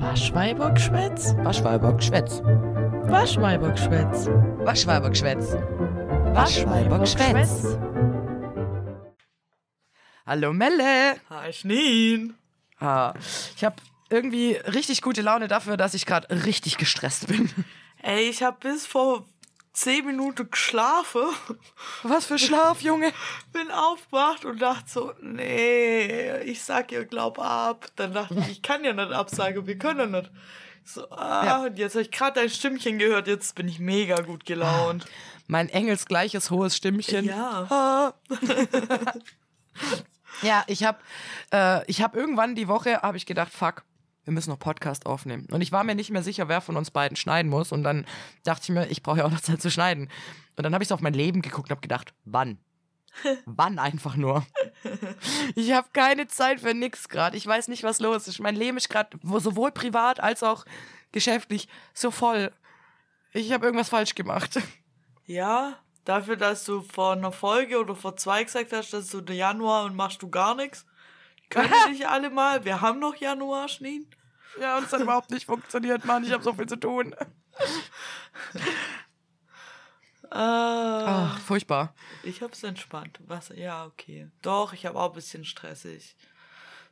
[0.00, 1.34] Waschweibergschwätz?
[1.38, 2.42] Waschweibergschwätz.
[2.42, 4.26] Waschweibergschwätz.
[4.26, 5.56] Waschweibergschwätz.
[6.34, 7.78] Waschweibergschwätz.
[10.26, 11.16] Hallo Melle.
[11.30, 12.34] Hi Schneen.
[12.78, 13.14] Ah,
[13.56, 13.76] ich habe
[14.10, 17.50] irgendwie richtig gute Laune dafür, dass ich gerade richtig gestresst bin.
[18.02, 19.24] Ey, ich hab bis vor
[19.76, 21.22] zehn Minuten geschlafen.
[22.02, 23.12] Was für Schlaf, Junge.
[23.52, 27.86] Bin aufgewacht und dachte so, nee, ich sag ihr, glaub ab.
[27.96, 30.30] Dann dachte ich, ich kann ja nicht absagen, wir können ja nicht.
[30.84, 31.62] So, ah, Ja.
[31.64, 35.04] und jetzt habe ich gerade dein Stimmchen gehört, jetzt bin ich mega gut gelaunt.
[35.46, 37.24] Mein engelsgleiches hohes Stimmchen.
[37.26, 37.66] Ja.
[37.70, 38.14] Ah.
[40.42, 40.98] ja, ich habe
[41.52, 43.82] äh, ich hab irgendwann die Woche habe ich gedacht, fuck,
[44.26, 45.46] wir müssen noch Podcast aufnehmen.
[45.52, 47.70] Und ich war mir nicht mehr sicher, wer von uns beiden schneiden muss.
[47.70, 48.04] Und dann
[48.42, 50.10] dachte ich mir, ich brauche ja auch noch Zeit zu schneiden.
[50.56, 52.58] Und dann habe ich so auf mein Leben geguckt und habe gedacht, wann?
[53.46, 54.44] wann einfach nur?
[55.54, 57.36] Ich habe keine Zeit für nix gerade.
[57.36, 58.40] Ich weiß nicht, was los ist.
[58.40, 60.64] Mein Leben ist gerade sowohl privat als auch
[61.12, 62.52] geschäftlich so voll.
[63.32, 64.60] Ich habe irgendwas falsch gemacht.
[65.24, 69.84] Ja, dafür, dass du vor einer Folge oder vor zwei gesagt hast, dass du Januar
[69.84, 70.84] und machst du gar nichts.
[71.48, 72.64] Können nicht alle mal.
[72.64, 74.06] Wir haben noch Januar, Schneen.
[74.60, 76.24] Ja, und es hat überhaupt nicht funktioniert, Mann.
[76.24, 77.14] Ich habe so viel zu tun.
[80.30, 81.94] Ah, Ach, furchtbar.
[82.22, 83.20] ich hab's entspannt.
[83.26, 83.50] Was?
[83.54, 84.28] Ja, okay.
[84.42, 86.16] Doch, ich habe auch ein bisschen stressig.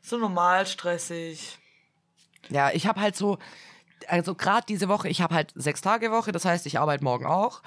[0.01, 1.59] So normal stressig.
[2.49, 3.39] Ja, ich habe halt so,
[4.07, 7.27] also gerade diese Woche, ich habe halt sechs Tage Woche, das heißt, ich arbeite morgen
[7.27, 7.63] auch.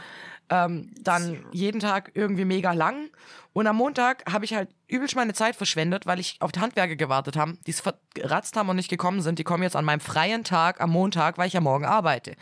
[0.49, 3.09] Ähm, dann jeden Tag irgendwie mega lang.
[3.53, 6.95] Und am Montag habe ich halt übelst meine Zeit verschwendet, weil ich auf die Handwerker
[6.95, 9.39] gewartet habe, die es verratzt haben und nicht gekommen sind.
[9.39, 12.35] Die kommen jetzt an meinem freien Tag am Montag, weil ich ja morgen arbeite.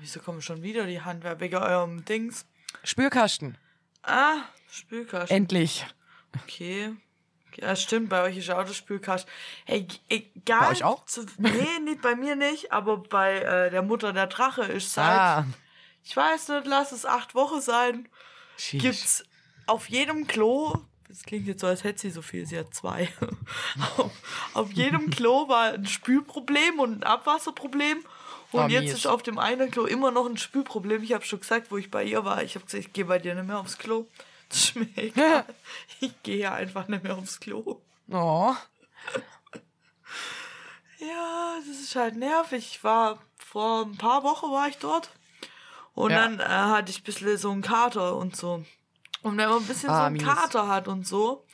[0.00, 2.46] Wieso kommen schon wieder die Handwerker wegen eurem Dings?
[2.82, 3.56] Spülkasten.
[4.02, 5.34] Ah, Spülkasten.
[5.36, 5.86] Endlich.
[6.42, 6.92] Okay.
[7.56, 9.32] Ja, stimmt, bei euch ist auch das Spülkasten.
[9.64, 10.60] Hey, egal.
[10.60, 11.06] Bei euch auch?
[11.06, 11.50] Zu, nee,
[11.84, 15.46] nicht bei mir nicht, aber bei äh, der Mutter der Drache ist seit, Ah.
[16.04, 18.08] Ich weiß nicht, lass es acht Wochen sein,
[18.56, 18.82] Sheesh.
[18.82, 19.24] gibt's
[19.66, 20.74] auf jedem Klo,
[21.08, 23.08] das klingt jetzt so, als hätte sie so viel, sie hat zwei.
[23.96, 24.10] auf,
[24.54, 27.98] auf jedem Klo war ein Spülproblem und ein Abwasserproblem.
[28.52, 28.92] Und Oh, jetzt mies.
[28.94, 31.02] ist auf dem einen Klo immer noch ein Spülproblem.
[31.02, 32.40] Ich habe schon gesagt, wo ich bei ihr war.
[32.44, 34.06] Ich habe gesagt, ich gehe bei dir nicht mehr aufs Klo.
[34.48, 35.44] Das ist mir egal.
[36.00, 37.80] Ich gehe ja einfach nicht mehr aufs Klo.
[38.10, 38.54] Oh.
[41.00, 42.64] Ja, das ist halt nervig.
[42.76, 45.10] Ich war vor ein paar Wochen war ich dort.
[45.94, 46.22] Und Ja.
[46.22, 48.64] dann äh, hatte ich ein bisschen so einen Kater und so.
[49.22, 50.24] Und wenn man ein bisschen so Ah, einen mies.
[50.24, 51.46] Kater hat und so,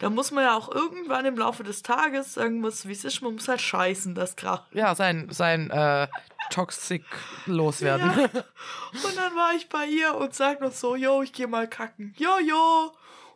[0.00, 3.22] dann muss man ja auch irgendwann im Laufe des Tages sagen muss, wie es ist,
[3.22, 4.64] man muss halt scheißen, das kracht.
[4.74, 6.08] Ja, sein, sein äh,
[6.50, 7.04] Toxic
[7.46, 8.10] loswerden.
[8.10, 8.24] Ja.
[9.08, 12.14] Und dann war ich bei ihr und sag noch so, yo, ich gehe mal kacken.
[12.18, 12.92] Jo, jo.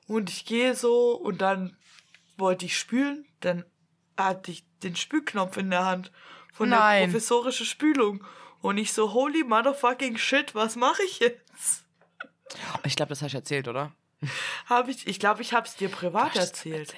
[0.07, 1.77] Und ich gehe so und dann
[2.37, 3.65] wollte ich spülen, dann
[4.17, 6.13] hatte ich den Spülknopf in der Hand
[6.53, 7.05] von der Nein.
[7.11, 8.25] professorischen Spülung.
[8.61, 11.85] Und ich so, holy motherfucking shit, was mache ich jetzt?
[12.85, 13.93] Ich glaube, das hast du erzählt, oder?
[14.67, 16.95] Hab ich, ich glaube, ich habe es dir privat erzählt.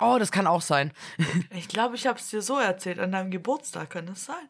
[0.00, 0.92] Oh, das kann auch sein.
[1.50, 4.48] Ich glaube, ich habe es dir so erzählt, an deinem Geburtstag, kann das sein?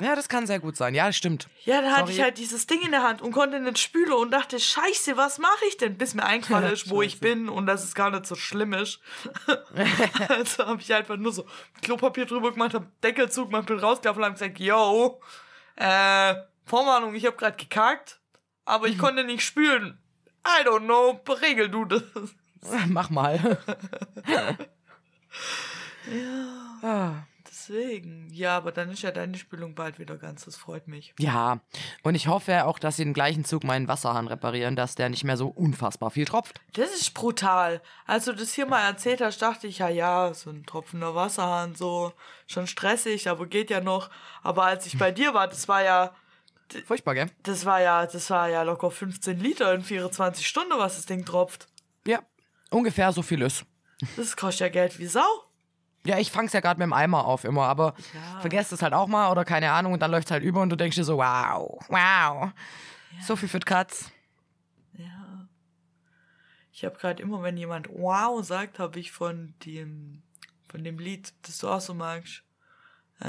[0.00, 0.94] Ja, das kann sehr gut sein.
[0.94, 1.48] Ja, das stimmt.
[1.64, 4.30] Ja, dann hatte ich halt dieses Ding in der Hand und konnte nicht spülen und
[4.30, 5.98] dachte, scheiße, was mache ich denn?
[5.98, 9.00] Bis mir eingefallen ist, wo ich bin und dass es gar nicht so schlimm ist.
[10.28, 11.44] also habe ich einfach nur so
[11.82, 15.20] Klopapier drüber gemacht, hab Deckel zugemacht, bin rausgelaufen und hab gesagt, yo,
[15.80, 18.20] äh, Vorwarnung, ich habe gerade gekackt,
[18.64, 19.98] aber ich konnte nicht spülen.
[20.46, 22.02] I don't know, regel du das.
[22.88, 23.58] Mach mal.
[26.82, 27.12] Ah.
[27.68, 31.12] Deswegen, ja, aber dann ist ja deine Spülung bald wieder ganz, das freut mich.
[31.18, 31.60] Ja,
[32.02, 35.24] und ich hoffe auch, dass sie den gleichen Zug meinen Wasserhahn reparieren, dass der nicht
[35.24, 36.60] mehr so unfassbar viel tropft.
[36.72, 37.82] Das ist brutal.
[38.06, 41.74] Als du das hier mal erzählt hast, dachte ich, ja, ja, so ein tropfender Wasserhahn,
[41.74, 42.14] so
[42.46, 44.08] schon stressig, aber geht ja noch.
[44.42, 46.14] Aber als ich bei dir war, das war ja,
[46.86, 47.30] Furchtbar, gell?
[47.42, 51.26] das war ja, das war ja locker 15 Liter in 24 Stunden, was das Ding
[51.26, 51.66] tropft.
[52.06, 52.20] Ja,
[52.70, 53.66] ungefähr so viel ist.
[54.16, 55.49] Das kostet ja Geld wie Sau.
[56.04, 58.40] Ja, ich fang's ja gerade mit dem Eimer auf immer, aber Ja.
[58.40, 60.76] vergesst es halt auch mal oder keine Ahnung und dann läuft's halt über und du
[60.76, 62.50] denkst dir so, wow, wow.
[63.26, 64.10] So viel für die Katz.
[64.94, 65.46] Ja.
[66.72, 70.22] Ich habe gerade immer, wenn jemand wow sagt, habe ich von dem,
[70.68, 72.42] von dem Lied, das du auch so magst.
[73.22, 73.28] Äh,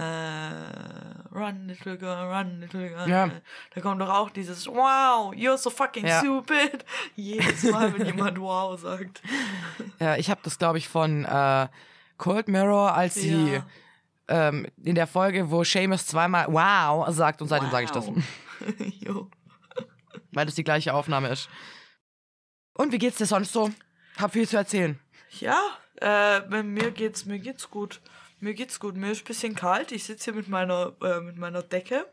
[1.36, 3.10] run, little girl, run, little girl.
[3.10, 3.30] Ja.
[3.76, 6.20] Da kommt doch auch dieses Wow, you're so fucking Ja.
[6.20, 6.86] stupid.
[7.16, 9.22] Jedes Mal, wenn jemand Wow sagt.
[10.00, 11.68] Ja, ich habe das, glaube ich, von äh,
[12.22, 13.66] Cold Mirror, als sie Ja.
[14.28, 18.08] ähm, in der Folge, wo Seamus zweimal wow sagt und seitdem sage ich das.
[18.08, 18.18] Wow.
[19.00, 19.30] jo.
[20.32, 21.50] Weil das die gleiche Aufnahme ist.
[22.74, 23.72] Und wie geht's dir sonst so?
[24.18, 25.00] Hab viel zu erzählen.
[25.40, 25.60] Ja,
[26.00, 28.02] äh, mir geht's, mir geht's gut.
[28.40, 28.96] Mir geht's gut.
[28.96, 29.92] Mir ist ein bisschen kalt.
[29.92, 32.06] Ich sitze hier mit meiner, äh, mit meiner Decke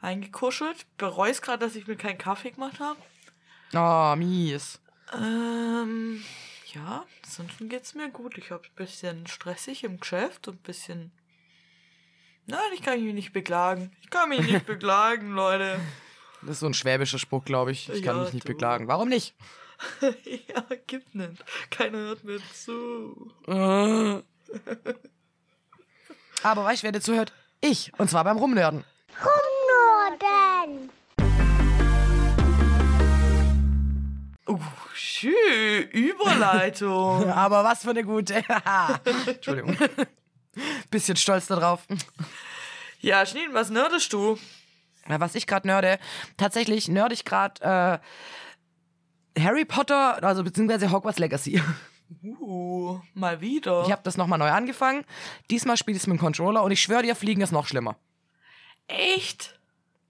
[0.00, 0.86] eingekuschelt.
[0.96, 2.98] Bereue es gerade, dass ich mir keinen Kaffee gemacht habe.
[3.74, 4.80] Oh, mies.
[5.14, 6.22] Ähm,
[6.76, 8.38] ja, ansonsten geht's mir gut.
[8.38, 11.12] Ich habe ein bisschen stressig im Geschäft und ein bisschen.
[12.46, 13.90] Nein, ich kann mich nicht beklagen.
[14.02, 15.80] Ich kann mich nicht beklagen, Leute.
[16.42, 17.88] Das ist so ein schwäbischer Spruch, glaube ich.
[17.88, 18.52] Ich kann Ja, mich nicht du.
[18.52, 18.86] beklagen.
[18.88, 19.34] Warum nicht?
[20.00, 21.44] ja, gibt nicht.
[21.70, 23.32] Keiner hört mir zu.
[26.42, 27.32] Aber weißt du, wer dir zuhört?
[27.60, 27.92] Ich.
[27.98, 28.84] Und zwar beim Rumnörden.
[29.18, 30.90] Norden.
[34.48, 34.60] Uh,
[34.94, 35.88] schön.
[35.90, 37.28] Überleitung.
[37.30, 38.42] Aber was für eine gute.
[39.26, 39.76] Entschuldigung.
[40.90, 41.86] Bisschen stolz darauf.
[43.00, 44.38] ja, Schneen, was nerdest du?
[45.08, 45.98] Ja, Was ich gerade nörde,
[46.36, 48.00] tatsächlich nörde ich gerade
[49.36, 51.62] äh, Harry Potter, also beziehungsweise Hogwarts Legacy.
[52.40, 53.82] Uh, mal wieder.
[53.84, 55.04] Ich habe das nochmal neu angefangen.
[55.50, 57.96] Diesmal spiele ich es mit dem Controller und ich schwöre dir, Fliegen ist noch schlimmer.
[58.88, 59.58] Echt?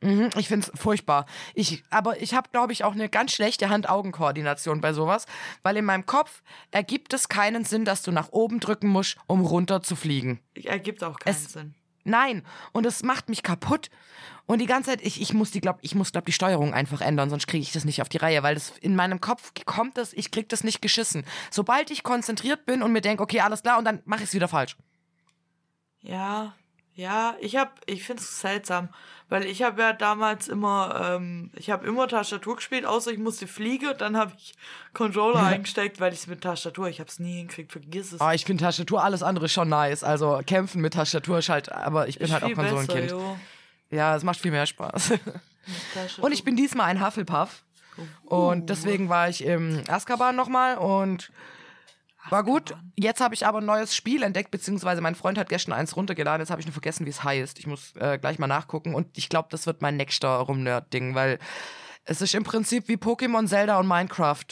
[0.02, 1.26] Mhm, ich find's furchtbar.
[1.54, 5.24] Ich, aber ich habe, glaube ich, auch eine ganz schlechte Hand-Augen-Koordination bei sowas,
[5.62, 9.40] weil in meinem Kopf ergibt es keinen Sinn, dass du nach oben drücken musst, um
[9.44, 10.40] runter zu fliegen.
[10.54, 11.74] Ergibt auch keinen Es- Sinn.
[12.08, 13.90] Nein, und es macht mich kaputt.
[14.46, 17.00] Und die ganze Zeit, ich, ich muss die, glaub, ich muss, glaub, die Steuerung einfach
[17.00, 19.98] ändern, sonst kriege ich das nicht auf die Reihe, weil das in meinem Kopf kommt
[19.98, 21.24] das, ich krieg das nicht geschissen.
[21.50, 24.34] Sobald ich konzentriert bin und mir denke, okay, alles klar, und dann mache ich es
[24.34, 24.76] wieder falsch.
[26.00, 26.54] Ja,
[26.96, 28.88] ja, ich hab, ich find's seltsam,
[29.28, 33.46] weil ich habe ja damals immer, ähm, ich habe immer Tastatur gespielt, außer ich musste
[33.46, 34.54] fliegen und dann habe ich
[34.94, 38.20] Controller eingesteckt, weil ich mit Tastatur, ich hab's nie hinkriegt, vergiss es.
[38.20, 40.02] Aber ich finde Tastatur alles andere schon nice.
[40.02, 43.02] Also kämpfen mit Tastatur ist halt, aber ich bin Ist halt auch Konsolenkind.
[43.02, 43.38] besser, jo.
[43.90, 45.12] ja, es macht viel mehr Spaß.
[46.20, 47.62] Und ich bin diesmal ein Hufflepuff.
[48.24, 51.32] Und deswegen war ich im Azkaban nochmal und
[52.30, 52.74] war gut.
[52.96, 56.40] Jetzt habe ich aber ein neues Spiel entdeckt, beziehungsweise mein Freund hat gestern eins runtergeladen.
[56.40, 57.58] Jetzt habe ich nur vergessen, wie es heißt.
[57.58, 58.94] Ich muss äh, gleich mal nachgucken.
[58.94, 61.38] Und ich glaube, das wird mein nächster Rumnerd-Ding, weil
[62.04, 64.44] es ist im Prinzip wie Pokémon, Zelda und Minecraft.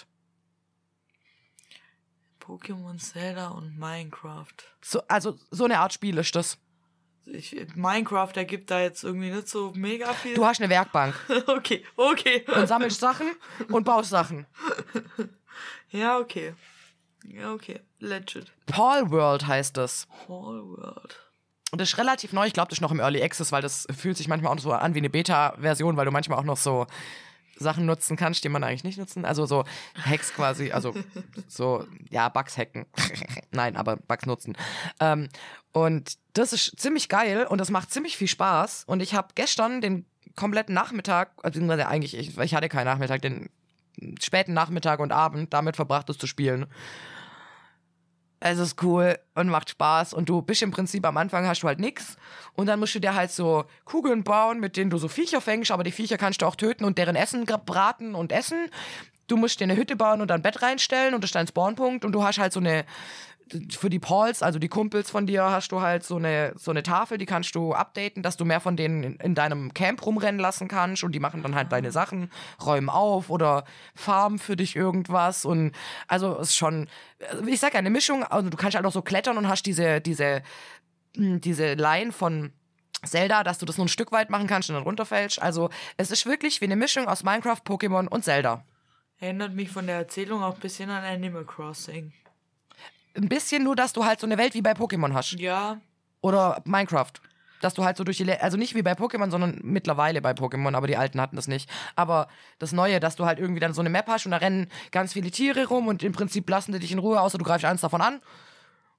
[2.40, 4.46] Pokémon, Zelda und Minecraft.
[4.82, 6.58] So, also so eine Art Spiel ist das.
[7.26, 10.34] Ich, Minecraft ergibt da jetzt irgendwie nicht so mega viel.
[10.34, 11.14] Du hast eine Werkbank
[11.46, 12.44] okay, okay.
[12.54, 13.28] und sammelst Sachen
[13.70, 14.46] und baust Sachen.
[15.90, 16.54] Ja, okay.
[17.24, 17.80] Ja, okay.
[17.98, 18.52] Legit.
[18.66, 20.06] Paul World heißt das.
[20.28, 21.20] Whole World.
[21.70, 22.46] Und das ist relativ neu.
[22.46, 24.72] Ich glaube, das ist noch im Early Access, weil das fühlt sich manchmal auch so
[24.72, 26.86] an wie eine Beta-Version, weil du manchmal auch noch so
[27.56, 29.24] Sachen nutzen kannst, die man eigentlich nicht nutzen.
[29.24, 29.64] Also so
[30.00, 30.94] Hacks quasi, also
[31.48, 32.86] so, ja, Bugs hacken.
[33.50, 34.56] Nein, aber Bugs nutzen.
[35.00, 35.28] Ähm,
[35.72, 38.84] und das ist ziemlich geil und das macht ziemlich viel Spaß.
[38.86, 40.06] Und ich habe gestern den
[40.36, 43.50] kompletten Nachmittag, beziehungsweise eigentlich, ich, ich hatte keinen Nachmittag, den
[44.20, 46.66] späten Nachmittag und Abend damit verbracht, das zu spielen.
[48.46, 50.12] Es ist cool und macht Spaß.
[50.12, 52.18] Und du bist im Prinzip am Anfang hast du halt nix.
[52.52, 55.70] Und dann musst du dir halt so Kugeln bauen, mit denen du so Viecher fängst.
[55.70, 58.68] Aber die Viecher kannst du auch töten und deren Essen braten und essen.
[59.28, 62.04] Du musst dir eine Hütte bauen und ein Bett reinstellen und das ist dein Spawnpunkt.
[62.04, 62.84] Und du hast halt so eine,
[63.70, 66.82] für die Pauls, also die Kumpels von dir, hast du halt so eine, so eine
[66.82, 70.40] Tafel, die kannst du updaten, dass du mehr von denen in, in deinem Camp rumrennen
[70.40, 72.30] lassen kannst und die machen dann halt deine Sachen,
[72.64, 73.64] räumen auf oder
[73.94, 75.72] farmen für dich irgendwas und
[76.08, 76.88] also es ist schon,
[77.46, 80.00] ich sag ja, eine Mischung, also du kannst halt auch so klettern und hast diese,
[80.00, 80.42] diese,
[81.16, 82.52] mh, diese Line von
[83.04, 85.40] Zelda, dass du das nur ein Stück weit machen kannst und dann runterfällst.
[85.40, 88.64] Also es ist wirklich wie eine Mischung aus Minecraft, Pokémon und Zelda.
[89.18, 92.12] Erinnert mich von der Erzählung auch ein bisschen an Animal Crossing.
[93.16, 95.32] Ein bisschen nur, dass du halt so eine Welt wie bei Pokémon hast.
[95.32, 95.80] Ja,
[96.20, 97.12] Oder Minecraft.
[97.60, 100.32] Dass du halt so durch die, Le also nicht wie bei Pokémon, sondern mittlerweile bei
[100.32, 101.70] Pokémon, aber die alten hatten das nicht.
[101.96, 102.28] Aber
[102.58, 105.12] das Neue, dass du halt irgendwie dann so eine Map hast und da rennen ganz
[105.14, 107.80] viele Tiere rum und im Prinzip lassen die dich in Ruhe, außer du greifst eins
[107.80, 108.20] davon an.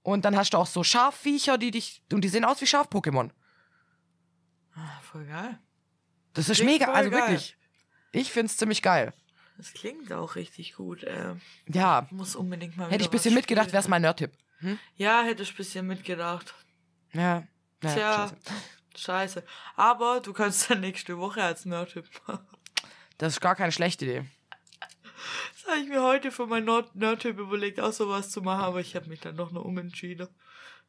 [0.02, 3.30] Und dann hast du auch so Schafviecher, die dich, und die sehen aus wie Schaf-Pokémon.
[4.76, 5.60] Ah, voll geil.
[6.34, 7.22] Das ist Klingt mega, also geil.
[7.22, 7.58] wirklich.
[8.12, 9.14] Ich find's ziemlich geil.
[9.58, 11.04] Das klingt auch richtig gut.
[11.04, 11.36] Äh,
[11.68, 13.92] Ja, ich muss unbedingt mal hätte ich ein bisschen mitgedacht, wär's spielen.
[13.92, 14.32] mein Nerd-Tipp.
[14.98, 16.54] Ja, hätte ich ein bisschen mitgedacht.
[17.14, 17.44] Ja.
[17.84, 18.36] ja Tja, scheiße.
[18.98, 19.44] scheiße.
[19.76, 22.46] Aber du kannst dann nächste Woche als Nerd-Tipp machen.
[23.18, 24.26] Das ist gar keine schlechte Idee.
[25.54, 28.80] Das habe ich mir heute für mein Nerd- Nerd-Tipp überlegt, auch sowas zu machen, aber
[28.82, 30.28] ich habe mich dann doch noch umentschieden.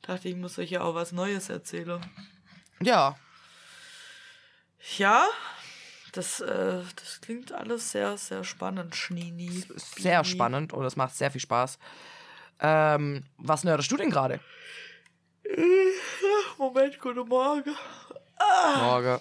[0.03, 2.05] Dachte, ich muss euch ja auch was Neues erzählen.
[2.83, 3.17] Ja.
[4.99, 5.27] Ja,
[6.17, 9.65] das, äh, das klingt alles sehr, sehr spannend, Schnini.
[9.77, 11.79] Sehr spannend und es macht sehr viel Spaß.
[12.61, 14.41] Ähm, was nerdest du denn gerade?
[16.59, 17.77] Moment, guten Morgen.
[18.79, 19.21] Morgen.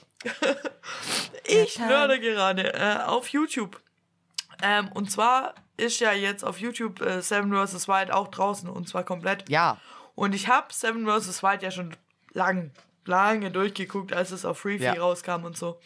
[1.45, 3.79] Ich nörde gerade äh, auf YouTube.
[4.63, 7.87] Ähm, und zwar ist ja jetzt auf YouTube äh, Seven vs.
[7.87, 9.47] Wild auch draußen und zwar komplett.
[9.49, 9.79] Ja.
[10.15, 11.43] Und ich habe Seven vs.
[11.43, 11.95] Wild ja schon
[12.31, 12.71] lang,
[13.05, 14.93] lange durchgeguckt, als es auf Freefee Ja.
[14.93, 15.79] rauskam und so.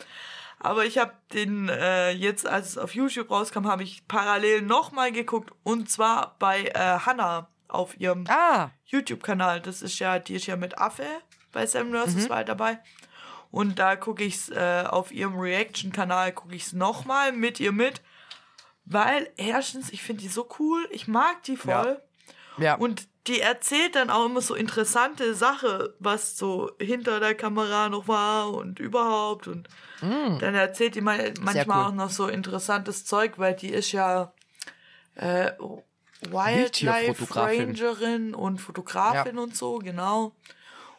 [0.60, 5.12] Aber ich habe den äh, jetzt, als es auf YouTube rauskam, habe ich parallel nochmal
[5.12, 5.52] geguckt.
[5.64, 9.62] Und zwar bei äh, Hannah auf ihrem Ah, YouTube-Kanal.
[9.62, 11.06] Das ist ja, die ist ja mit Affe
[11.52, 12.16] bei Seven vs.
[12.16, 12.30] Mhm.
[12.30, 12.80] Wild dabei.
[13.52, 18.02] Und da gucke ich's äh, auf ihrem Reaction-Kanal, gucke ich's nochmal mit ihr mit.
[18.86, 22.02] Weil erstens, ich finde die so cool, ich mag die voll.
[22.58, 22.76] ja.
[22.76, 28.08] Und die erzählt dann auch immer so interessante Sachen, was so hinter der Kamera noch
[28.10, 29.48] war und überhaupt.
[29.48, 29.70] Und
[30.02, 31.82] dann erzählt die mal, manchmal Mm.
[31.82, 31.88] cool.
[31.88, 34.34] auch noch so interessantes Zeug, weil die ist ja
[35.16, 35.52] äh,
[36.30, 37.36] Wildlife.
[37.36, 40.34] Rangerin und Fotografin und so, genau.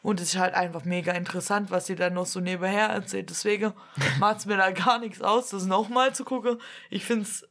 [0.03, 3.29] Und es ist halt einfach mega interessant, was sie dann noch so nebenher erzählt.
[3.29, 3.75] Deswegen
[4.19, 6.59] macht es mir da gar nichts aus, das nochmal zu gucken.
[6.89, 7.47] Ich finde es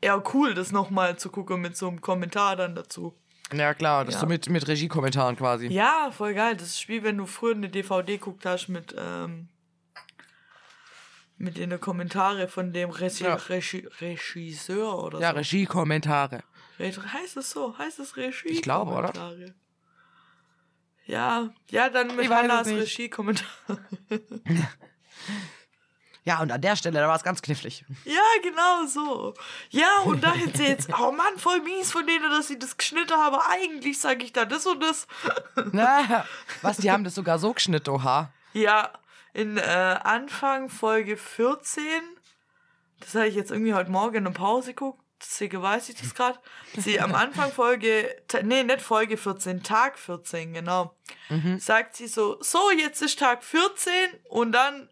[0.00, 3.14] eher cool, das nochmal zu gucken mit so einem Kommentar dann dazu.
[3.52, 4.20] Ja klar, das Ja.
[4.20, 5.66] so mit, mit Regiekommentaren quasi.
[5.68, 6.56] Ja, voll geil.
[6.56, 9.48] Das ist wie wenn du früher eine DVD guckt hast mit, ähm,
[11.36, 13.34] mit den Kommentare von dem Regi Ja.
[13.34, 15.36] Regi Regisseur oder Ja, so.
[15.36, 16.42] Regiekommentare.
[16.78, 17.76] Re heißt es so?
[17.78, 18.48] Heißt es Regie?
[18.48, 19.12] Ich glaube, oder?
[21.06, 22.98] Ja, ja, dann mit Hannas nicht.
[26.24, 27.84] Ja, und an der Stelle, da war es ganz knifflig.
[28.04, 29.34] Ja, genau so.
[29.70, 32.76] Ja, und da hätte sie jetzt, oh Mann, voll mies von denen, dass sie das
[32.76, 33.34] geschnitten haben.
[33.34, 35.06] Aber eigentlich sage ich da das und das.
[35.72, 36.26] Na,
[36.62, 38.30] was, die haben das sogar so geschnitten, oha.
[38.52, 38.92] Ja,
[39.32, 41.84] in äh, Anfang Folge 14,
[43.00, 46.14] das habe ich jetzt irgendwie heute Morgen in der Pause geguckt, deswegen weiß ich das
[46.14, 46.38] gerade.
[46.76, 50.94] Sie am Anfang Folge, nee, nicht Folge 14, Tag 14, genau.
[51.58, 53.92] Sagt sie so, so, jetzt ist Tag 14
[54.28, 54.88] und dann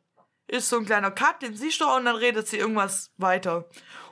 [0.48, 3.64] ist so ein kleiner Cut, den siehst du auch und dann redet sie irgendwas weiter.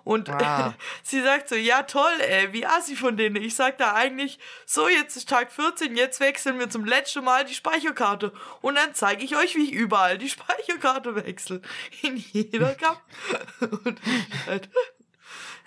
[0.04, 0.74] Und Ah.
[1.02, 3.36] sie sagt so, ja toll, ey, wie assi von denen.
[3.36, 7.44] Ich sag da eigentlich, so, jetzt ist Tag 14, jetzt wechseln wir zum letzten Mal
[7.46, 8.32] die Speicherkarte.
[8.60, 11.62] Und dann zeige ich euch, wie ich überall die Speicherkarte wechsle.
[12.02, 13.00] In jeder Cup.
[13.84, 13.98] Und
[14.46, 14.68] halt,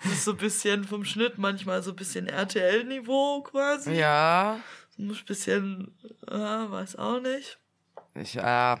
[0.04, 3.94] das ist so ein bisschen vom Schnitt manchmal so ein bisschen RTL-Niveau quasi.
[3.94, 4.60] Ja,
[4.96, 5.98] So ein bisschen,
[6.28, 7.58] äh, weiß auch nicht.
[8.14, 8.76] ich, äh,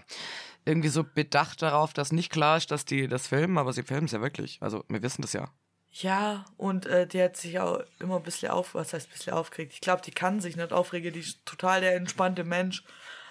[0.68, 4.04] irgendwie so bedacht darauf, dass nicht klar ist, dass die das filmen, aber sie filmen
[4.06, 4.58] es ja wirklich.
[4.60, 5.48] Also, wir wissen das ja.
[5.90, 9.32] Ja, und äh, die hat sich auch immer ein bisschen auf, was heißt ein bisschen
[9.32, 9.72] aufgeregt.
[9.72, 12.84] Ich glaube, die kann sich nicht aufregen, die ist total der entspannte Mensch.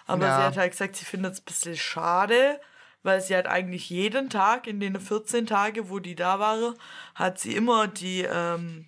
[0.07, 0.35] Aber Ja.
[0.37, 2.59] sie hat halt gesagt, sie findet es ein bisschen schade,
[3.03, 6.73] weil sie hat eigentlich jeden Tag in den 14 Tage, wo die da war,
[7.13, 8.87] hat sie immer die, ähm,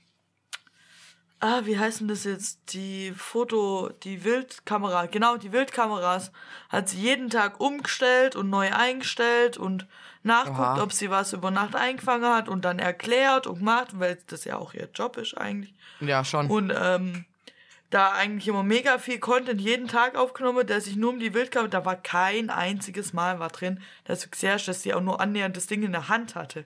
[1.39, 2.73] ah, wie heißen das jetzt?
[2.73, 6.31] Die Foto, die Wildkamera, genau, die Wildkameras
[6.69, 9.87] hat sie jeden Tag umgestellt und neu eingestellt und
[10.23, 10.83] nachguckt, Oha.
[10.83, 14.57] ob sie was über Nacht eingefangen hat und dann erklärt und gemacht, weil das ja
[14.57, 15.73] auch ihr Job ist eigentlich.
[16.01, 16.47] Ja, schon.
[16.47, 17.25] Und ähm,
[17.89, 21.69] da eigentlich immer mega viel Content jeden Tag aufgenommen, der sich nur um die Wildkamera,
[21.69, 25.19] da war kein einziges Mal war drin, dass du gesehen hast, dass sie auch nur
[25.19, 26.65] annähernd das Ding in der Hand hatte.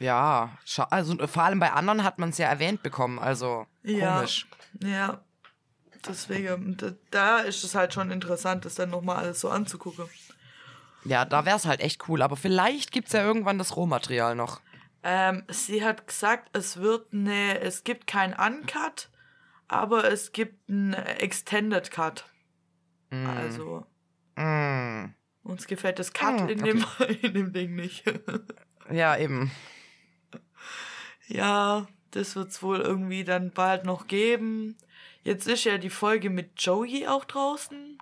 [0.00, 0.56] Ja,
[0.90, 4.16] also vor allem bei anderen hat man es ja erwähnt bekommen, also Ja.
[4.18, 4.46] komisch.
[4.82, 5.20] Ja,
[6.06, 6.76] deswegen,
[7.10, 10.08] da, ist es halt schon interessant, das dann nochmal alles so anzugucken.
[11.04, 14.34] Ja, da wäre es halt echt cool, aber vielleicht gibt es ja irgendwann das Rohmaterial
[14.34, 14.60] noch.
[15.02, 19.10] Ähm, sie hat gesagt, es wird eine, es gibt kein Uncut,
[19.68, 22.24] aber es gibt einen Extended Cut.
[23.10, 23.86] Also,
[24.36, 25.14] Mm.
[25.42, 26.84] uns gefällt das Cut Mm, in, dem,
[27.22, 28.04] in dem Ding nicht.
[28.90, 29.50] Ja, eben.
[31.28, 34.76] Ja, das wird's wohl irgendwie dann bald noch geben.
[35.22, 37.98] Jetzt ist ja die Folge mit Joey auch draußen.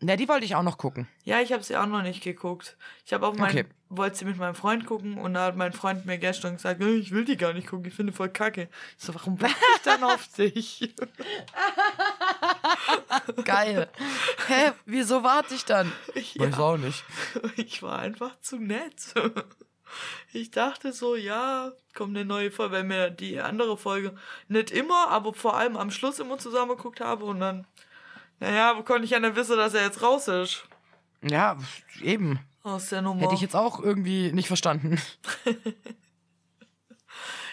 [0.00, 1.08] Ja, die wollte ich auch noch gucken.
[1.24, 2.76] Ja, ich habe sie auch noch nicht geguckt.
[3.06, 3.64] Ich habe auch mein, Okay.
[3.88, 6.96] wollte sie mit meinem Freund gucken und da hat mein Freund mir gestern gesagt, "Äh,
[6.96, 8.68] ich will die gar nicht gucken, ich finde voll kacke.
[8.98, 10.94] Ich so, warum warte ich dann auf dich?
[13.44, 13.88] Geil.
[14.48, 15.90] Hä, wieso warte ich dann?
[16.34, 16.46] Ja.
[16.46, 17.04] Weiß auch nicht.
[17.56, 19.14] Ich war einfach zu nett.
[20.32, 24.14] Ich dachte so, ja, kommt eine neue Folge, weil mir die andere Folge
[24.48, 27.66] nicht immer, aber vor allem am Schluss immer zusammen geguckt habe und dann,
[28.40, 30.64] naja, wo konnte ich ja nicht wissen, dass er jetzt raus ist
[31.22, 31.56] Ja,
[32.02, 32.40] eben.
[32.62, 33.22] aus der Nummer.
[33.22, 35.00] Hätte ich jetzt auch irgendwie nicht verstanden.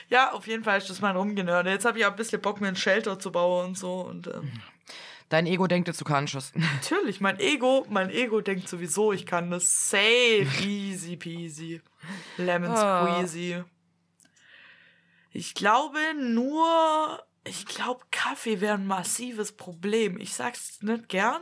[0.09, 1.69] ja, auf jeden Fall ist das mein Rumgenörde.
[1.69, 4.27] Jetzt habe ich auch ein bisschen Bock, mir ein Shelter zu bauen und so und
[4.27, 4.51] ähm,
[5.31, 6.51] Dein Ego denkt jetzt, du kannst es.
[6.55, 11.81] Natürlich, mein Ego, mein Ego denkt sowieso, ich kann das safe, easy peasy,
[12.37, 13.05] lemon Ah.
[13.15, 13.63] squeezy.
[15.31, 20.19] Ich glaube nur, ich glaube Kaffee wäre ein massives Problem.
[20.19, 21.41] Ich sag's nicht gern.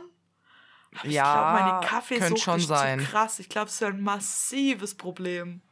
[0.94, 3.00] aber ich Ja, glaube, meine könnte Kaffeesucht schon ist sein.
[3.00, 3.38] zu krass.
[3.40, 5.62] Ich glaube, es wäre ein massives Problem.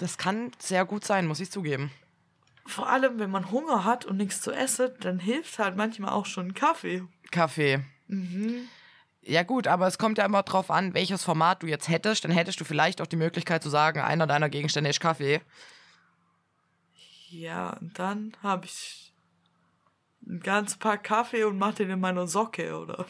[0.00, 1.92] Das kann sehr gut sein, muss ich zugeben.
[2.66, 6.26] Vor allem, wenn man Hunger hat und nichts zu essen, dann hilft halt manchmal auch
[6.26, 7.04] schon ein Kaffee.
[7.30, 7.80] Kaffee.
[8.06, 8.68] Mhm.
[9.22, 12.24] Ja gut, aber es kommt ja immer drauf an, welches Format du jetzt hättest.
[12.24, 15.40] Dann hättest du vielleicht auch die Möglichkeit zu sagen, einer deiner Gegenstände ist Kaffee.
[17.30, 19.12] Ja, und dann habe ich
[20.26, 23.04] ein ganzes Paar Kaffee und mache den in meiner Socke, oder?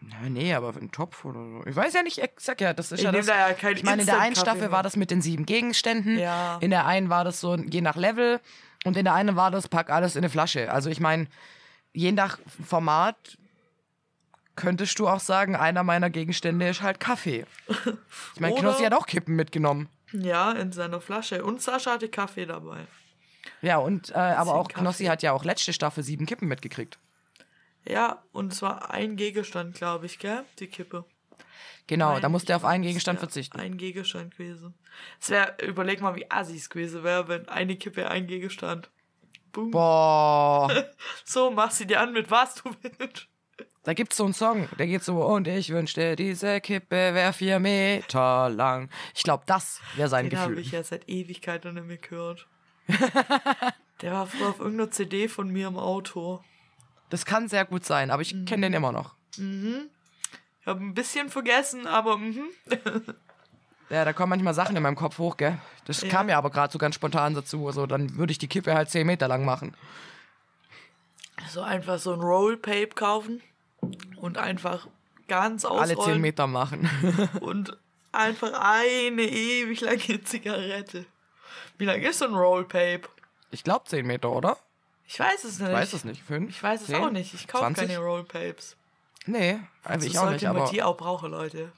[0.00, 1.62] Na, nee, aber im Topf oder so.
[1.66, 3.26] Ich weiß ja nicht, ich sag ja, das ist Ich ja das.
[3.26, 6.18] da ja kein ich meine, in der einen Staffel war das mit den sieben Gegenständen.
[6.18, 6.58] Ja.
[6.60, 8.40] In der einen war das so je nach Level.
[8.84, 10.72] Und in der einen war das, pack alles in eine Flasche.
[10.72, 11.28] Also ich meine,
[11.92, 13.38] je nach Format
[14.56, 17.46] könntest du auch sagen, einer meiner Gegenstände ist halt Kaffee.
[18.34, 19.88] Ich meine, Knossi hat auch Kippen mitgenommen.
[20.12, 21.42] Ja, in seiner Flasche.
[21.42, 22.86] Und Sascha hatte Kaffee dabei.
[23.62, 25.10] Ja, und äh, aber auch Knossi Kaffee.
[25.10, 26.98] hat ja auch letzte Staffel sieben Kippen mitgekriegt.
[27.84, 30.44] Ja, und es war ein Gegenstand, glaube ich, gell?
[30.58, 31.04] Die Kippe.
[31.86, 33.58] Genau, Mein da musste er auf einen Gegenstand verzichten.
[33.58, 34.74] Ein Gegenstand gewesen.
[35.20, 38.90] Es wäre, überleg mal, wie assis gewesen wäre, wenn eine Kippe ein Gegenstand.
[39.52, 39.70] Boom.
[39.70, 40.84] Boah,
[41.24, 43.28] So, mach sie dir an mit was du willst.
[43.84, 47.58] da gibt's so einen Song, der geht so, und ich wünschte, diese Kippe wäre vier
[47.58, 48.88] Meter lang.
[49.14, 50.64] Ich glaube, das wäre sein Den habe Gefühl.
[50.66, 52.46] ich ja seit Ewigkeiten nicht mehr gehört.
[54.00, 56.42] Der war früher auf irgendeiner CD von mir im Auto.
[57.10, 59.14] Das kann sehr gut sein, aber ich kenne den immer noch.
[59.36, 62.48] Ich habe ein bisschen vergessen, aber mhm.
[63.92, 65.58] Ja, da kommen manchmal Sachen in meinem Kopf hoch, gell?
[65.84, 66.08] Das Ja.
[66.08, 67.66] kam mir aber gerade so ganz spontan dazu.
[67.66, 69.74] Also, dann würde ich die Kippe halt 10 Meter lang machen.
[71.50, 73.42] so einfach so ein Rollpape kaufen
[74.16, 74.86] und einfach
[75.28, 76.88] ganz Alle 10 ausrollen Meter machen.
[77.40, 77.76] und
[78.12, 81.04] einfach eine ewig lange Zigarette.
[81.78, 83.02] Wie lang ist so ein Rollpape?
[83.50, 84.56] Ich glaube 10 Meter, oder?
[85.06, 85.68] Ich weiß es nicht.
[85.68, 86.22] Ich weiß es nicht.
[86.22, 86.48] 5?
[86.48, 87.34] Ich weiß es auch nicht.
[87.34, 87.88] Ich kaufe 20?
[87.88, 88.76] keine Rollpapes.
[89.26, 90.46] Nee, also ich auch nicht.
[90.46, 91.70] Aber die auch brauchen, Leute.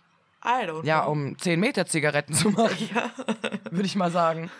[0.44, 1.12] I don't ja, know.
[1.12, 2.90] um 10 Meter Zigaretten zu machen,
[3.70, 4.50] würde ich mal sagen.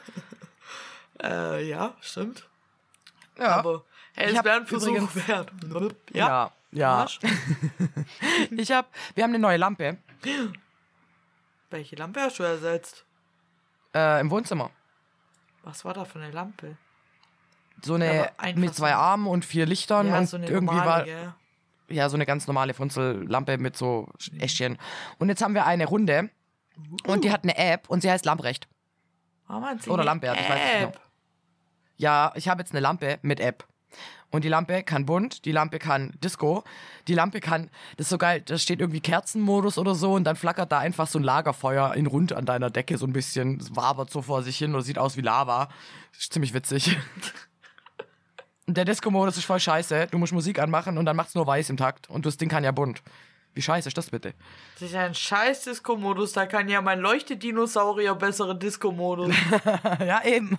[1.22, 2.48] Äh, ja, stimmt.
[3.38, 5.52] Ja, Aber hey, Ich es wäre ein Versuch übrigens- wert.
[6.12, 7.06] ja, Ja.
[7.06, 7.06] ja.
[8.50, 9.98] Ich hab, wir haben eine neue Lampe
[11.70, 13.04] Welche Lampe hast du ersetzt?
[13.94, 14.70] äh, im Wohnzimmer.
[15.62, 16.76] Was war da für eine Lampe?
[17.82, 20.90] So eine einfach mit zwei Armen und vier Lichtern ja, und so eine irgendwie normale,
[20.90, 21.34] war gell?
[21.88, 24.78] Ja so eine ganz normale Funzellampe mit so Äschchen.
[25.18, 26.30] Und jetzt haben wir eine Runde
[27.06, 28.68] und die hat eine App und sie heißt Lamprecht.
[29.46, 30.92] Warum hat sie Oder Lampe, ich weiß nicht genau.
[31.96, 33.66] Ja, ich habe jetzt eine Lampe mit App.
[34.30, 36.64] Und die Lampe kann bunt, die Lampe kann Disco,
[37.06, 40.34] die Lampe kann, das ist so geil, da steht irgendwie Kerzenmodus oder so und dann
[40.34, 43.76] flackert da einfach so ein Lagerfeuer in rund an deiner Decke so ein bisschen, es
[43.76, 45.68] wabert so vor sich hin oder sieht aus wie Lava.
[46.18, 46.98] Ist ziemlich witzig.
[48.66, 50.08] Der Disco-Modus ist voll scheiße.
[50.10, 52.08] Du musst Musik anmachen und dann macht's nur weiß im Takt.
[52.08, 53.02] Und das Ding kann ja bunt.
[53.52, 54.34] Wie scheiße ist das bitte?
[54.74, 56.32] Das ist ein scheiß Disco-Modus.
[56.32, 59.34] Da kann ja mein Leuchtedinosaurier bessere Disco-Modus.
[60.00, 60.58] ja, eben.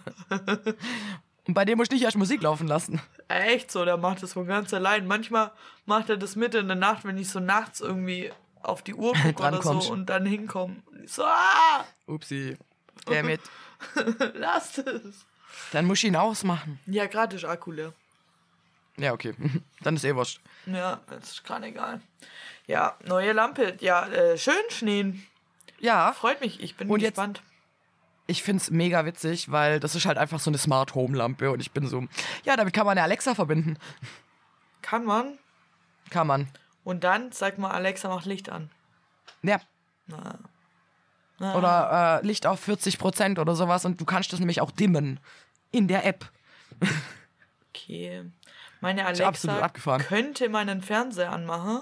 [1.47, 3.01] Und bei dem musst du nicht erst Musik laufen lassen.
[3.27, 5.07] Echt so, der macht das von ganz allein.
[5.07, 5.51] Manchmal
[5.85, 9.13] macht er das mitten in der Nacht, wenn ich so nachts irgendwie auf die Uhr
[9.13, 10.77] gucke oder so und dann hinkomme.
[11.03, 12.57] Ich so, ah, Upsi.
[13.05, 13.41] Damit.
[14.33, 15.25] lasst es.
[15.71, 16.79] Dann muss ich ihn ausmachen.
[16.85, 17.93] Ja, gerade ist Akku leer.
[18.97, 19.33] Ja, okay.
[19.81, 20.39] Dann ist eh wurscht.
[20.65, 22.01] Ja, das ist gerade egal.
[22.67, 23.77] Ja, neue Lampe.
[23.79, 25.25] Ja, äh, schön, Schneen.
[25.79, 27.41] Ja, Freut mich, ich bin Und jetzt- gespannt.
[28.27, 31.59] ich find's mega witzig, weil das ist halt einfach so eine Smart Home Lampe und
[31.59, 32.05] ich bin so,
[32.43, 33.77] ja, damit kann man eine Alexa verbinden.
[34.81, 35.37] Kann man.
[36.09, 36.47] Kann man.
[36.83, 38.69] Und dann, sag mal, Alexa macht Licht an.
[39.43, 39.59] Ja.
[40.07, 40.39] Na.
[41.39, 45.19] Oder äh, Licht auf 40 Prozent oder sowas und du kannst das nämlich auch dimmen.
[45.71, 46.29] In der App.
[47.69, 48.23] Okay.
[48.79, 49.69] Meine Alexa
[49.99, 51.81] könnte meinen Fernseher anmachen.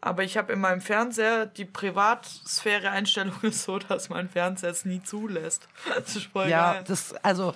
[0.00, 5.02] Aber ich habe in meinem Fernseher die Privatsphäre-Einstellung ist so, dass mein Fernseher es nie
[5.02, 5.66] zulässt.
[5.94, 6.84] Das ist voll Ja, geil.
[6.86, 7.54] das, also,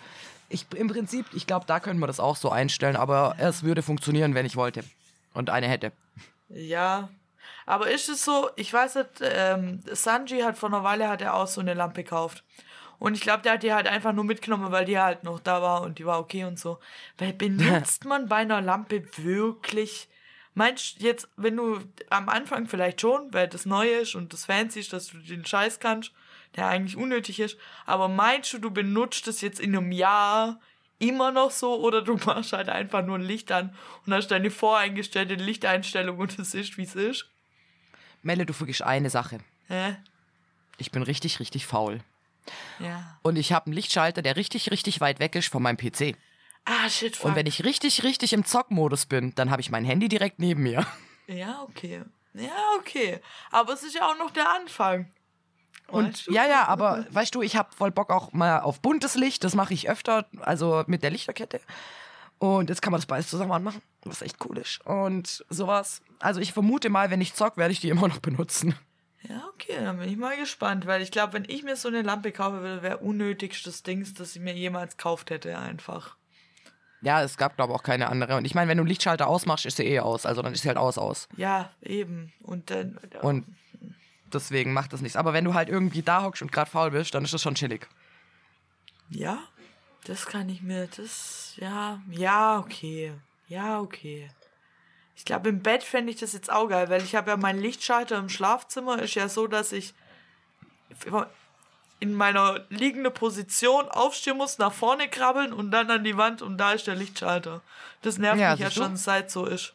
[0.48, 3.82] ich, im Prinzip, ich glaube, da könnte man das auch so einstellen, aber es würde
[3.82, 4.82] funktionieren, wenn ich wollte.
[5.34, 5.92] Und eine hätte.
[6.48, 7.08] Ja.
[7.66, 11.34] Aber ist es so, ich weiß nicht, ähm, Sanji hat vor einer Weile hat er
[11.34, 12.44] auch so eine Lampe gekauft.
[12.98, 15.60] Und ich glaube, der hat die halt einfach nur mitgenommen, weil die halt noch da
[15.60, 16.78] war und die war okay und so.
[17.18, 20.08] Weil benutzt man bei einer Lampe wirklich.
[20.54, 24.44] Meinst du jetzt, wenn du am Anfang vielleicht schon, weil das neu ist und das
[24.44, 26.12] fancy ist, dass du den Scheiß kannst,
[26.54, 30.60] der eigentlich unnötig ist, aber meinst du, du benutzt es jetzt in einem Jahr
[30.98, 33.74] immer noch so oder du machst halt einfach nur ein Licht an
[34.06, 37.31] und hast deine voreingestellte Lichteinstellung und es ist, wie es ist?
[38.22, 39.38] Melle, du vergisst eine Sache.
[39.68, 39.96] Hä?
[40.78, 42.00] Ich bin richtig, richtig faul.
[42.78, 43.18] Ja.
[43.22, 46.16] Und ich habe einen Lichtschalter, der richtig, richtig weit weg ist von meinem PC.
[46.64, 47.30] Ah, shit, fuck.
[47.30, 50.62] Und wenn ich richtig, richtig im Zockmodus bin, dann habe ich mein Handy direkt neben
[50.62, 50.86] mir.
[51.28, 52.02] Ja, okay.
[52.34, 53.20] Ja, okay.
[53.52, 55.10] Aber es ist ja auch noch der Anfang.
[55.86, 59.44] Und ja, ja, aber weißt du, ich habe voll Bock auch mal auf buntes Licht.
[59.44, 61.60] Das mache ich öfter, also mit der Lichterkette.
[62.42, 64.84] Und jetzt kann man das beides zusammen anmachen, was echt cool ist.
[64.84, 66.02] Und sowas.
[66.18, 68.74] Also ich vermute mal, wenn ich zock, werde ich die immer noch benutzen.
[69.28, 72.02] Ja, okay, dann bin ich mal gespannt, weil ich glaube, wenn ich mir so eine
[72.02, 76.16] Lampe kaufe würde, wäre unnötigstes Dings, das ich mir jemals gekauft hätte, einfach.
[77.00, 78.34] Ja, es gab, glaube ich, auch keine andere.
[78.34, 80.26] Und ich meine, wenn du einen Lichtschalter ausmachst, ist sie eh aus.
[80.26, 81.28] Also dann ist sie halt aus, aus.
[81.36, 82.32] Ja, eben.
[82.42, 82.98] Und dann.
[83.22, 83.46] Und
[84.32, 85.14] deswegen macht das nichts.
[85.14, 87.54] Aber wenn du halt irgendwie da hockst und gerade faul bist, dann ist das schon
[87.54, 87.86] chillig.
[89.10, 89.38] Ja,
[90.04, 90.88] das kann ich mir.
[90.96, 91.54] Das.
[91.56, 93.12] Ja, ja, okay.
[93.48, 94.30] Ja, okay.
[95.14, 97.60] Ich glaube, im Bett fände ich das jetzt auch geil, weil ich habe ja meinen
[97.60, 99.00] Lichtschalter im Schlafzimmer.
[99.00, 99.94] Ist ja so, dass ich
[102.00, 106.58] in meiner liegenden Position aufstehen muss, nach vorne krabbeln und dann an die Wand und
[106.58, 107.62] da ist der Lichtschalter.
[108.02, 109.74] Das nervt Ja, mich ja schon, seit so ist.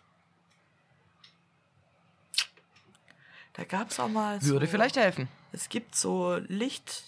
[3.54, 4.42] Da gab es auch mal.
[4.42, 5.30] So, Würde vielleicht helfen.
[5.52, 7.04] Es gibt so Licht.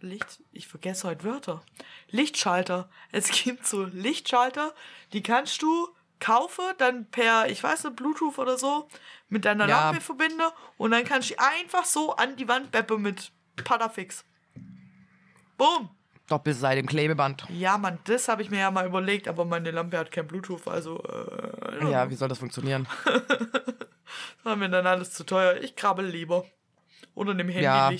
[0.00, 0.40] Licht.
[0.52, 1.62] Ich vergesse heute Wörter.
[2.10, 2.88] Lichtschalter.
[3.12, 4.74] Es gibt so Lichtschalter,
[5.12, 5.88] die kannst du
[6.20, 8.88] kaufen, dann per, ich weiß nicht, Bluetooth oder so,
[9.28, 9.86] mit deiner Ja.
[9.90, 10.42] Lampe verbinden
[10.76, 13.30] und dann kannst du die einfach so an die Wand beppe mit
[13.64, 14.24] Patafix.
[15.56, 15.90] Boom.
[16.28, 17.44] Doppelseite im Klebeband.
[17.48, 20.68] Ja, Mann, das habe ich mir ja mal überlegt, aber meine Lampe hat kein Bluetooth,
[20.68, 22.86] also äh, Ja, wie soll das funktionieren?
[23.04, 25.56] das war mir dann alles zu teuer.
[25.62, 26.44] Ich krabbel lieber.
[27.14, 27.90] Oder nimm Ja.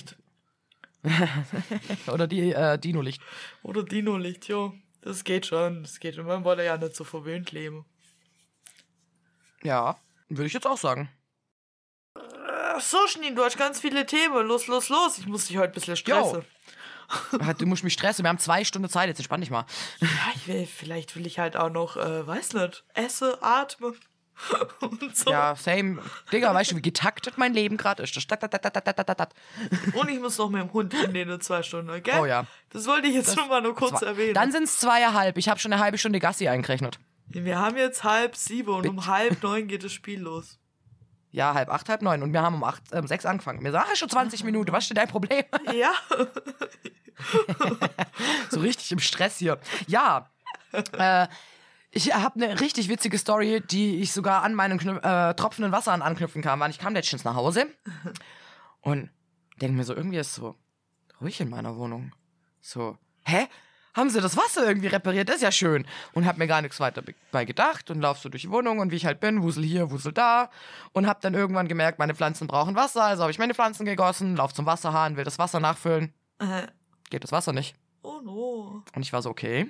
[2.07, 3.21] Oder die äh, Dino-Licht.
[3.63, 4.73] Oder Dino-Licht, jo.
[5.01, 6.25] Das geht schon, das geht schon.
[6.25, 7.85] Man wollte ja nicht so verwöhnt leben.
[9.63, 11.09] Ja, würde ich jetzt auch sagen.
[12.15, 14.45] Ach so, Schnee, du hast ganz viele Themen.
[14.47, 15.17] Los, los, los.
[15.17, 16.43] Ich muss dich heute ein bisschen stressen.
[17.39, 18.23] Ah, Du musst mich stressen.
[18.23, 19.07] Wir haben zwei Stunden Zeit.
[19.07, 19.65] Jetzt entspann dich mal.
[19.99, 23.93] Ja, ich will, vielleicht will ich halt auch noch, äh, weiß nicht, esse, atme.
[24.79, 25.31] Und so.
[25.31, 26.01] Ja, same.
[26.31, 28.15] Digga, weißt du, wie getaktet mein Leben gerade ist?
[28.15, 28.25] Das.
[29.93, 32.19] Und ich muss noch mit dem Hund in den zwei Stunden, gell?
[32.19, 32.45] Oh ja.
[32.69, 34.33] Das wollte ich jetzt schon mal nur kurz erwähnen.
[34.33, 35.37] Dann sind es zweieinhalb.
[35.37, 36.99] Ich habe schon eine halbe Stunde Gassi eingerechnet.
[37.27, 40.57] Wir haben jetzt halb sieben und um halb neun geht das Spiel los.
[41.31, 42.23] Ja, halb acht, halb neun.
[42.23, 43.61] Und wir haben um acht, ähm, sechs angefangen.
[43.61, 44.71] Mir sagen schon 20 Minuten.
[44.71, 45.43] Was ist denn dein Problem?
[45.73, 45.91] Ja.
[48.49, 49.59] so richtig im Stress hier.
[49.87, 50.29] Ja.
[50.71, 51.27] Äh,
[51.91, 55.93] ich habe eine richtig witzige Story, die ich sogar an meinen Knü äh, tropfenden Wasser
[55.93, 56.59] anknüpfen kann.
[56.59, 57.65] Weil ich kam letztens nach Hause
[58.81, 59.09] und
[59.61, 60.55] denke mir so, irgendwie ist so
[61.21, 62.11] ruhig in meiner Wohnung.
[62.61, 63.47] So, hä?
[63.95, 65.27] Haben sie das Wasser irgendwie repariert?
[65.29, 65.85] Das ist ja schön.
[66.13, 68.79] Und hab mir gar nichts weiter be- bei gedacht und lauf so durch die Wohnung
[68.79, 70.51] und wie ich halt bin, wusel hier, wusel da.
[70.93, 73.03] Und hab dann irgendwann gemerkt, meine Pflanzen brauchen Wasser.
[73.03, 76.13] Also habe ich meine Pflanzen gegossen, lauf zum Wasserhahn, will das Wasser nachfüllen.
[76.37, 76.67] Äh,
[77.09, 77.75] Geht das Wasser nicht.
[78.03, 78.83] oh no.
[78.95, 79.69] Und ich war so, okay.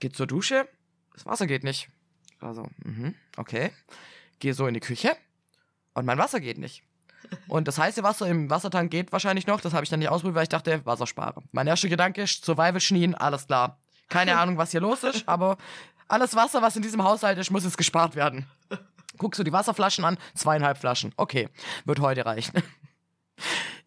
[0.00, 0.68] Geht zur Dusche.
[1.14, 1.88] Das Wasser geht nicht.
[2.34, 3.70] Ich war so, mhm, okay.
[4.38, 5.16] Gehe so in die Küche.
[5.94, 6.82] Und mein Wasser geht nicht.
[7.48, 9.60] Und das heiße Wasser im Wassertank geht wahrscheinlich noch.
[9.60, 11.42] Das habe ich dann nicht ausprobiert, weil ich dachte, Wasser spare.
[11.52, 13.78] Mein erster Gedanke ist, Survival Schneen, alles klar.
[14.08, 15.58] Keine Ahnung, was hier los ist, aber
[16.08, 18.46] alles Wasser, was in diesem Haushalt ist, muss jetzt gespart werden.
[19.18, 20.16] Guckst du die Wasserflaschen an?
[20.34, 21.12] Zweieinhalb Flaschen.
[21.16, 21.48] Okay,
[21.84, 22.62] wird heute reichen.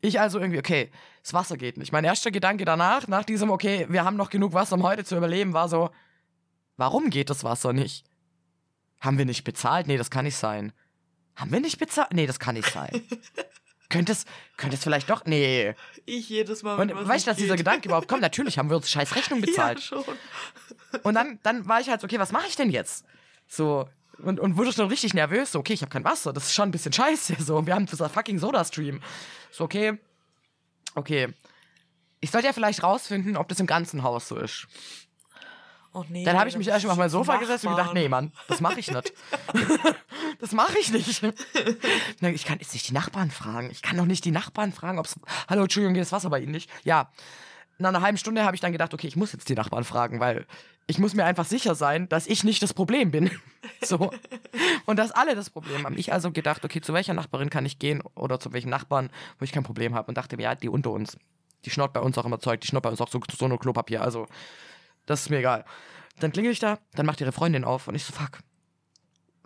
[0.02, 1.92] Ich also irgendwie, okay, das Wasser geht nicht.
[1.92, 5.16] Mein erster Gedanke danach, nach diesem, okay, wir haben noch genug Wasser, um heute zu
[5.16, 5.90] überleben, war so,
[6.78, 8.06] warum geht das Wasser nicht?
[9.00, 9.88] Haben wir nicht bezahlt?
[9.88, 10.74] Nee, das kann nicht sein.
[11.36, 12.14] Haben wir nicht bezahlt?
[12.14, 12.90] Nee, das kann nicht sein.
[13.90, 14.26] könnte es,
[14.58, 15.26] könnte es vielleicht doch?
[15.26, 15.76] Nee.
[16.06, 16.80] Ich jedes Mal.
[16.80, 17.66] Und weißt du, dass nicht dieser geht.
[17.66, 18.22] Gedanke überhaupt kommt?
[18.22, 19.80] Natürlich haben wir uns scheiß Rechnung bezahlt.
[19.80, 20.04] Ja, schon.
[21.04, 23.06] Und dann, dann war ich halt so, okay, was mache ich denn jetzt?
[23.48, 23.88] So,
[24.20, 25.52] und, und wurde schon richtig nervös.
[25.52, 26.34] So, okay, ich habe kein Wasser.
[26.34, 27.36] Das ist schon ein bisschen scheiße.
[27.40, 29.02] So, und wir haben dieser fucking Soda-Stream.
[29.54, 30.00] So, okay.
[30.96, 31.32] Okay.
[32.22, 34.66] Ich sollte ja vielleicht rausfinden, ob das im ganzen Haus so ist.
[35.94, 38.10] Oh, nee, Dann habe ich mich erst mal auf mein Sofa gesetzt und gedacht, nee,
[38.10, 39.14] Mann, das mache ich nicht.
[40.40, 41.08] das mache ich nicht.
[41.08, 43.70] Ich kann jetzt nicht die Nachbarn fragen.
[43.70, 45.20] Ich kann doch nicht die Nachbarn fragen, ob's.
[45.48, 46.72] Hallo, Entschuldigung, geht das Wasser bei Ihnen nicht?
[46.84, 47.12] Ja.
[47.84, 50.22] Nach einer halben Stunde habe ich dann gedacht, okay, ich muss jetzt die Nachbarn fragen,
[50.22, 50.46] weil
[50.88, 53.30] ich muss mir einfach sicher sein, dass ich nicht das Problem bin.
[53.84, 54.10] so.
[54.86, 55.98] Und dass alle das Problem haben.
[55.98, 59.44] Ich also gedacht, okay, zu welcher Nachbarin kann ich gehen oder zu welchen Nachbarn, wo
[59.44, 60.08] ich kein Problem habe.
[60.08, 61.18] Und dachte mir, ja, die unter uns.
[61.66, 63.60] Die schnort bei uns auch immer Zeug, die schnort bei uns auch so, so nur
[63.60, 64.02] Klopapier.
[64.02, 64.28] Also,
[65.06, 65.66] das ist mir egal.
[66.20, 68.40] Dann klingel ich da, dann macht ihre Freundin auf und ich so, fuck.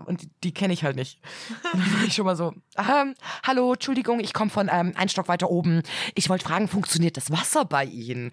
[0.05, 1.19] Und die, die kenne ich halt nicht.
[1.73, 5.10] Und dann war ich schon mal so, ähm, hallo, Entschuldigung, ich komme von ähm, ein
[5.10, 5.81] Stock weiter oben.
[6.13, 8.31] Ich wollte fragen, funktioniert das Wasser bei Ihnen?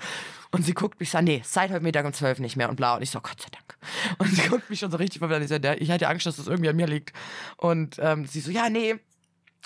[0.50, 2.76] Und sie guckt mich so an, nee, seit heute Mittag um zwölf nicht mehr und
[2.76, 2.96] bla.
[2.96, 3.64] Und ich so, Gott sei Dank.
[4.18, 5.42] Und sie guckt mich schon so richtig verwirrt.
[5.42, 7.12] Ich, so, ich hatte Angst, dass das irgendwie an mir liegt.
[7.56, 8.96] Und ähm, sie so, ja, nee,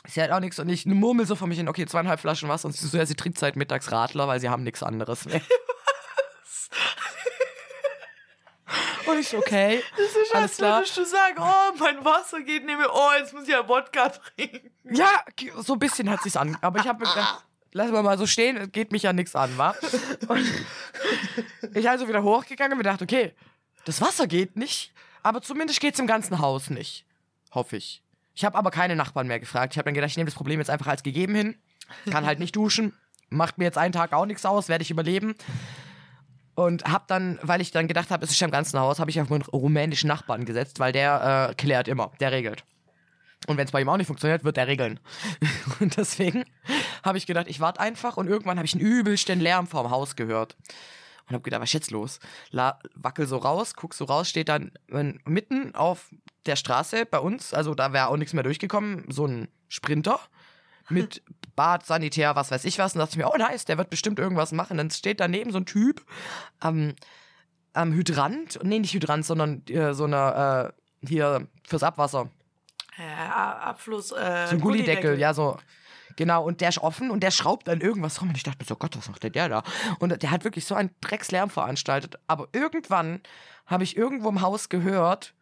[0.06, 0.58] sie hat auch nichts.
[0.58, 2.66] Und ich murmel so vor mich hin, okay, zweieinhalb Flaschen Wasser.
[2.66, 5.40] Und sie so, ja, sie trinkt seit mittags Radler, weil sie haben nichts anderes mehr.
[9.08, 10.78] Und ich so, okay, Das ist, alles als klar.
[10.78, 12.88] würdest du sagen, oh, mein Wasser geht nicht mehr.
[12.92, 14.70] Oh, jetzt muss ich ja Wodka trinken.
[14.90, 15.22] Ja,
[15.58, 16.56] so ein bisschen hat sich's an.
[16.60, 19.34] Aber ich habe mir gedacht, lassen wir mal so stehen, es geht mich ja nichts
[19.34, 19.74] an, wa?
[20.28, 20.44] Und
[21.74, 23.34] ich also wieder hochgegangen und mir gedacht, okay,
[23.84, 24.92] das Wasser geht nicht,
[25.22, 27.04] aber zumindest geht's im ganzen Haus nicht.
[27.52, 28.02] Hoffe ich.
[28.34, 29.74] Ich habe aber keine Nachbarn mehr gefragt.
[29.74, 31.56] Ich habe dann gedacht, ich nehme das Problem jetzt einfach als gegeben hin.
[32.10, 32.96] Kann halt nicht duschen.
[33.30, 35.34] Macht mir jetzt einen Tag auch nichts aus, werde ich überleben.
[36.58, 39.12] Und hab dann, weil ich dann gedacht habe, es ist ja im ganzen Haus, habe
[39.12, 42.64] ich auf meinen rumänischen Nachbarn gesetzt, weil der äh, klärt immer, der regelt.
[43.46, 44.98] Und wenn es bei ihm auch nicht funktioniert, wird er regeln.
[45.80, 46.44] und deswegen
[47.04, 50.16] habe ich gedacht, ich warte einfach und irgendwann habe ich einen übelsten Lärm vorm Haus
[50.16, 50.56] gehört.
[51.28, 52.18] Und habe gedacht, was ist jetzt los?
[52.50, 56.10] La wackel so raus, guck so raus, steht dann äh, mitten auf
[56.46, 60.18] der Straße bei uns, also da wäre auch nichts mehr durchgekommen, so ein Sprinter
[60.88, 61.22] mit
[61.56, 62.94] Bad, Sanitär, was weiß ich was.
[62.94, 64.76] Und dachte ich mir, oh nice, der wird bestimmt irgendwas machen.
[64.76, 66.04] Dann steht daneben so ein Typ
[66.60, 66.94] am,
[67.72, 70.72] am Hydrant, nee, nicht Hydrant, sondern äh, so eine,
[71.02, 72.30] äh, hier fürs Abwasser.
[72.98, 75.58] Ja, Abfluss, äh, So ein Gullideckel, ja, so.
[76.16, 78.30] Genau, und der ist offen und der schraubt dann irgendwas rum.
[78.30, 79.62] Und ich dachte mir so, Gott, was macht denn der da?
[80.00, 82.18] Und der hat wirklich so einen Dreckslärm veranstaltet.
[82.26, 83.20] Aber irgendwann
[83.66, 85.34] habe ich irgendwo im Haus gehört,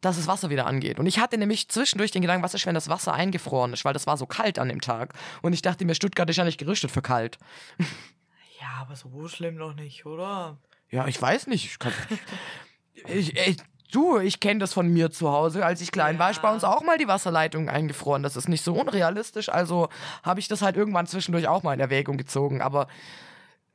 [0.00, 0.98] dass das Wasser wieder angeht.
[0.98, 3.92] Und ich hatte nämlich zwischendurch den Gedanken, was ist, wenn das Wasser eingefroren ist, weil
[3.92, 5.14] das war so kalt an dem Tag.
[5.42, 7.38] Und ich dachte mir, Stuttgart ist ja nicht gerüstet für kalt.
[8.60, 10.58] Ja, aber so schlimm noch nicht, oder?
[10.90, 11.64] Ja, ich weiß nicht.
[11.64, 11.92] Ich kann,
[13.08, 13.56] ich, ich,
[13.92, 15.64] du, ich kenne das von mir zu Hause.
[15.64, 18.22] Als ich klein war, ist bei uns auch mal die Wasserleitung eingefroren.
[18.22, 19.48] Das ist nicht so unrealistisch.
[19.48, 19.88] Also
[20.22, 22.60] habe ich das halt irgendwann zwischendurch auch mal in Erwägung gezogen.
[22.60, 22.88] Aber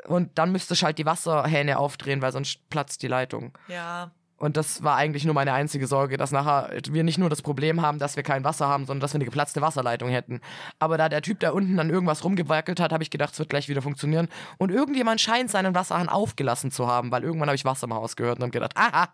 [0.08, 3.58] und dann müsste ich halt die Wasserhähne aufdrehen, weil sonst platzt die Leitung.
[3.68, 4.12] Ja.
[4.38, 7.82] Und das war eigentlich nur meine einzige Sorge, dass nachher wir nicht nur das Problem
[7.82, 10.42] haben, dass wir kein Wasser haben, sondern dass wir eine geplatzte Wasserleitung hätten.
[10.78, 13.50] Aber da der Typ da unten dann irgendwas rumgewackelt hat, habe ich gedacht, es wird
[13.50, 14.28] gleich wieder funktionieren.
[14.58, 18.18] Und irgendjemand scheint seinen Wasserhahn aufgelassen zu haben, weil irgendwann habe ich Wasser im Haus
[18.18, 19.08] gehört und habe gedacht, aha.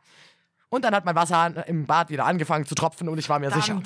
[0.69, 3.51] Und dann hat mein Wasserhahn im Bad wieder angefangen zu tropfen und ich war mir
[3.51, 3.81] sicher.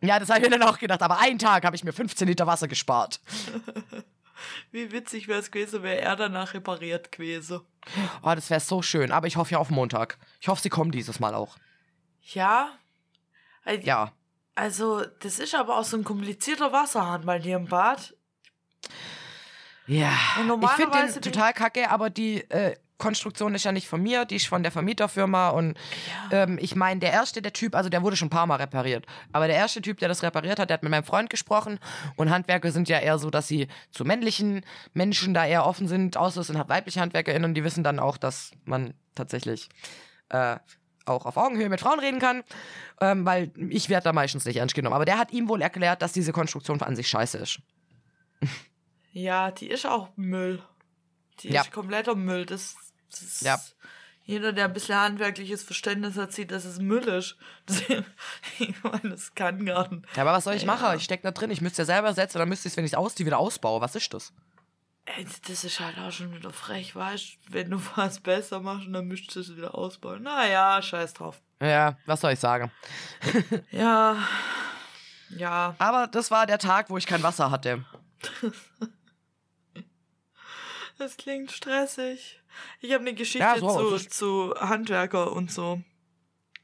[0.00, 1.02] Ja, das habe ich mir dann auch gedacht.
[1.02, 3.20] Aber einen Tag habe ich mir 15 Liter Wasser gespart.
[4.70, 7.60] Wie witzig wäre es gewesen, wäre er danach repariert gewesen.
[8.22, 9.12] Oh, das wäre so schön.
[9.12, 10.18] Aber ich hoffe ja auf Montag.
[10.40, 11.56] Ich hoffe, sie kommen dieses Mal auch.
[12.22, 12.70] Ja.
[13.64, 14.12] Also, Ja.
[14.54, 18.14] Also, das ist aber auch so ein komplizierter Wasserhahn bei dir im Bad.
[19.86, 20.12] Ja.
[20.38, 24.36] Ich finde den total kacke, aber die äh, Konstruktion ist ja nicht von mir, die
[24.36, 25.50] ist von der Vermieterfirma.
[25.50, 25.76] Und
[26.30, 29.04] ähm, ich meine, der erste, der Typ, also der wurde schon ein paar Mal repariert.
[29.32, 31.78] Aber der erste Typ, der das repariert hat, der hat mit meinem Freund gesprochen.
[32.16, 36.16] Und Handwerker sind ja eher so, dass sie zu männlichen Menschen da eher offen sind.
[36.16, 39.68] Außer es sind halt weibliche HandwerkerInnen und die wissen dann auch, dass man tatsächlich
[40.30, 40.56] äh,
[41.04, 42.42] auch auf Augenhöhe mit Frauen reden kann,
[43.00, 44.94] ähm, weil ich werde da meistens nicht ernst genommen.
[44.94, 47.60] Aber der hat ihm wohl erklärt, dass diese Konstruktion an sich scheiße ist.
[49.12, 50.62] Ja, die ist auch Müll.
[51.40, 51.62] Die Ja.
[51.62, 52.44] ist kompletter Müll.
[52.46, 52.85] Das, das
[53.40, 53.60] Ja.
[54.24, 57.36] Jeder, der ein bisschen handwerkliches Verständnis hat, sieht, dass es Müll ist.
[57.66, 57.80] Das,
[58.58, 60.04] ich meine, das kann gar nicht.
[60.16, 60.66] Ja, aber was soll ich Ja.
[60.66, 60.96] machen?
[60.96, 62.92] Ich stecke da drin, ich müsste ja selber setzen, dann müsste ich es, wenn ich
[62.92, 63.80] es aus, die wieder ausbaue.
[63.80, 64.32] Was ist das?
[65.04, 67.52] Ey, das ist halt auch schon wieder frech, weißt du?
[67.52, 70.22] Wenn du was besser machst, dann müsstest du es wieder ausbauen.
[70.24, 71.40] Naja, scheiß drauf.
[71.62, 72.72] Ja, was soll ich sagen?
[73.70, 74.16] Ja.
[75.30, 75.74] Ja.
[75.78, 77.84] Aber das war der Tag, wo ich kein Wasser hatte.
[80.98, 82.40] Das klingt stressig.
[82.80, 85.80] Ich habe eine Geschichte Ja, so, zu, ist- zu Handwerker und so.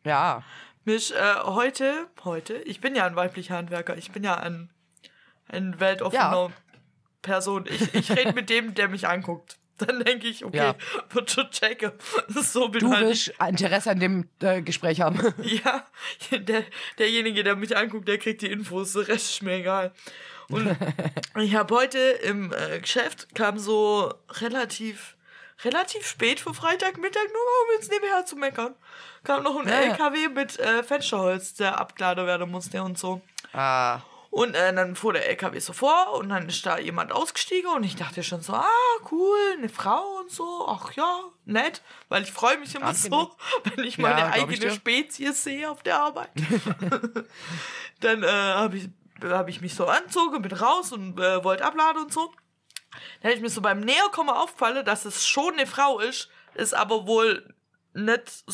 [0.05, 0.43] Ja.
[0.85, 4.71] Mich äh, heute, heute, ich bin ja ein weiblicher Handwerker, ich bin ja ein,
[5.49, 6.51] ein weltoffener Ja.
[7.23, 7.67] Person.
[7.69, 9.59] Ich, ich rede mit dem, der mich anguckt.
[9.79, 10.75] Dann denke ich, okay, Ja.
[11.11, 11.93] wird schon checken.
[12.29, 15.19] So bin Du halt willst Interesse an dem äh, Gespräch haben.
[15.43, 15.87] Ja,
[16.31, 16.65] der,
[16.99, 19.93] derjenige, der mich anguckt, der kriegt die Infos, der Rest ist mir egal.
[20.49, 20.77] Und
[21.37, 25.17] ich habe heute im äh, Geschäft, kam so relativ,
[25.65, 28.75] relativ spät für Freitagmittag, nur um jetzt nebenher zu meckern,
[29.25, 29.75] kam noch ein Ja.
[29.75, 33.21] LKW mit äh, Fensterholz, der abgeladen werden musste und so.
[33.53, 34.01] ah.
[34.35, 37.85] Und äh, dann fuhr der LKW so vor und dann ist da jemand ausgestiegen und
[37.85, 38.67] ich dachte schon so, ah,
[39.11, 43.11] cool, eine Frau und so, ach ja, nett, weil ich freue mich immer Angenehm.
[43.11, 43.37] so,
[43.77, 44.71] wenn ich meine Ja, eigene.
[44.71, 46.31] Spezies sehe auf der Arbeit.
[48.01, 48.89] dann äh, habe ich,
[49.23, 52.33] hab ich mich so anzogen, bin raus und äh, wollte abladen und so.
[53.23, 57.07] Dann ist mir so beim Näherkommen aufgefallen, dass es schon eine Frau ist, ist aber
[57.07, 57.55] wohl
[57.95, 58.45] nicht,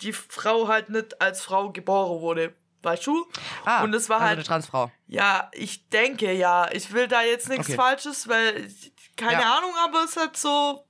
[0.00, 2.54] die Frau halt nicht als Frau geboren wurde.
[2.82, 3.26] Weißt du?
[3.64, 3.82] ah.
[3.82, 4.92] und es war also halt eine Transfrau.
[5.06, 6.70] ja, ich denke ja.
[6.70, 7.76] Ich will da jetzt nichts Okay.
[7.76, 8.70] Falsches, weil
[9.16, 9.56] keine Ja.
[9.56, 10.84] Ahnung, aber es hat so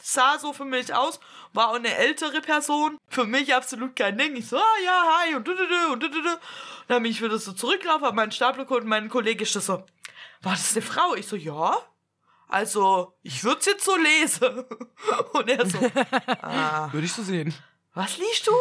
[0.00, 1.18] sah so für mich aus.
[1.52, 2.96] War auch eine ältere Person.
[3.08, 4.36] Für mich absolut kein Ding.
[4.36, 6.38] Ich so, ah ja, hi und du, du, du, und du, du, du.
[6.86, 9.84] Dann bin ich wieder so zurückgelaufen, hab meinen Stapel geholt und mein Kollege ist so,
[10.42, 11.14] war das eine Frau?
[11.16, 11.76] Ich so, ja.
[12.48, 14.64] Also, ich würde es jetzt so lesen.
[15.32, 15.78] Und er so,
[16.42, 17.52] ah, Würde ich so sehen.
[17.94, 18.52] was liest du?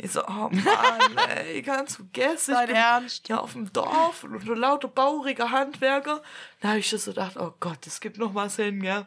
[0.00, 2.52] Ich so, oh Mann, ey, ganz vergessen.
[2.52, 3.28] Ich Dein bin Ernst?
[3.28, 6.22] ja auf dem Dorf und so lauter baurige Handwerker.
[6.60, 9.06] Da habe ich so gedacht, oh Gott, es gibt noch was hin, gell.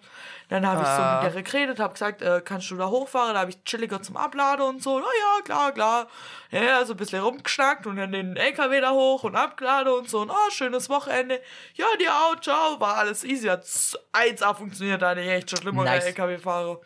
[0.49, 1.21] Dann habe ich so Ah.
[1.23, 3.35] mit der geredet, habe gesagt, äh, kannst du da hochfahren?
[3.35, 4.99] Da habe ich chilliger zum Abladen und so.
[4.99, 6.07] Na ja, klar, klar.
[6.51, 10.19] Ja, so ein bisschen rumgeschnackt und dann den LKW da hoch und abgeladen und so.
[10.19, 11.41] Und oh, schönes Wochenende.
[11.75, 12.77] Ja, dir auch, ciao.
[12.81, 13.47] War alles easy.
[13.47, 15.99] Hat 1A funktioniert, da nicht echt schon schlimmer Nice.
[16.03, 16.81] der LKW-Fahrer.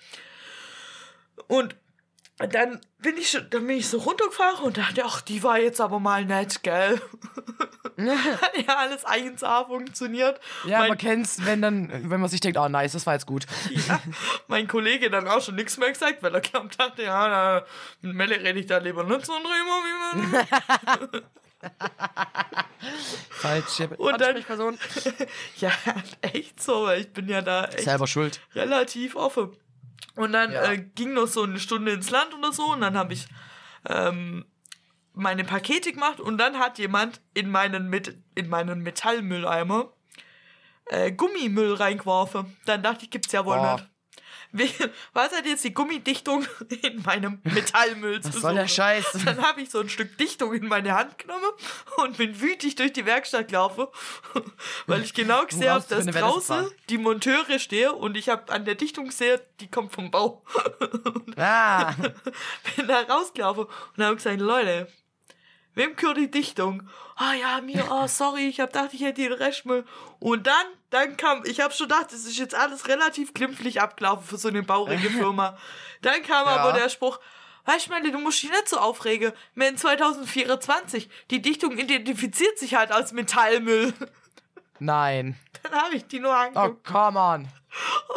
[1.47, 1.75] Und
[2.37, 5.79] dann bin ich schon, dann bin ich so runtergefahren und dachte, ach, die war jetzt
[5.79, 6.99] aber mal nett, gell?
[7.97, 10.41] Hat ja alles 1A funktioniert.
[10.65, 13.25] Ja, mein, man kennt's, wenn dann, wenn man sich denkt, oh nice, das war jetzt
[13.25, 13.45] gut.
[13.87, 14.01] ja,
[14.47, 17.65] mein Kollege dann auch schon nichts mehr gesagt, weil er glaubt dachte, ja, na,
[18.01, 19.51] mit Melle rede ich da lieber nicht so drüber,
[19.85, 20.21] wie
[21.13, 21.23] man.
[23.29, 24.77] Falsche Und dann- Ansprechperson.
[25.57, 25.71] ja,
[26.21, 28.39] echt so, weil ich bin ja da echt Selber schuld.
[28.53, 29.55] relativ offen.
[30.15, 30.71] Und dann Ja.
[30.71, 33.27] äh, ging noch so eine Stunde ins Land oder so und dann habe ich
[33.87, 34.45] ähm,
[35.13, 39.91] meine Pakete gemacht und dann hat jemand in meinen, mit, in meinen Metallmülleimer
[40.87, 42.55] äh, Gummimüll reingeworfen.
[42.65, 43.73] Dann dachte ich, gibt's ja wohl Boah.
[43.75, 43.89] nicht.
[45.13, 46.45] Was hat jetzt die Gummidichtung
[46.81, 48.67] in meinem Metallmüll zu Was soll der?
[48.67, 49.05] Scheiß?
[49.25, 51.49] Dann habe ich so ein Stück Dichtung in meine Hand genommen
[51.97, 53.87] und bin wütig durch die Werkstatt gelaufen,
[54.87, 58.75] weil ich genau gesehen habe, dass draußen die Monteure stehen und ich habe an der
[58.75, 60.43] Dichtung gesehen, die kommt vom Bau.
[61.37, 61.93] Ah,
[62.75, 63.65] bin da rausgelaufen
[63.97, 64.87] und habe gesagt, Leute,
[65.75, 66.89] wem gehört die Dichtung?
[67.15, 69.85] Ah ja, mir, oh sorry, ich hab gedacht, ich hätte den Restmüll.
[70.19, 74.25] Und dann, dann kam, ich habe schon gedacht, das ist jetzt alles relativ glimpflich abgelaufen
[74.27, 75.57] für so eine baurige Firma.
[76.01, 76.57] Dann kam Ja.
[76.57, 77.19] aber der Spruch,
[77.65, 79.31] weißt du, Melle, du musst dich nicht so aufregen.
[79.55, 83.93] In 2024, die Dichtung identifiziert sich halt als Metallmüll.
[84.79, 85.37] nein.
[85.63, 87.47] Dann habe ich die nur Oh, angeguckt come on.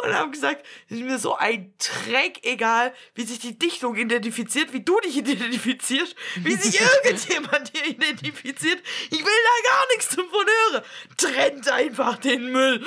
[0.03, 1.73] und haben gesagt, es ist mir so ein
[2.05, 7.85] Dreck egal, wie sich die Dichtung identifiziert, wie du dich identifizierst, wie sich irgendjemand hier
[7.87, 8.81] identifiziert.
[9.09, 10.83] Ich will da gar nichts davon hören.
[11.17, 12.85] Trennt einfach den Müll.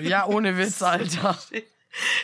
[0.00, 1.38] Ja, ohne Witz, Alter.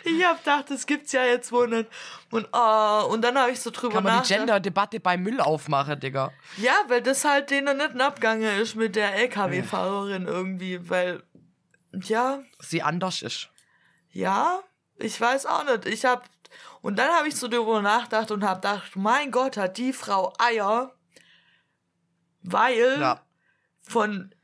[0.05, 1.89] Ich hab gedacht, das gibt's ja jetzt wohl nicht.
[2.31, 4.39] Und, oh, und dann habe ich so drüber Kann man die nachgedacht.
[4.41, 6.33] Gender-Debatte beim Müll aufmachen, Digga?
[6.57, 11.23] Ja, weil das halt denen nicht ein Abgange ist mit der LKW-Fahrerin irgendwie, weil,
[11.93, 13.51] ja, Sie anders ist.
[14.11, 14.61] Ja,
[14.97, 15.87] ich weiß auch nicht.
[15.87, 16.25] Ich hab
[16.81, 20.33] und dann habe ich so darüber nachgedacht und habe gedacht, mein Gott, hat die Frau
[20.39, 20.95] Eier,
[22.43, 23.21] weil Ja.
[23.83, 24.35] von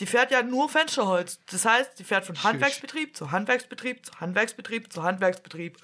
[0.00, 1.40] die fährt ja nur Fensterholz.
[1.50, 2.42] Das heißt, die fährt von.
[2.42, 5.76] Handwerksbetrieb zu Handwerksbetrieb zu Handwerksbetrieb zu Handwerksbetrieb.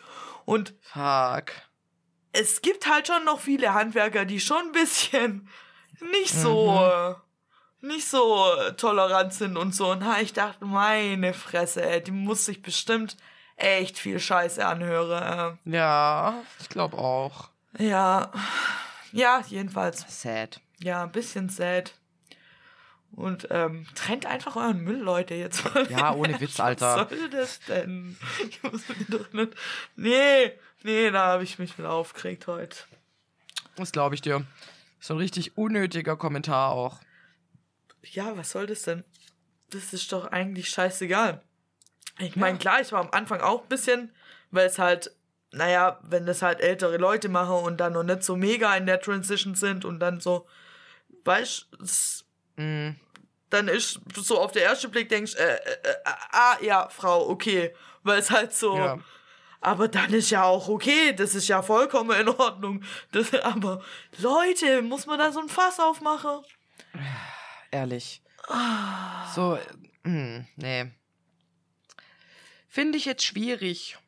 [0.45, 1.53] Und Fuck.
[2.33, 5.49] es gibt halt schon noch viele Handwerker, die schon ein bisschen
[6.13, 7.17] nicht so
[7.83, 7.89] Mhm.
[7.89, 9.91] nicht so tolerant sind und so.
[9.93, 13.17] Und ich dachte, meine Fresse, ey, die muss sich bestimmt
[13.57, 15.59] echt viel Scheiße anhören.
[15.65, 17.51] Ja, ich glaube auch.
[17.79, 18.33] Ja,
[19.13, 20.05] ja, jedenfalls.
[20.09, 20.61] Sad.
[20.81, 21.93] Ja, ein bisschen sad.
[23.19, 25.91] Und ähm, trennt einfach euren Müll, Leute, jetzt mal.
[25.91, 27.09] Ja, ohne Witz, Alter.
[27.11, 28.17] Was soll das denn?
[28.49, 29.55] Ich muss doch nicht.
[29.97, 30.53] Nee,
[30.85, 32.77] nee, da habe ich mich mit aufgeregt heute.
[33.75, 34.45] Das glaube ich dir.
[35.01, 37.01] So ein richtig unnötiger Kommentar auch.
[38.05, 39.03] Ja, was soll das denn?
[39.71, 41.43] Das ist doch eigentlich scheißegal.
[42.21, 44.13] Ich meine, klar, ich war am Anfang auch ein bisschen,
[44.53, 45.11] weil es halt,
[45.51, 49.01] naja, wenn das halt ältere Leute machen und dann noch nicht so mega in der
[49.01, 50.47] Transition sind und dann so,
[51.25, 52.25] weißt es-
[52.61, 52.97] Mm,
[53.51, 57.75] dann ist so auf der ersten Blick denkst, äh, äh, äh, ah, ja, Frau, okay,
[58.03, 58.99] weil es halt so, Ja.
[59.61, 62.83] aber dann ist ja auch okay, das ist ja vollkommen in Ordnung.
[63.13, 63.83] Das, aber
[64.19, 66.43] Leute, muss man da so ein Fass aufmachen?
[67.71, 68.23] ehrlich.
[69.35, 69.57] So,
[70.05, 70.91] äh, mm, nee.
[72.69, 73.99] Finde ich jetzt schwierig.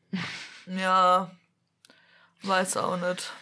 [0.66, 1.31] Ja,
[2.42, 3.33] weiß auch nicht.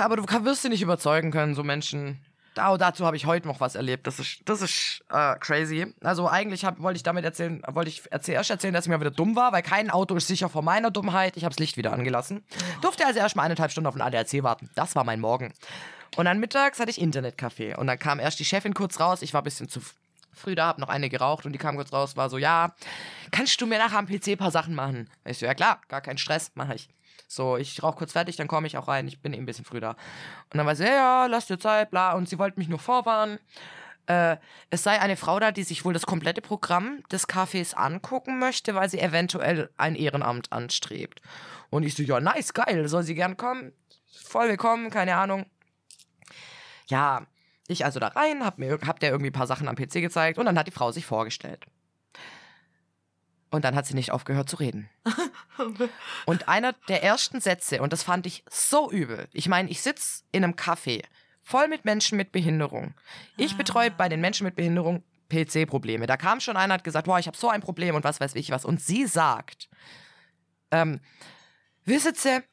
[0.00, 2.24] Aber du wirst sie nicht überzeugen können, so Menschen.
[2.58, 4.06] Da, dazu habe ich heute noch was erlebt.
[4.06, 5.94] Das ist, das ist äh, crazy.
[6.02, 9.12] Also eigentlich wollte ich damit erzählen, wollte ich erzähl, erst erzählen, dass ich mir wieder
[9.12, 11.36] dumm war, weil kein Auto ist sicher vor meiner Dummheit.
[11.36, 12.44] Ich habe das Licht wieder angelassen.
[12.82, 14.70] Durfte also erst mal eineinhalb Stunden auf den ADAC warten.
[14.74, 15.54] Das war mein Morgen.
[16.16, 17.76] Und dann mittags hatte ich Internetcafé.
[17.76, 19.22] Und dann kam erst die Chefin kurz raus.
[19.22, 19.80] Ich war ein bisschen zu
[20.32, 22.74] früh da, hab noch eine geraucht und die kam kurz raus, war so, ja,
[23.30, 25.10] kannst du mir nachher am PC ein paar Sachen machen?
[25.24, 26.88] Ich so, ja klar, gar kein Stress, mache ich.
[27.30, 29.06] So, ich rauche kurz fertig, dann komme ich auch rein.
[29.06, 29.90] Ich bin eben ein bisschen früh da.
[29.90, 32.14] Und dann war sie, ja, ja, lass dir Zeit, bla.
[32.14, 33.38] Und sie wollte mich nur vorwarnen.
[34.06, 34.38] Äh,
[34.70, 38.74] es sei eine Frau da, die sich wohl das komplette Programm des Cafés angucken möchte,
[38.74, 41.20] weil sie eventuell ein Ehrenamt anstrebt.
[41.68, 43.72] Und ich so, ja, nice, geil, soll sie gern kommen?
[44.10, 45.44] Voll willkommen, keine Ahnung.
[46.86, 47.26] Ja,
[47.66, 50.38] ich also da rein, hab, mir, hab der irgendwie ein paar Sachen am PC gezeigt
[50.38, 51.66] und dann hat die Frau sich vorgestellt.
[53.50, 54.90] Und dann hat sie nicht aufgehört zu reden.
[56.26, 59.26] Und einer der ersten Sätze, und das fand ich so übel.
[59.32, 61.02] Ich meine, ich sitze in einem Café
[61.42, 62.94] voll mit Menschen mit Behinderung.
[63.36, 66.06] Ich betreue bei den Menschen mit Behinderung PC-Probleme.
[66.06, 68.34] Da kam schon einer, hat gesagt, boah, ich habe so ein Problem und was weiß
[68.34, 68.64] ich was.
[68.64, 69.68] Und sie sagt,
[70.70, 71.00] ähm,
[71.84, 72.44] wisset ihr,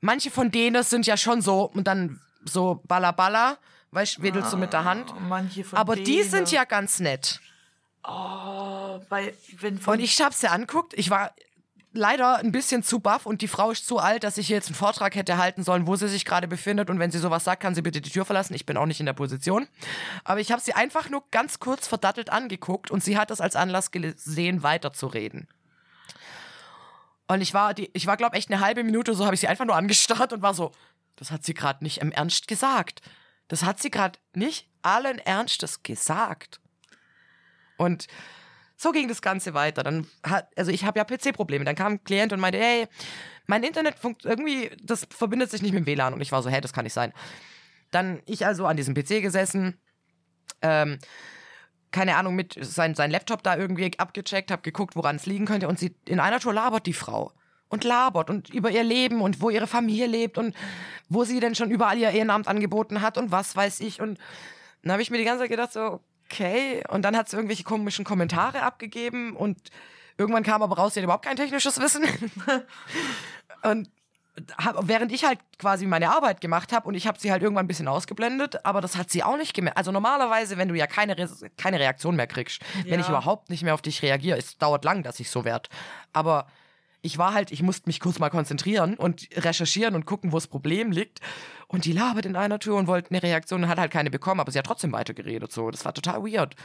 [0.00, 3.58] manche von denen sind ja schon so und dann so balla balla,
[3.90, 5.12] weißt, wedelst du mit der Hand.
[5.28, 6.30] Manche von Aber die denen.
[6.30, 7.40] sind ja ganz nett.
[8.06, 10.94] Oh, weil, wenn Und ich hab's ja anguckt.
[10.94, 11.32] Ich war
[11.92, 14.74] leider ein bisschen zu baff und die Frau ist zu alt, dass ich jetzt einen
[14.74, 16.88] Vortrag hätte halten sollen, wo sie sich gerade befindet.
[16.88, 18.54] Und wenn sie sowas sagt, kann sie bitte die Tür verlassen.
[18.54, 19.66] Ich bin auch nicht in der Position.
[20.22, 23.56] Aber ich habe sie einfach nur ganz kurz verdattelt angeguckt und sie hat das als
[23.56, 25.48] Anlass gesehen, weiterzureden.
[27.26, 29.48] Und ich war, die, ich war glaube echt eine halbe Minute, so habe ich sie
[29.48, 30.70] einfach nur angestarrt und war so,
[31.16, 33.00] das hat sie gerade nicht im Ernst gesagt.
[33.48, 36.60] Das hat sie gerade nicht allen Ernstes gesagt.
[37.76, 38.06] Und
[38.76, 39.82] so ging das Ganze weiter.
[39.82, 41.64] Dann hat, also ich habe ja PC-Probleme.
[41.64, 42.86] Dann kam ein Klient und meinte, hey,
[43.46, 46.12] mein Internet funkt irgendwie, das verbindet sich nicht mit dem WLAN.
[46.12, 47.12] Und ich war so, hey, das kann nicht sein.
[47.90, 49.78] Dann ich also an diesem PC gesessen,
[50.60, 50.98] ähm,
[51.90, 55.68] keine Ahnung, mit sein, sein Laptop da irgendwie abgecheckt, habe geguckt, woran es liegen könnte.
[55.68, 57.32] Und sie in einer Tour labert die Frau.
[57.68, 60.54] Und labert und über ihr Leben und wo ihre Familie lebt und
[61.08, 64.00] wo sie denn schon überall ihr Ehrenamt angeboten hat und was weiß ich.
[64.00, 64.20] Und
[64.82, 66.00] dann habe ich mir die ganze Zeit gedacht, so,
[66.30, 66.82] okay.
[66.88, 69.58] Und dann hat sie irgendwelche komischen Kommentare abgegeben und
[70.18, 72.04] irgendwann kam aber raus, sie hat überhaupt kein technisches Wissen.
[73.62, 73.90] und
[74.58, 77.64] hab, während ich halt quasi meine Arbeit gemacht habe und ich habe sie halt irgendwann
[77.64, 79.78] ein bisschen ausgeblendet, aber das hat sie auch nicht gemerkt.
[79.78, 83.12] Also normalerweise, wenn du ja keine, Re keine Reaktion mehr kriegst, wenn ich Ja.
[83.12, 85.70] überhaupt nicht mehr auf dich reagiere, es dauert lang, dass ich so werd.
[86.12, 86.46] Aber
[87.06, 90.48] ich war halt, ich musste mich kurz mal konzentrieren und recherchieren und gucken, wo das
[90.48, 91.20] Problem liegt.
[91.68, 94.40] Und die labert in einer Tür und wollte eine Reaktion und hat halt keine bekommen,
[94.40, 95.52] aber sie hat trotzdem weitergeredet.
[95.52, 96.56] So, das war total weird.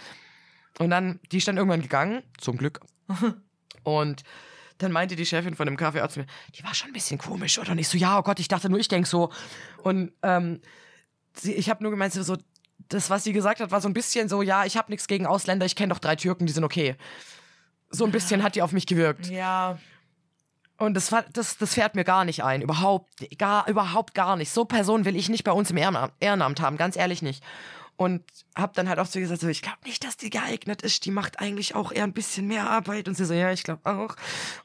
[0.80, 2.80] Und dann, die ist dann irgendwann gegangen, zum Glück.
[3.84, 4.24] Und
[4.78, 6.26] dann meinte die Chefin von dem Kaffeearzt mir,
[6.56, 7.72] die war schon ein bisschen komisch, oder?
[7.72, 9.32] Und ich so, ja, oh Gott, ich dachte nur, ich denk so.
[9.84, 10.62] Und ähm,
[11.34, 12.38] sie, ich habe nur gemeint, so,
[12.89, 15.26] das, was sie gesagt hat, war so ein bisschen so, ja, ich habe nichts gegen
[15.26, 16.96] Ausländer, ich kenne doch drei Türken, die sind okay.
[17.89, 19.28] So ein bisschen hat die auf mich gewirkt.
[19.28, 19.78] Ja,
[20.82, 22.64] Und das, das, das fährt mir gar nicht ein.
[22.64, 23.08] Überhaupt,
[23.38, 24.50] gar, überhaupt gar nicht.
[24.52, 27.44] So Personen will ich nicht bei uns im Ehrenamt, Ehrenamt haben, ganz ehrlich nicht.
[27.98, 28.24] Und
[28.56, 31.06] hab dann halt auch zu ihr gesagt, so, ich glaube nicht, dass die geeignet ist.
[31.06, 33.08] Die macht eigentlich auch eher ein bisschen mehr Arbeit.
[33.08, 34.16] Und sie so, ja, ich glaube auch.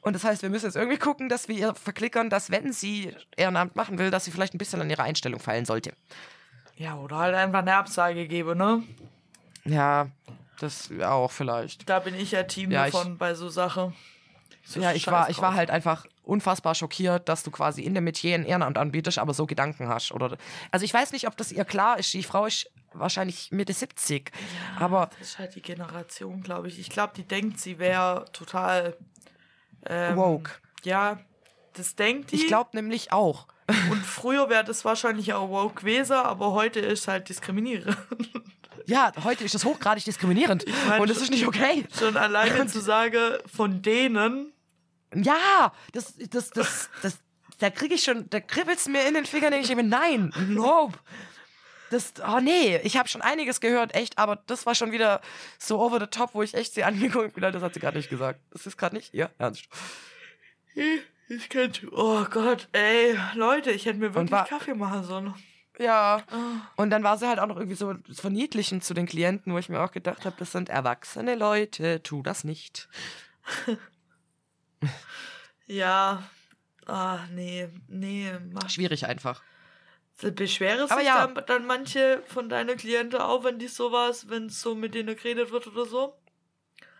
[0.01, 3.13] Und das heißt, wir müssen jetzt irgendwie gucken, dass wir ihr verklickern, dass wenn sie
[3.35, 5.93] Ehrenamt machen will, dass sie vielleicht ein bisschen an ihrer Einstellung feilen sollte.
[6.77, 8.81] ja, oder halt einfach eine Absage geben, ne?
[9.65, 10.07] Ja,
[10.59, 11.87] das auch vielleicht.
[11.87, 13.93] Da bin ich ja Team Ja, davon bei so Sache.
[14.75, 18.35] Ja, ich war, ich war halt einfach unfassbar schockiert, dass du quasi in dem Metier
[18.35, 20.11] ein Ehrenamt anbietest, aber so Gedanken hast.
[20.11, 20.37] Oder,
[20.71, 22.13] also ich weiß nicht, ob das ihr klar ist.
[22.13, 24.31] Die Frau ist wahrscheinlich Mitte 70.
[24.79, 26.79] aber Das ist halt die Generation, glaube ich.
[26.79, 28.97] Ich glaube, die denkt, sie wäre total
[29.85, 30.51] ähm, woke.
[30.83, 31.19] Ja,
[31.73, 32.35] das denkt die.
[32.35, 33.47] Ich glaube nämlich auch.
[33.91, 37.97] Und früher wäre das wahrscheinlich auch woke gewesen, aber heute ist halt diskriminierend.
[38.89, 40.65] Ja, heute ist das hochgradig diskriminierend.
[40.87, 41.85] mein, und das ist nicht okay.
[41.99, 44.53] Schon alleine zu sagen, von denen,
[45.15, 47.19] Ja, das, das, das, das,
[47.59, 50.97] da kriege ich schon, da kribbelt's mir in den Fingern, denke ich mir, nein, nope.
[51.89, 55.21] Das, oh nee, ich habe schon einiges gehört, echt, aber das war schon wieder
[55.57, 58.09] so over the top, wo ich echt sie angeguckt bin, das hat sie gerade nicht
[58.09, 58.41] gesagt.
[58.51, 59.69] Das ist gerade nicht ihr Ernst.
[61.29, 65.33] ich könnte, oh Gott, ey, Leute, ich hätte mir wirklich war- Kaffee machen sollen.
[65.79, 66.23] Ja.
[66.75, 69.69] Und dann war sie halt auch noch irgendwie so verniedlichend zu den Klienten, wo ich
[69.69, 72.89] mir auch gedacht habe, das sind erwachsene Leute, tu das nicht.
[75.67, 76.23] Ja,
[76.85, 79.43] ah, nee, nee, mach Schwierig einfach.
[80.19, 81.27] Beschwere Aber sich ja.
[81.27, 85.15] dann, dann manche von deinen Klienten auch, wenn die sowas, wenn es so mit denen
[85.15, 86.15] geredet wird oder so?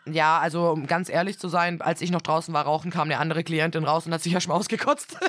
[0.06, 3.18] Ja, also um ganz ehrlich zu sein, als ich noch draußen war rauchen, kam eine
[3.18, 5.18] andere Klientin raus und hat sich ja schon mal ausgekotzt.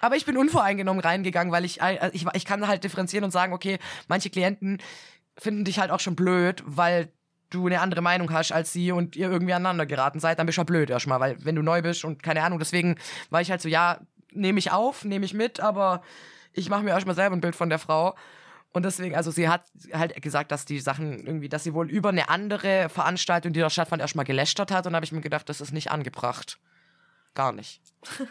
[0.00, 3.52] Aber ich bin unvoreingenommen reingegangen, weil ich, äh, ich, ich kann halt differenzieren und sagen,
[3.52, 4.80] okay, manche Klienten
[5.36, 7.12] finden dich halt auch schon blöd, weil
[7.50, 10.58] du eine andere Meinung hast als sie und ihr irgendwie aneinander geraten seid, dann bist
[10.58, 12.96] du ja blöd erstmal, weil wenn du neu bist und keine Ahnung, deswegen
[13.30, 14.00] war ich halt so, ja,
[14.32, 16.02] nehme ich auf, nehme ich mit, aber
[16.52, 18.14] ich mache mir erstmal selber ein Bild von der Frau.
[18.72, 22.10] Und deswegen, also sie hat halt gesagt, dass die Sachen irgendwie, dass sie wohl über
[22.10, 24.86] eine andere Veranstaltung, die da stattfand, erstmal gelästert hat.
[24.86, 26.58] Und da habe ich mir gedacht, das ist nicht angebracht.
[27.34, 27.80] Gar nicht.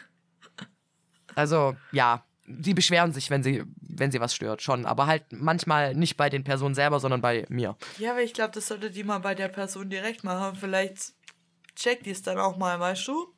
[1.36, 4.86] Also, ja, die beschweren sich, wenn sie, wenn sie was stört, schon.
[4.86, 7.76] Aber halt manchmal nicht bei den Personen selber, sondern bei mir.
[7.98, 10.56] Ja, aber ich glaube, das sollte die mal bei der Person direkt machen.
[10.58, 11.14] Vielleicht
[11.76, 13.34] checkt die es dann auch mal, weißt du?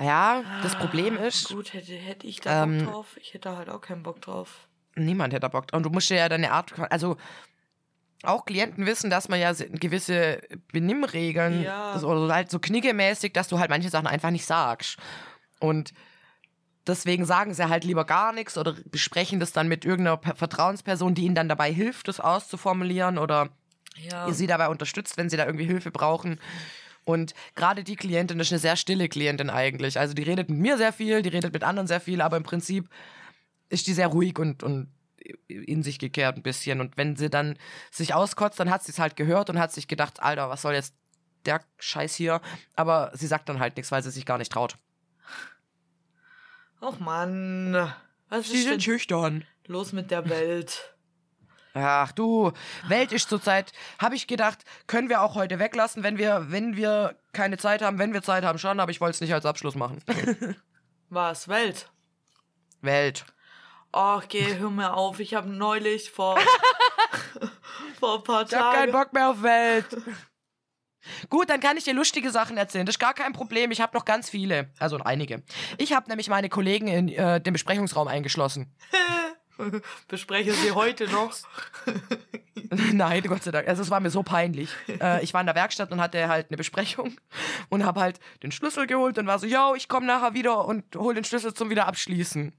[0.00, 3.16] Ja, das Problem Ah, ist, Gut, hätte, hätte ich da ähm, Bock drauf.
[3.20, 4.66] Ich hätte halt auch keinen Bock drauf.
[4.96, 5.66] niemand hätte da Bock.
[5.72, 7.16] Und du musst dir ja deine Art, also
[8.24, 10.40] auch Klienten wissen, dass man ja gewisse
[10.72, 12.00] Benimmregeln Ja.
[12.02, 14.96] oder halt so kniggemäßig, dass du halt manche Sachen einfach nicht sagst.
[15.60, 15.92] Und
[16.86, 21.14] deswegen sagen sie halt lieber gar nichts oder besprechen das dann mit irgendeiner Per- Vertrauensperson,
[21.14, 23.50] die ihnen dann dabei hilft, das auszuformulieren oder
[23.96, 24.30] Ja.
[24.32, 26.40] sie dabei unterstützt, wenn sie da irgendwie Hilfe brauchen.
[27.04, 29.98] Und gerade die Klientin ist eine sehr stille Klientin eigentlich.
[29.98, 32.42] Also die redet mit mir sehr viel, die redet mit anderen sehr viel, aber im
[32.44, 32.88] Prinzip
[33.68, 34.88] ist die sehr ruhig und, und
[35.48, 36.80] in sich gekehrt ein bisschen.
[36.80, 37.56] Und wenn sie dann
[37.90, 40.74] sich auskotzt, dann hat sie es halt gehört und hat sich gedacht, Alter, was soll
[40.74, 40.94] jetzt
[41.46, 42.40] der Scheiß hier?
[42.76, 44.76] Aber sie sagt dann halt nichts, weil sie sich gar nicht traut.
[46.82, 47.92] Och Mann.
[48.28, 49.44] Was Sie ist sind denn schüchtern.
[49.66, 50.94] los mit der Welt?
[51.74, 52.52] Ach du,
[52.88, 57.16] Welt ist zurzeit, habe ich gedacht, können wir auch heute weglassen, wenn wir, wenn wir
[57.32, 59.74] keine Zeit haben, wenn wir Zeit haben schon, aber ich wollte es nicht als Abschluss
[59.74, 60.02] machen.
[61.08, 61.48] Was?
[61.48, 61.88] Welt?
[62.82, 63.24] Welt.
[63.92, 65.20] Ach, geh, hör mir auf.
[65.20, 66.38] Ich habe neulich vor,
[68.00, 68.92] vor ein paar Ich hab keinen Tagen.
[68.92, 69.86] Bock mehr auf Welt.
[71.28, 72.86] Gut, dann kann ich dir lustige Sachen erzählen.
[72.86, 73.70] Das ist gar kein Problem.
[73.70, 74.70] Ich habe noch ganz viele.
[74.78, 75.42] Also einige.
[75.78, 78.74] Ich habe nämlich meine Kollegen in äh, den Besprechungsraum eingeschlossen.
[80.08, 81.32] Bespreche sie heute noch.
[82.92, 83.68] Nein, Gott sei Dank.
[83.68, 84.70] Also es war mir so peinlich.
[85.00, 87.16] Äh, ich war in der Werkstatt und hatte halt eine Besprechung
[87.68, 90.84] und habe halt den Schlüssel geholt und war so, yo, ich komme nachher wieder und
[90.96, 92.52] hol den Schlüssel zum wieder abschließen.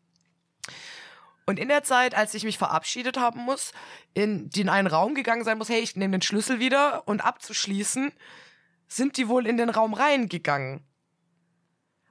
[1.45, 3.73] Und in der Zeit, als ich mich verabschiedet haben muss,
[4.13, 8.11] in den einen Raum gegangen sein muss, hey, ich nehme den Schlüssel wieder und abzuschließen,
[8.87, 10.85] sind die wohl in den Raum reingegangen.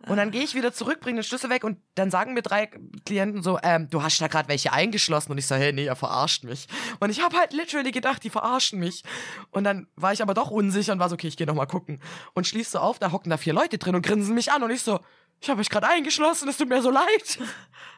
[0.09, 2.69] Und dann gehe ich wieder zurück, bringe den Schlüssel weg und dann sagen mir drei
[3.07, 5.33] Klienten so, ähm, du hast da gerade welche eingeschlossen.
[5.33, 6.67] Und ich so, hey, nee, ihr verarscht mich.
[7.01, 9.05] Und ich habe halt literally gedacht, die verarschen mich.
[9.51, 12.01] Und dann war ich aber doch unsicher und war so, okay, ich gehe nochmal gucken.
[12.35, 14.63] Und schließ so auf, da hocken da vier Leute drin und grinsen mich an.
[14.63, 15.01] Und ich so,
[15.41, 17.39] ich habe euch gerade eingeschlossen, es tut mir so leid.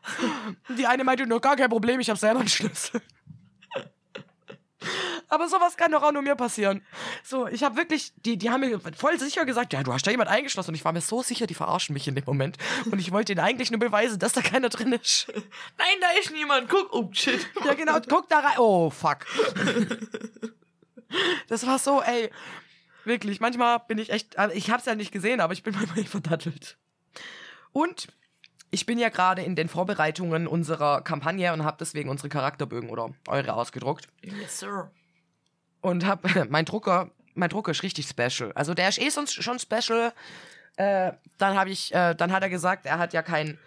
[0.78, 3.00] Die eine meinte nur, gar kein Problem, ich habe selber einen Schlüssel.
[5.28, 6.84] Aber sowas kann doch auch nur mir passieren.
[7.22, 10.10] So, ich habe wirklich, die, die haben mir voll sicher gesagt, ja, du hast da
[10.10, 10.70] jemand eingeschlossen.
[10.70, 12.56] Und ich war mir so sicher, die verarschen mich in dem Moment.
[12.90, 15.26] Und ich wollte ihnen eigentlich nur beweisen, dass da keiner drin ist.
[15.78, 16.68] Nein, da ist niemand.
[16.68, 16.92] Guck.
[16.92, 17.46] Oh, shit.
[17.64, 18.58] Ja, genau, guck da rein.
[18.58, 19.26] Oh, fuck.
[21.48, 22.30] Das war so, ey.
[23.04, 26.04] Wirklich, manchmal bin ich echt, also ich hab's ja nicht gesehen, aber ich bin manchmal
[26.04, 26.76] verdattelt.
[27.72, 28.08] Und
[28.74, 33.10] ich bin ja gerade in den Vorbereitungen unserer Kampagne und habe deswegen unsere Charakterbögen oder
[33.28, 34.08] eure ausgedruckt.
[34.22, 34.90] Yes, sir.
[35.80, 38.52] und hab mein Drucker, mein Drucker ist richtig special.
[38.54, 40.12] Also der ist eh sonst schon special.
[40.76, 43.58] Äh, dann habe ich, äh, dann hat er gesagt, er hat ja kein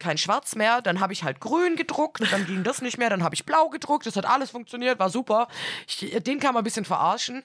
[0.00, 3.22] kein Schwarz mehr, dann habe ich halt grün gedruckt, dann ging das nicht mehr, dann
[3.22, 5.48] habe ich blau gedruckt, das hat alles funktioniert, war super.
[5.86, 7.42] Ich, den kann man ein bisschen verarschen.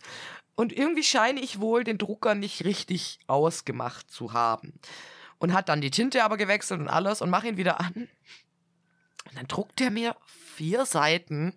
[0.55, 4.73] Und irgendwie scheine ich wohl den Drucker nicht richtig ausgemacht zu haben.
[5.39, 8.09] Und hat dann die Tinte aber gewechselt und alles und mach ihn wieder an.
[9.25, 10.15] Und dann druckt er mir
[10.55, 11.55] vier Seiten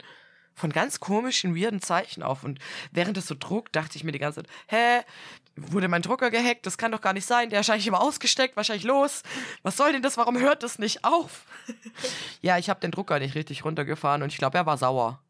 [0.54, 2.44] von ganz komischen, weirden Zeichen auf.
[2.44, 2.58] Und
[2.92, 5.00] während es so druckt, dachte ich mir die ganze Zeit, hä,
[5.56, 6.66] wurde mein Drucker gehackt?
[6.66, 7.50] Das kann doch gar nicht sein.
[7.50, 9.22] Der ist wahrscheinlich immer ausgesteckt, wahrscheinlich los.
[9.62, 10.16] Was soll denn das?
[10.16, 11.44] Warum hört das nicht auf?
[12.42, 15.22] ja, ich habe den Drucker nicht richtig runtergefahren und ich glaube, er war sauer.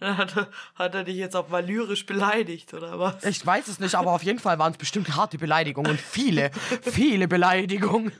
[0.00, 3.22] Hat er, hat er dich jetzt auch mal lyrisch beleidigt, oder was?
[3.24, 6.50] Ich weiß es nicht, aber auf jeden Fall waren es bestimmt harte Beleidigungen und viele,
[6.82, 8.12] viele Beleidigungen.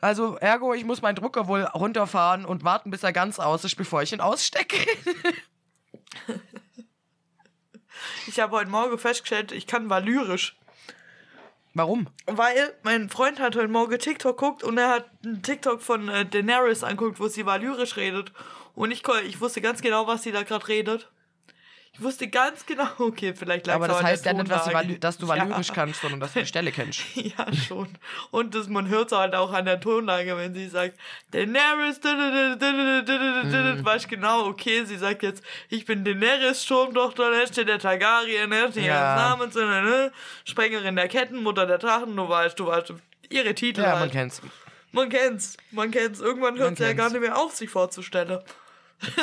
[0.00, 3.76] Also, ergo, ich muss meinen Drucker wohl runterfahren und warten, bis er ganz aus ist,
[3.76, 4.76] bevor ich ihn ausstecke.
[8.26, 10.56] Ich habe heute Morgen festgestellt, ich kann mal lyrisch.
[11.74, 12.08] Warum?
[12.26, 16.26] Weil mein Freund hat heute Morgen TikTok guckt und er hat einen TikTok von äh,
[16.26, 18.32] Daenerys anguckt, wo sie valyrisch redet.
[18.74, 21.08] Und ich, ich wusste ganz genau, was sie da gerade redet.
[21.94, 25.18] Ich wusste ganz genau, okay, vielleicht lag Aber das heißt ja nicht, dass, sie dass
[25.18, 25.34] du Ja.
[25.36, 27.02] Valyrisch kannst, sondern dass du die Stelle kennst.
[27.14, 27.86] Ja, schon.
[28.30, 30.98] Und das, man hört es halt auch an der Tonlage, wenn sie sagt,
[31.32, 33.84] Daenerys, Mhm.
[33.84, 38.80] weiß ich genau, okay, sie sagt jetzt, ich bin Daenerys, Sturmtochter, Letzte der Targaryen, Letzte
[38.80, 38.86] Ja.
[38.86, 40.12] ihres Namens, äh, ne?
[40.46, 42.94] Sprengerin der Ketten, Mutter der Drachen, du weißt, du weißt,
[43.28, 44.12] ihre Titel Ja, man halt.
[44.12, 44.40] kennt's.
[44.92, 46.20] Man kennt's, man kennt's.
[46.20, 48.38] Irgendwann hört Man es ja gar nicht mehr auf, sich vorzustellen.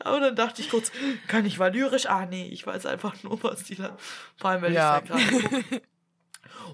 [0.00, 0.92] Aber dann dachte ich kurz,
[1.26, 2.06] kann ich valyrisch?
[2.06, 3.96] Ah, nee, ich weiß einfach nur, was die da.
[4.36, 4.98] Vor allem, weil Ja.
[4.98, 5.82] ich da gerade.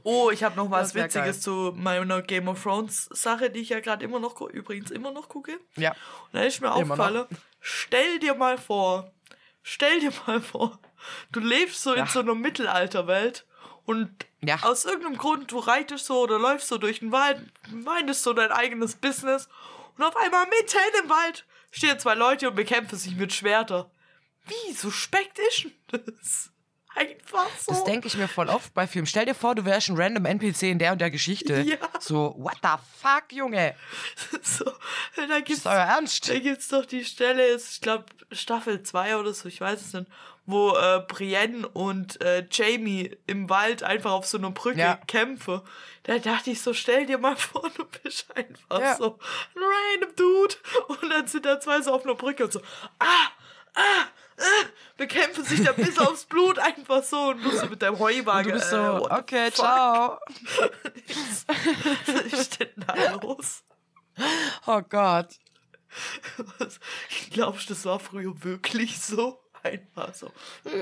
[0.02, 3.80] Oh, ich habe noch was Witziges zu meiner Game of Thrones Sache, die ich ja
[3.80, 5.58] gerade immer noch, übrigens immer noch gucke.
[5.76, 5.90] Ja.
[5.92, 7.26] Und da ist mir aufgefallen,
[7.60, 9.12] stell dir mal vor,
[9.62, 10.78] stell dir mal vor,
[11.32, 12.02] du lebst so Ja.
[12.02, 13.46] in so einer Mittelalterwelt
[13.84, 14.10] und
[14.42, 14.58] Ja.
[14.62, 18.50] aus irgendeinem Grund, du reitest so oder läufst so durch den Wald, meinst so dein
[18.52, 19.48] eigenes Business
[19.96, 23.90] und auf einmal mitten im Wald stehen zwei Leute und bekämpfen sich mit Schwerter.
[24.46, 26.50] Wie suspekt ist denn das?
[26.96, 27.72] Einfach so.
[27.72, 29.06] Das denke ich mir voll oft bei Filmen.
[29.06, 31.60] Stell dir vor, du wärst ein random NPC in der und der Geschichte.
[31.60, 31.76] Ja.
[32.00, 32.70] So, what the
[33.00, 33.76] fuck, Junge?
[34.42, 34.64] so,
[35.16, 36.28] da gibt's, Ist euer Ernst?
[36.28, 39.92] da gibt's doch die Stelle, ist, ich glaube, Staffel 2 oder so, ich weiß es
[39.92, 40.10] nicht,
[40.50, 44.96] wo äh, Brienne und äh, Jamie im Wald einfach auf so einer Brücke Ja.
[45.06, 45.60] kämpfen.
[46.04, 48.96] Da dachte ich so, stell dir mal vor, du bist einfach Ja.
[48.96, 49.18] so
[49.54, 50.54] ein random Dude.
[50.88, 52.60] Und dann sind da zwei so auf einer Brücke und so,
[52.98, 53.04] ah,
[53.74, 53.80] ah,
[54.38, 54.42] ah,
[54.96, 58.52] bekämpfen sich da bis aufs Blut einfach so und du so mit deinem Heuwagen.
[58.52, 60.18] Du bist so, äh, okay, ciao.
[61.46, 63.62] Was ist denn da los?
[64.66, 65.28] Oh Gott.
[67.32, 69.39] Glaubst du, das war früher wirklich so?
[69.62, 70.32] Einfach so.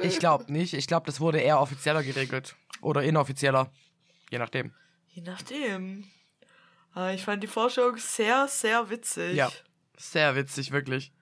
[0.03, 0.75] Ich glaube nicht.
[0.75, 2.57] Ich glaube, das wurde eher offizieller geregelt.
[2.81, 3.73] Oder inoffizieller.
[4.31, 4.73] Je nachdem.
[5.09, 6.09] Je nachdem.
[6.93, 9.35] Aber ich fand die Vorstellung sehr, sehr witzig.
[9.35, 9.51] Ja.
[9.97, 11.13] Sehr witzig, wirklich.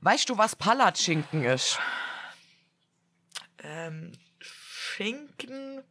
[0.00, 1.78] Weißt du, was Palatschinken ist?
[3.62, 5.82] Ähm, Schinken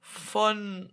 [0.00, 0.92] von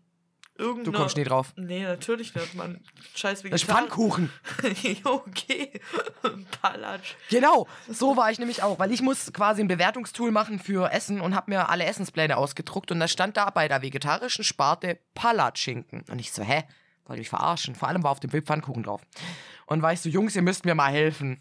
[0.58, 0.92] irgendeiner...
[0.92, 1.54] Du kommst nie drauf.
[1.56, 2.80] Nee, natürlich nicht, man.
[3.16, 3.78] Scheiß Das ist Vegetar.
[3.78, 4.32] Pfannkuchen.
[5.04, 5.72] okay.
[6.62, 7.16] Palatsch.
[7.30, 11.22] Genau, so war ich nämlich auch, weil ich muss quasi ein Bewertungstool machen für Essen
[11.22, 16.04] und habe mir alle Essenspläne ausgedruckt und da stand da bei der vegetarischen Sparte Palatschinken.
[16.10, 16.64] Und ich so, hä?
[17.06, 17.76] Wollte mich verarschen.
[17.76, 19.02] Vor allem war auf dem Bild Pfannkuchen drauf.
[19.68, 21.40] Und war ich so, Jungs, ihr müsst mir mal helfen.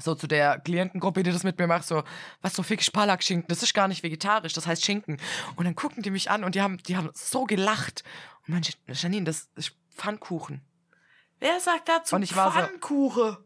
[0.00, 2.02] So zu der Klientengruppe, die das mit mir macht, so,
[2.42, 5.18] was so fick Palakschinken, das ist gar nicht vegetarisch, das heißt Schinken.
[5.56, 8.02] Und dann gucken die mich an und die haben, die haben so gelacht.
[8.46, 10.62] Und man, Janine, das ist Pfannkuchen.
[11.38, 13.36] Wer sagt dazu Und ich war so- Pfannkuchen?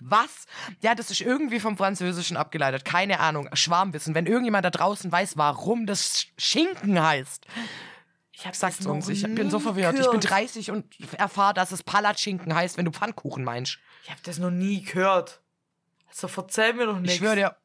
[0.00, 0.46] Was?
[0.80, 2.84] Ja, das ist irgendwie vom Französischen abgeleitet.
[2.84, 3.48] Keine Ahnung.
[3.52, 4.14] Schwarmwissen.
[4.14, 7.46] Wenn irgendjemand da draußen weiß, warum das Schinken heißt,
[8.30, 8.54] Ich hab
[8.84, 9.08] noch uns.
[9.08, 9.94] Ich bin so verwirrt.
[9.98, 10.30] Ich bin gehört.
[10.30, 13.78] 30 und erfahre, dass es Palatschinken heißt, wenn du Pfannkuchen meinst.
[14.04, 15.40] Ich hab das noch nie gehört.
[16.08, 17.14] Also verzeih mir doch nichts.
[17.14, 17.56] Ich schwöre dir,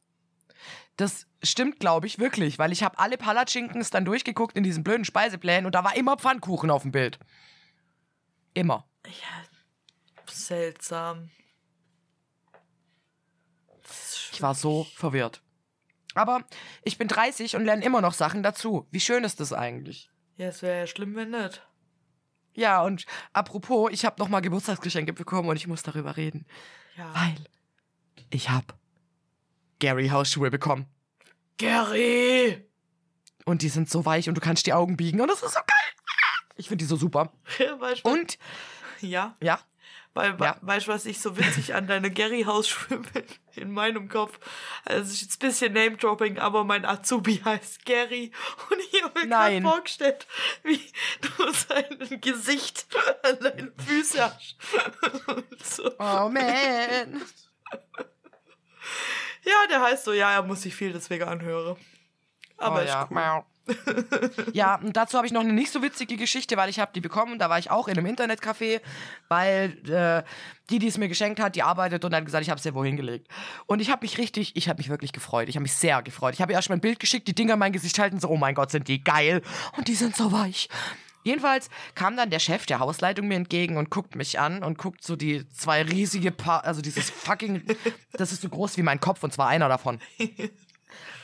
[0.98, 5.06] das stimmt, glaube ich, wirklich, weil ich habe alle Palatschenkens dann durchgeguckt in diesen blöden
[5.06, 7.20] Speiseplänen und da war immer Pfannkuchen auf dem Bild.
[8.54, 8.88] Immer.
[9.06, 9.44] Ja,
[10.30, 11.30] seltsam.
[14.32, 15.42] Ich war so verwirrt.
[16.16, 16.44] Aber
[16.84, 18.88] ich bin 30 und lerne immer noch Sachen dazu.
[18.92, 20.10] Wie schön ist das eigentlich?
[20.36, 21.66] Ja, es wäre ja schlimm, wenn nicht.
[22.56, 26.46] Ja, und apropos, ich habe noch mal Geburtstagsgeschenke bekommen und ich muss darüber reden,
[26.96, 27.12] Ja.
[27.16, 27.36] weil
[28.34, 28.68] ich habe
[29.80, 30.88] Gary Hausschuhe bekommen
[31.58, 32.66] Gary!
[33.46, 35.60] und die sind so weich und du kannst die Augen biegen und das ist so
[35.60, 35.94] geil.
[36.56, 37.32] Ich finde die so super.
[37.80, 38.38] weißt Und
[39.02, 39.60] ja, ja,
[40.14, 40.58] weil, Ja.
[40.62, 43.24] weißt du, was ich so witzig an deine Gary-Hausschuhe bin?
[43.56, 44.40] In meinem Kopf.
[44.86, 48.32] Also, es ist jetzt ein bisschen Name-Dropping, aber mein Azubi heißt Gary.
[48.70, 50.28] Und ich habe mir gerade vorgestellt,
[50.64, 50.80] wie
[51.22, 52.86] du sein Gesicht
[53.24, 54.56] an deinen Füßen hast.
[55.64, 55.92] So.
[55.98, 57.22] oh man.
[59.44, 61.78] Ja, der heißt so, ja, er muss sich viel deswegen anhören.
[62.58, 63.08] Aber oh, ist ja.
[63.10, 63.44] cool.
[64.54, 67.02] Ja, und dazu habe ich noch eine nicht so witzige Geschichte, weil ich habe die
[67.02, 67.40] bekommen.
[67.40, 68.82] Da war ich auch in einem Internetcafé,
[69.30, 70.24] weil äh,
[70.70, 72.74] die, die es mir geschenkt hat, die arbeitet und hat gesagt, ich habe es ja
[72.74, 73.28] wohin gelegt.
[73.66, 75.50] Und ich habe mich richtig, ich habe mich wirklich gefreut.
[75.50, 76.34] Ich habe mich sehr gefreut.
[76.34, 78.28] Ich habe ihr erst mal ein Bild geschickt, die Dinger in mein Gesicht halten, so,
[78.28, 79.42] oh mein Gott, sind die geil.
[79.78, 80.68] Und die sind so weich.
[81.24, 85.04] Jedenfalls kam dann der Chef der Hausleitung mir entgegen und guckt mich an und guckt
[85.04, 87.64] so die zwei riesige Paar, also dieses fucking,
[88.14, 90.00] das ist so groß wie mein Kopf und zwar einer davon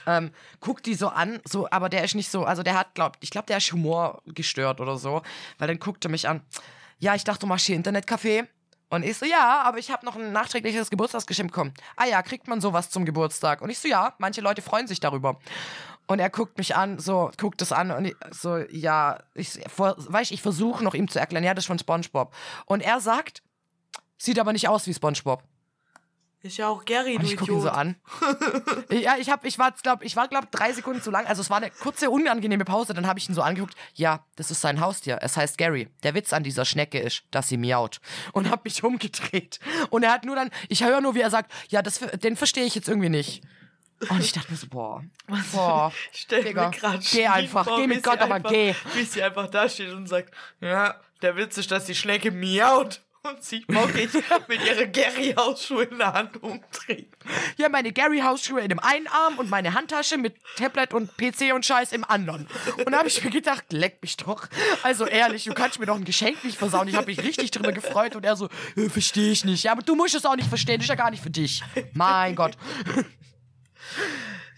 [0.09, 3.17] ähm, guckt die so an, so, aber der ist nicht so, also der hat, glaub,
[3.19, 5.21] ich glaube, der ist Humor gestört oder so,
[5.57, 6.41] weil dann guckt er mich an.
[6.99, 8.47] Ja, ich dachte, du machst hier Internetcafé.
[8.91, 11.73] Und ich so, ja, aber ich habe noch ein nachträgliches Geburtstagsgeschenk bekommen.
[11.95, 13.61] Ah ja, kriegt man sowas zum Geburtstag?
[13.61, 15.39] Und ich so, ja, manche Leute freuen sich darüber.
[16.09, 19.93] Und er guckt mich an, so, guckt es an und ich, so, ja, ich, vor,
[19.95, 22.33] weißt, ich versuche noch ihm zu erklären, ja, das ist von Spongebob.
[22.65, 23.43] Und er sagt,
[24.17, 25.43] sieht aber nicht aus wie Spongebob.
[26.41, 27.95] Ist ja auch Gary, Und du ich gucke ihn so an.
[28.89, 31.27] ja, ich hab, ich war, glaub, ich war, glaub, drei Sekunden zu lang.
[31.27, 32.95] Also es war eine kurze, unangenehme Pause.
[32.95, 33.75] Dann habe ich ihn so angeguckt.
[33.93, 35.19] Ja, das ist sein Haustier.
[35.21, 35.89] Es heißt Gary.
[36.01, 38.01] Der Witz an dieser Schnecke ist, dass sie miaut.
[38.31, 39.59] Und hab mich umgedreht.
[39.91, 42.65] Und er hat nur dann, ich höre nur, wie er sagt, ja, das, den verstehe
[42.65, 43.43] ich jetzt irgendwie nicht.
[44.07, 45.03] Und ich dachte mir so, boah,
[45.51, 45.91] boah.
[46.13, 48.73] Ich stell Digga, mir gerade geh einfach, geh mit Gott, aber geh.
[48.93, 53.01] Wie sie einfach da steht und sagt, ja, der Witz ist, dass die Schnecke miaut
[53.23, 54.09] und sich bockig
[54.47, 57.09] mit ihrer Gary-Hausschuhe in der Hand umdreht.
[57.57, 61.65] Hier meine Gary-Hausschuhe in dem einen Arm und meine Handtasche mit Tablet und PC und
[61.65, 62.47] Scheiß im anderen.
[62.77, 64.47] Und da habe ich mir gedacht, leck mich doch.
[64.83, 66.87] Also ehrlich, du kannst mir doch ein Geschenk nicht versauen.
[66.87, 68.47] Ich habe mich richtig drüber gefreut und er so,
[68.77, 69.63] äh, verstehe ich nicht.
[69.63, 71.61] Ja, aber du musst es auch nicht verstehen, das ist ja gar nicht für dich.
[71.93, 72.57] Mein Gott.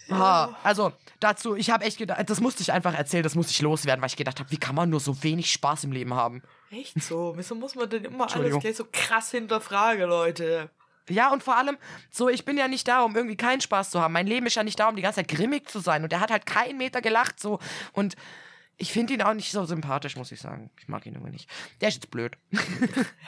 [0.09, 3.61] Ah, also dazu, ich habe echt gedacht, das musste ich einfach erzählen, das musste ich
[3.61, 6.41] loswerden, weil ich gedacht habe, wie kann man nur so wenig Spaß im Leben haben?
[6.69, 7.33] Echt so?
[7.37, 10.69] Wieso muss man denn immer alles gleich so krass hinterfragen, Leute?
[11.09, 11.77] Ja, und vor allem,
[12.09, 14.13] so, ich bin ja nicht da, um irgendwie keinen Spaß zu haben.
[14.13, 16.03] Mein Leben ist ja nicht da, um die ganze Zeit grimmig zu sein.
[16.03, 17.59] Und er hat halt keinen Meter gelacht, so.
[17.93, 18.15] Und
[18.77, 20.71] ich finde ihn auch nicht so sympathisch, muss ich sagen.
[20.79, 21.49] Ich mag ihn irgendwie nicht.
[21.81, 22.37] Der ist jetzt blöd.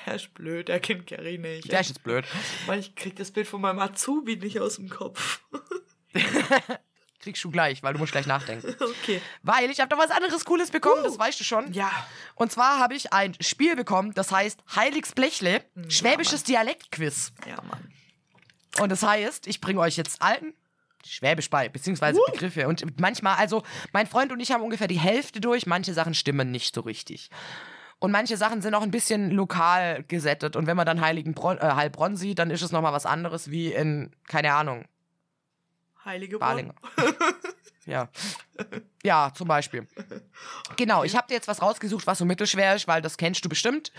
[0.06, 1.72] Er ist blöd, er kennt Gary nicht.
[1.72, 2.26] Der ist jetzt blöd.
[2.66, 5.42] Weil ich krieg das Bild von meinem Azubi nicht aus dem Kopf.
[7.20, 8.76] Kriegst du gleich, weil du musst gleich nachdenken.
[8.82, 9.22] okay.
[9.44, 11.72] Weil ich habe doch was anderes Cooles bekommen, das weißt du schon.
[11.72, 11.90] Ja.
[12.36, 17.32] Und zwar habe ich ein Spiel bekommen, das heißt Heiligs Blechle, schwäbisches Dialektquiz.
[17.48, 17.94] Ja, Mann.
[18.80, 20.54] Und das heißt, ich bringe euch jetzt alten
[21.06, 22.32] Schwäbisch bei, beziehungsweise Uh.
[22.32, 22.68] Begriffe.
[22.68, 26.52] Und manchmal, also mein Freund und ich haben ungefähr die Hälfte durch, manche Sachen stimmen
[26.52, 27.30] nicht so richtig.
[28.00, 30.56] Und manche Sachen sind auch ein bisschen lokal gesettet.
[30.56, 33.50] Und wenn man dann Heiligen Bron äh, Heilbronn sieht, dann ist es nochmal was anderes
[33.50, 34.86] wie in, keine Ahnung,
[36.06, 36.76] Heilige Balinger.
[37.86, 38.10] ja.
[39.04, 39.88] Ja, zum Beispiel.
[40.76, 43.50] Genau, ich habe dir jetzt was rausgesucht, was so mittelschwer ist, weil das kennst du
[43.50, 43.92] bestimmt.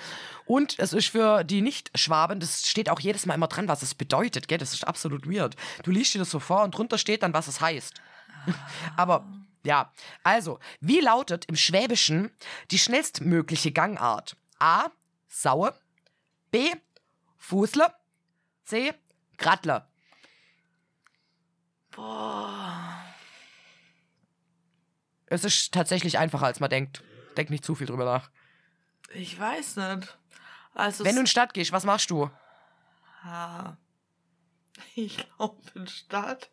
[0.46, 3.94] Und es ist für die Nicht-Schwaben, das steht auch jedes Mal immer dran, was es
[3.94, 4.58] bedeutet, gell?
[4.58, 5.56] Das ist absolut weird.
[5.82, 7.94] Du liest dir das so vor und drunter steht dann, was es heißt.
[8.96, 9.26] Aber
[9.64, 9.92] ja,
[10.22, 12.30] also, wie lautet im Schwäbischen
[12.70, 14.36] die schnellstmögliche Gangart?
[14.58, 14.90] A.
[15.28, 15.74] Saue.
[16.50, 16.70] B.
[17.38, 17.94] Fußler.
[18.64, 18.94] C.
[19.38, 19.88] Grattler.
[21.94, 23.04] Boah.
[25.26, 27.02] Es ist tatsächlich einfacher, als man denkt.
[27.36, 28.30] Denk nicht zu viel drüber nach.
[29.14, 30.18] Ich weiß nicht.
[30.74, 32.30] Also, Wenn du in die Stadt gehst, was machst du?
[33.22, 33.76] Ah.
[34.96, 36.50] Ich glaube in Stadt.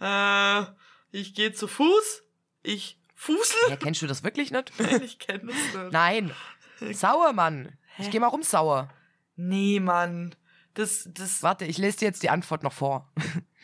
[0.00, 0.62] Äh,
[1.10, 2.22] ich gehe zu Fuß.
[2.62, 3.70] Ich fußel.
[3.70, 4.72] Ja, kennst du das wirklich nicht?
[4.78, 5.92] Nein, ich kenne das nicht.
[5.92, 6.32] Nein.
[6.92, 7.76] Sauer, Mann.
[7.98, 8.10] Ich Hä?
[8.10, 8.88] geh mal rum, sauer.
[9.34, 10.36] Nee, Mann.
[10.74, 13.12] Das, das, Warte, ich lese dir jetzt die Antwort noch vor.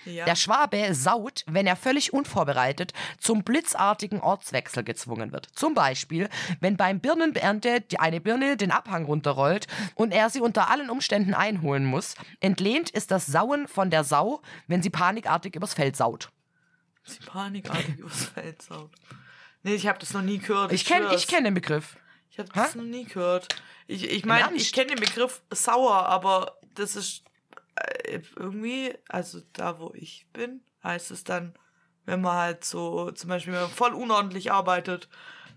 [0.05, 0.25] Ja.
[0.25, 5.47] Der Schwabe saut, wenn er völlig unvorbereitet zum blitzartigen Ortswechsel gezwungen wird.
[5.55, 6.29] Zum Beispiel,
[6.61, 11.35] wenn beim Birnenernte die- eine Birne den Abhang runterrollt und er sie unter allen Umständen
[11.35, 12.15] einholen muss.
[12.41, 16.31] Entlehnt ist das Sauen von der Sau, wenn sie panikartig übers Feld saut.
[17.05, 18.91] Sie panikartig übers Feld saut.
[19.63, 20.73] Nee, ich habe das noch nie gehört.
[20.73, 21.97] Ich kenne ich kenn den Begriff.
[22.31, 22.79] Ich habe das Hä?
[22.79, 23.49] noch nie gehört.
[23.87, 24.57] Ich, ich meine, Ernst?
[24.61, 27.23] ich kenne den Begriff sauer, aber das ist
[28.37, 31.55] irgendwie, also da, wo ich bin, heißt es dann,
[32.05, 35.09] wenn man halt so, zum Beispiel, wenn man voll unordentlich arbeitet,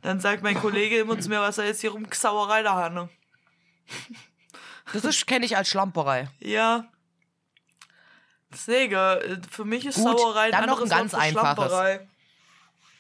[0.01, 2.93] dann sagt mein Kollege immer zu mir, was er jetzt hier rum Sauerei da hat.
[2.93, 3.09] ne?
[4.93, 6.30] Das kenne ich als Schlamperei.
[6.39, 6.86] Ja.
[8.51, 11.65] Deswegen, äh, für mich ist Gut, Sauerei ein dann noch anderes ein ganz Wort einfaches.
[11.65, 12.07] Schlamperei.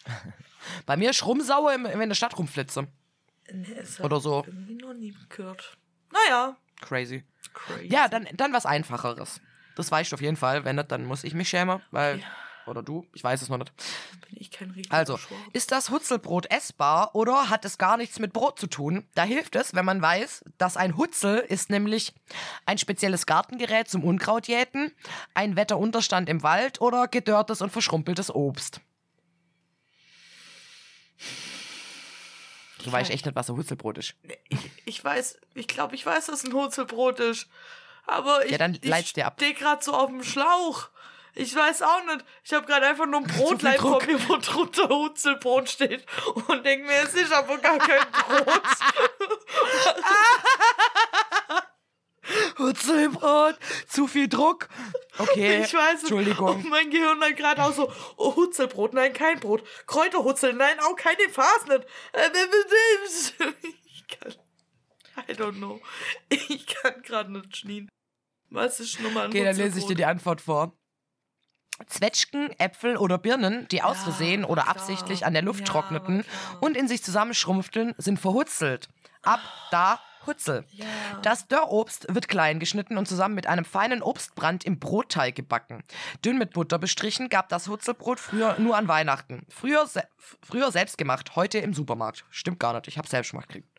[0.85, 2.87] Bei mir ist Rumsauer, wenn ich in der Stadt rumflitze.
[3.51, 4.43] Nee, Oder so.
[4.45, 5.77] irgendwie noch nie gehört.
[6.11, 7.23] Naja, Crazy.
[7.53, 7.87] crazy.
[7.87, 9.41] Ja, dann, dann was Einfacheres.
[9.75, 10.65] Das weißt du auf jeden Fall.
[10.65, 12.23] Wenn nicht, dann muss ich mich schämen, weil.
[12.65, 13.71] Oder du, ich weiß es noch nicht.
[14.27, 15.39] bin ich kein Also, Schwabe.
[15.53, 19.07] ist das Hutzelbrot essbar oder hat es gar nichts mit Brot zu tun?
[19.15, 22.13] Da hilft es, wenn man weiß, dass ein Hutzel ist nämlich
[22.65, 24.91] ein spezielles Gartengerät zum Unkrautjäten,
[25.33, 28.81] ein Wetterunterstand im Wald oder gedörrtes und verschrumpeltes Obst.
[32.87, 34.13] Du weißt echt nicht, was ein Hutzelbrot ist.
[34.49, 37.47] Ich, ich weiß, ich glaube, ich weiß, dass ein Hutzelbrot ist.
[38.05, 39.33] Aber ich, Ja, dann ich dir ab.
[39.35, 40.87] stehe gerade so auf dem Schlauch.
[41.35, 42.23] Ich weiß auch nicht.
[42.45, 44.03] Ich habe gerade einfach nur ein Brotlein Druck.
[44.03, 46.05] vor mir, wo drunter Hutzelbrot steht.
[46.47, 48.47] Und denke mir, es ist aber gar kein Brot.
[52.57, 53.57] Hutzelbrot,
[53.87, 54.69] zu viel Druck.
[55.17, 56.01] Okay, ich weiß.
[56.01, 56.55] Entschuldigung.
[56.57, 59.63] Und mein Gehirn dann gerade auch so, oh, Hutzelbrot, nein, kein Brot.
[59.85, 61.85] Kräuterhutzel, nein, auch keine Fasnet.
[62.13, 62.29] Äh,
[63.85, 64.33] Ich kann,
[65.27, 65.81] I don't know.
[66.29, 67.89] Ich kann gerade nicht schnien.
[68.49, 70.71] Was ist Nummer ein Okay, dann lese ich dir die Antwort vor.
[71.85, 74.75] Zwetschgen, Äpfel oder Birnen, die aus Versehen oder klar.
[74.75, 76.25] absichtlich an der Luft Ja, trockneten
[76.59, 78.89] und in sich zusammenschrumpfteln, sind verhutzelt.
[79.21, 80.65] Ab da Hutzel.
[80.71, 80.85] Ja.
[81.21, 85.83] Das Dörrobst wird klein geschnitten und zusammen mit einem feinen Obstbrand im Brotteig gebacken.
[86.25, 89.45] Dünn mit Butter bestrichen gab das Hutzelbrot früher nur an Weihnachten.
[89.49, 90.03] Früher, se
[90.41, 92.25] früher selbst gemacht, heute im Supermarkt.
[92.29, 93.69] Stimmt gar nicht, ich habe selbst gemacht gekriegt.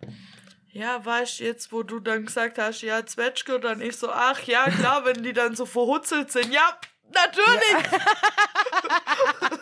[0.70, 4.40] Ja, weißt du, jetzt, wo du dann gesagt hast, ja, Zwetschge, dann ich so, ach
[4.44, 6.52] ja, klar, wenn die dann so verhutzelt sind.
[6.52, 6.78] Ja,
[7.12, 7.88] natürlich!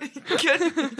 [0.00, 0.96] Ich kenn-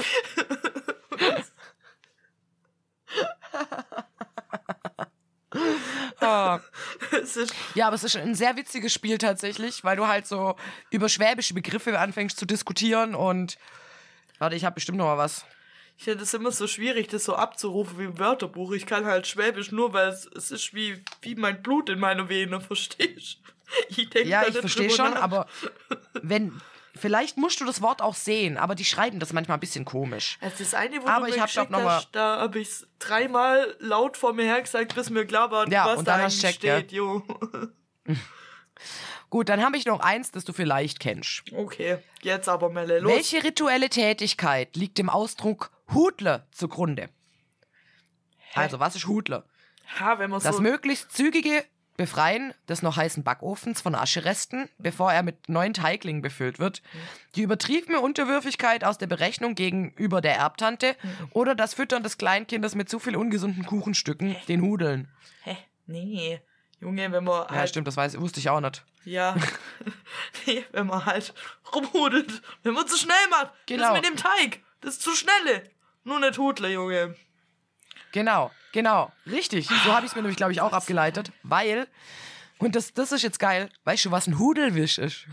[6.20, 6.61] Ah.
[7.74, 10.57] Ja, aber es ist ein sehr witziges Spiel tatsächlich, weil du halt so
[10.90, 13.59] über schwäbische Begriffe anfängst zu diskutieren und.
[14.38, 15.44] Warte, ich habe bestimmt noch mal was.
[15.96, 18.72] ich finde es immer so schwierig, das so abzurufen wie im Wörterbuch.
[18.72, 22.28] Ich kann halt Schwäbisch nur, weil es, es ist wie, wie mein Blut in meiner
[22.28, 23.38] Vene, verstehst
[23.88, 25.22] Ich denke Ja, ich verstehe schon, nach.
[25.22, 25.46] aber
[26.22, 26.61] wenn.
[26.97, 30.38] Vielleicht musst du das Wort auch sehen, aber die schreiben das manchmal ein bisschen komisch.
[30.40, 32.59] Also das eine, wo Aber du ich mir hab geschickt noch mal- hast, da habe
[32.59, 36.09] ich es dreimal laut vor mir her gesagt, bis mir klar war, Ja, was und
[36.09, 36.78] da eigentlich du checkt, ja.
[36.78, 37.22] steht, jo.
[39.30, 41.42] Gut, dann habe ich noch eins, das du vielleicht kennst.
[41.53, 43.12] Okay, jetzt aber Melle, los.
[43.12, 47.09] Welche rituelle Tätigkeit liegt dem Ausdruck Hudler zugrunde?
[48.55, 49.44] Also, was ist Hudler?
[50.01, 50.62] Ha, wenn man Das so...
[50.62, 51.64] möglichst zügige
[51.97, 56.82] Befreien des noch heißen Backofens von Ascheresten, bevor er mit neuen Teiglingen befüllt wird,
[57.34, 60.97] die übertriebene Unterwürfigkeit aus der Berechnung gegenüber der Erbtante
[61.30, 65.09] oder das Füttern des Kleinkindes mit zu viel ungesunden Kuchenstücken, den Hudeln.
[65.42, 65.57] Hä?
[65.86, 66.40] Nee.
[66.80, 67.68] Junge, wenn man Ja, halt...
[67.70, 68.84] stimmt, das weiß, wusste ich auch nicht.
[69.05, 69.36] Ja.
[70.47, 71.32] nee, wenn man halt
[71.74, 72.42] rumhudelt.
[72.62, 73.53] Wenn man zu schnell macht.
[73.66, 73.84] Genau.
[73.84, 74.61] Das mit dem Teig.
[74.80, 75.62] Das ist zu schnelle.
[76.05, 77.16] Nur nicht Hudler, Junge.
[78.12, 79.68] Genau, genau, richtig.
[79.68, 81.86] So habe ich es mir nämlich, glaube ich, auch abgeleitet, weil,
[82.59, 85.26] und das, das ist jetzt geil, weißt du, was ein Hudelwisch ist?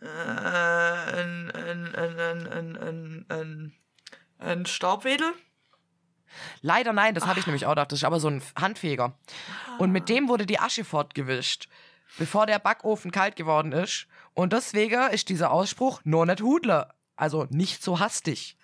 [0.00, 3.72] Äh, ein, ein, ein, ein, ein, ein, ein,
[4.38, 5.32] ein Staubwedel?
[6.62, 9.14] Leider nein, das habe ich nämlich auch gedacht, das ist aber so ein Handfeger.
[9.78, 11.68] Und mit dem wurde die Asche fortgewischt,
[12.18, 14.06] bevor der Backofen kalt geworden ist.
[14.34, 18.56] Und deswegen ist dieser Ausspruch nur nicht Hudler, also nicht so hastig,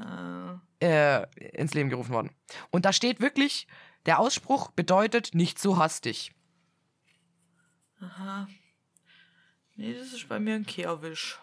[0.00, 0.60] Ah.
[0.80, 1.26] äh,
[1.56, 2.30] ins Leben gerufen worden.
[2.70, 3.66] Und da steht wirklich,
[4.06, 6.32] der Ausspruch bedeutet nicht so hastig.
[8.00, 8.48] Aha.
[9.76, 11.38] Nee, das ist bei mir ein Kehrwisch.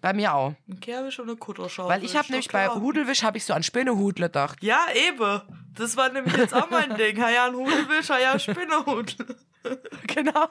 [0.00, 0.54] Bei mir auch.
[0.68, 1.94] Ein Kehrwisch und eine Kutterschaufel.
[1.94, 2.68] Weil ich habe nämlich bei.
[2.68, 4.62] Hudelwisch habe ich so an Spinnehudler gedacht.
[4.62, 5.42] Ja, eben.
[5.74, 7.20] Das war nämlich jetzt auch mein Ding.
[7.20, 9.16] Ha ja, ein Hudelwisch, ha ja, Spinnehut.
[10.06, 10.48] Genau.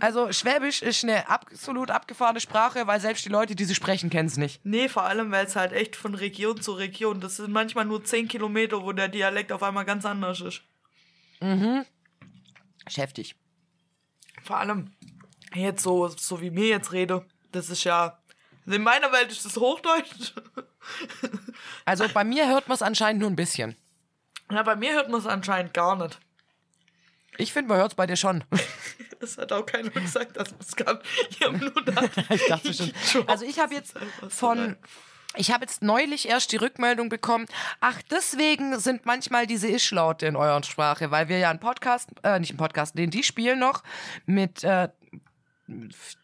[0.00, 4.28] Also Schwäbisch ist eine absolut abgefahrene Sprache, weil selbst die Leute, die sie sprechen, kennen
[4.28, 4.60] es nicht.
[4.64, 8.04] Nee, vor allem, weil es halt echt von Region zu Region, das sind manchmal nur
[8.04, 10.62] 10 Kilometer, wo der Dialekt auf einmal ganz anders ist.
[12.86, 13.34] Ist heftig.
[14.42, 14.92] Vor allem,
[15.54, 18.18] jetzt so, so wie mir jetzt rede, das ist ja,
[18.66, 20.32] in meiner Welt ist das Hochdeutsch.
[21.84, 23.76] Also bei mir hört man es anscheinend nur ein bisschen.
[24.48, 26.20] Na, bei mir hört man es anscheinend gar nicht.
[27.38, 28.44] Ich finde, man hört es bei dir schon.
[29.18, 30.98] Das hat auch keiner gesagt, dass man es kann.
[31.30, 32.02] Ich habe nur da.
[32.28, 32.92] Ich dachte schon.
[33.26, 33.94] Also ich habe jetzt
[34.28, 34.76] von...
[35.36, 37.46] Ich habe jetzt neulich erst die Rückmeldung bekommen,
[37.80, 42.38] ach, deswegen sind manchmal diese Ischlaute in eurer Sprache, weil wir ja einen Podcast, äh,
[42.38, 43.82] nicht einen Podcast, den die spielen noch
[44.26, 44.88] mit äh,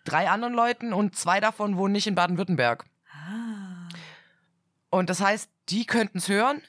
[0.04, 2.84] drei anderen Leuten und zwei davon wohnen nicht in Baden-Württemberg.
[4.90, 6.62] Und das heißt, die könnten es hören.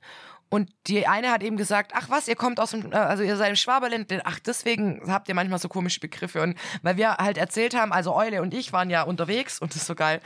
[0.54, 3.38] Und die eine hat eben gesagt, ach was, ihr kommt aus dem, äh, also ihr
[3.38, 6.44] seid im Schwaberland, ach deswegen habt ihr manchmal so komische Begriffe.
[6.44, 9.78] Und weil wir halt erzählt haben, also Eule und ich waren ja unterwegs und das
[9.78, 10.22] ist so geil.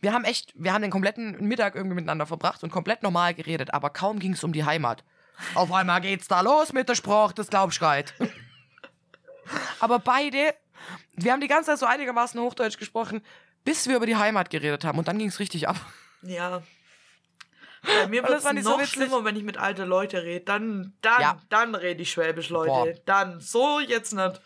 [0.00, 3.72] Wir haben echt, wir haben den kompletten Mittag irgendwie miteinander verbracht und komplett normal geredet,
[3.72, 5.04] aber kaum ging es um die Heimat.
[5.54, 8.14] Auf einmal geht's da los mit der Sprache des Glaubschreit.
[9.78, 10.56] aber beide,
[11.14, 13.22] wir haben die ganze Zeit so einigermaßen Hochdeutsch gesprochen,
[13.62, 15.76] bis wir über die Heimat geredet haben und dann ging es richtig ab.
[16.22, 16.64] Ja.
[17.84, 18.92] Bei mir wird das es so noch witzig.
[18.94, 20.44] schlimmer, wenn ich mit alten Leuten rede.
[20.44, 21.38] Dann, dann, Ja.
[21.48, 22.70] dann rede ich Schwäbisch, Leute.
[22.70, 22.94] Boah.
[23.06, 23.40] Dann.
[23.40, 24.40] So jetzt nicht.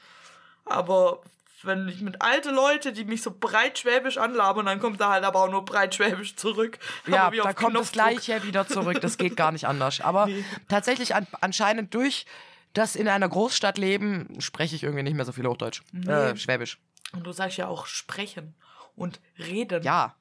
[0.65, 1.21] Aber
[1.63, 5.25] wenn ich mit alten Leuten, die mich so breit Schwäbisch anlabern, dann kommt da halt
[5.25, 6.79] aber auch nur breit Schwäbisch zurück.
[7.07, 7.93] Ja, da kommt das Knopfdruck.
[7.93, 9.01] Gleiche wieder zurück.
[9.01, 10.01] Das geht gar nicht anders.
[10.01, 10.45] Aber Nee.
[10.69, 12.25] tatsächlich an, anscheinend durch
[12.73, 15.83] das in einer Großstadt leben, spreche ich irgendwie nicht mehr so viel Hochdeutsch.
[16.07, 16.79] Äh, Schwäbisch.
[17.13, 18.55] Und du sagst ja auch sprechen
[18.97, 19.83] und reden.
[19.83, 20.15] Ja.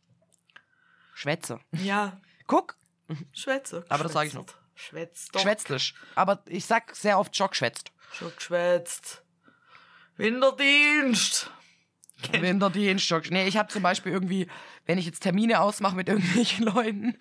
[1.13, 1.59] Schwätze.
[1.71, 2.75] Ja, Guck,
[3.33, 3.85] Schwätze.
[3.89, 4.45] Aber das sag ich noch.
[4.75, 5.41] Schwätzt doch.
[5.41, 5.93] schwätztisch.
[6.15, 7.91] Aber ich sag sehr oft Jock schwätzt.
[8.13, 9.23] Schon geschwätzt.
[10.17, 11.49] Winterdienst.
[12.31, 13.13] Winterdienst.
[13.29, 14.47] Nee, ich habe zum Beispiel irgendwie,
[14.85, 17.17] wenn ich jetzt Termine ausmache mit irgendwelchen Leuten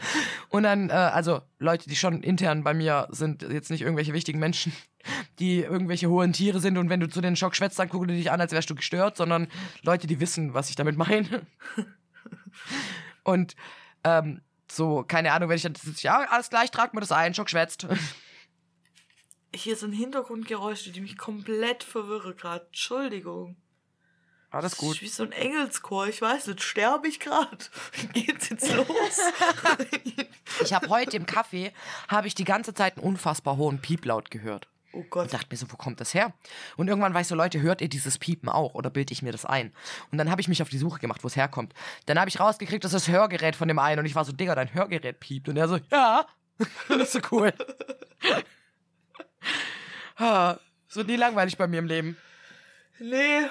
[0.48, 4.38] und dann, äh, also Leute, die schon intern bei mir sind, jetzt nicht irgendwelche wichtigen
[4.38, 4.72] Menschen,
[5.38, 8.16] die irgendwelche hohen Tiere sind und wenn du zu den Schock schwätzt, dann gucken die
[8.16, 9.48] dich an, als wärst du gestört, sondern
[9.82, 11.46] Leute, die wissen, was ich damit meine.
[13.24, 13.56] Und
[14.04, 14.42] ähm,
[14.74, 17.86] so, keine Ahnung, wenn ich dann, ja, alles gleich, trag mir das ein, Schock schwätzt.
[19.54, 22.66] Hier sind Hintergrundgeräusche, die mich komplett verwirren gerade.
[22.66, 23.56] Entschuldigung.
[24.50, 24.96] Alles Das gut.
[24.96, 26.06] ist wie so ein Engelschor.
[26.08, 27.58] Ich weiß nicht, sterbe ich gerade?
[28.12, 28.86] Geht's jetzt los?
[30.62, 31.72] Ich habe heute im Kaffee,
[32.06, 34.68] habe ich die ganze Zeit einen unfassbar hohen Pieplaut gehört.
[34.94, 35.24] Oh Gott.
[35.24, 36.32] Und dachte mir so, wo kommt das her?
[36.76, 39.32] Und irgendwann war ich so, Leute, hört ihr dieses Piepen auch oder bilde ich mir
[39.32, 39.72] das ein?
[40.10, 41.74] Und dann habe ich mich auf die Suche gemacht, wo es herkommt.
[42.06, 44.32] Dann habe ich rausgekriegt, das ist das Hörgerät von dem einen und ich war so,
[44.32, 45.48] Digga, dein Hörgerät piept.
[45.48, 46.26] Und er so, ja.
[46.88, 47.52] das ist so cool.
[50.16, 52.16] Ah, so nie langweilig bei mir im Leben.
[53.00, 53.48] Nee,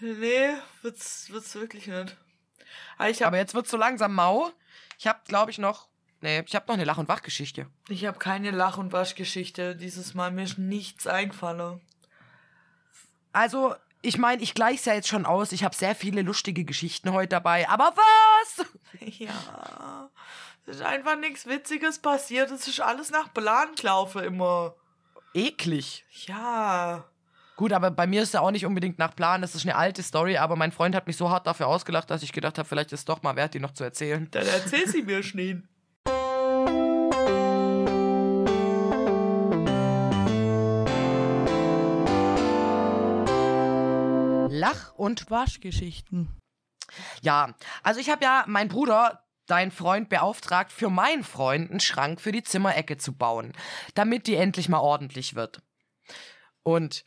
[0.00, 0.50] nee,
[0.82, 2.16] wird's, wird's wirklich nicht.
[2.98, 4.50] Aber ich habe Aber jetzt wird's so langsam mau.
[4.98, 5.88] Ich habe, glaube ich, noch,
[6.22, 7.66] nee, ich habe noch eine Lach- und Wachgeschichte.
[7.88, 9.76] ich hab keine Lach- und Waschgeschichte.
[9.76, 11.80] Dieses Mal mir ist nichts eingefallen.
[13.32, 15.52] Also, ich meine, ich gleich's ja jetzt schon aus.
[15.52, 17.68] Ich habe sehr viele lustige Geschichten heute dabei.
[17.68, 18.66] Aber was?
[19.00, 20.10] Ja,
[20.66, 22.50] es ist einfach nichts Witziges passiert.
[22.50, 24.74] Es ist alles nach Plan gelaufen immer.
[25.34, 26.04] Eklig.
[26.26, 27.04] Ja,
[27.56, 29.40] Gut, aber bei mir ist ja auch nicht unbedingt nach Plan.
[29.42, 32.22] Das ist eine alte Story, aber mein Freund hat mich so hart dafür ausgelacht, dass
[32.22, 34.26] ich gedacht habe, vielleicht ist es doch mal wert, die noch zu erzählen.
[34.30, 35.62] Dann erzähl sie mir schnell.
[44.62, 46.28] Lach- und Waschgeschichten.
[47.20, 47.52] Ja,
[47.82, 52.30] also ich habe ja meinen Bruder, dein Freund, beauftragt, für meinen Freund einen Schrank für
[52.30, 53.54] die Zimmerecke zu bauen,
[53.96, 55.62] damit die endlich mal ordentlich wird.
[56.62, 57.04] Und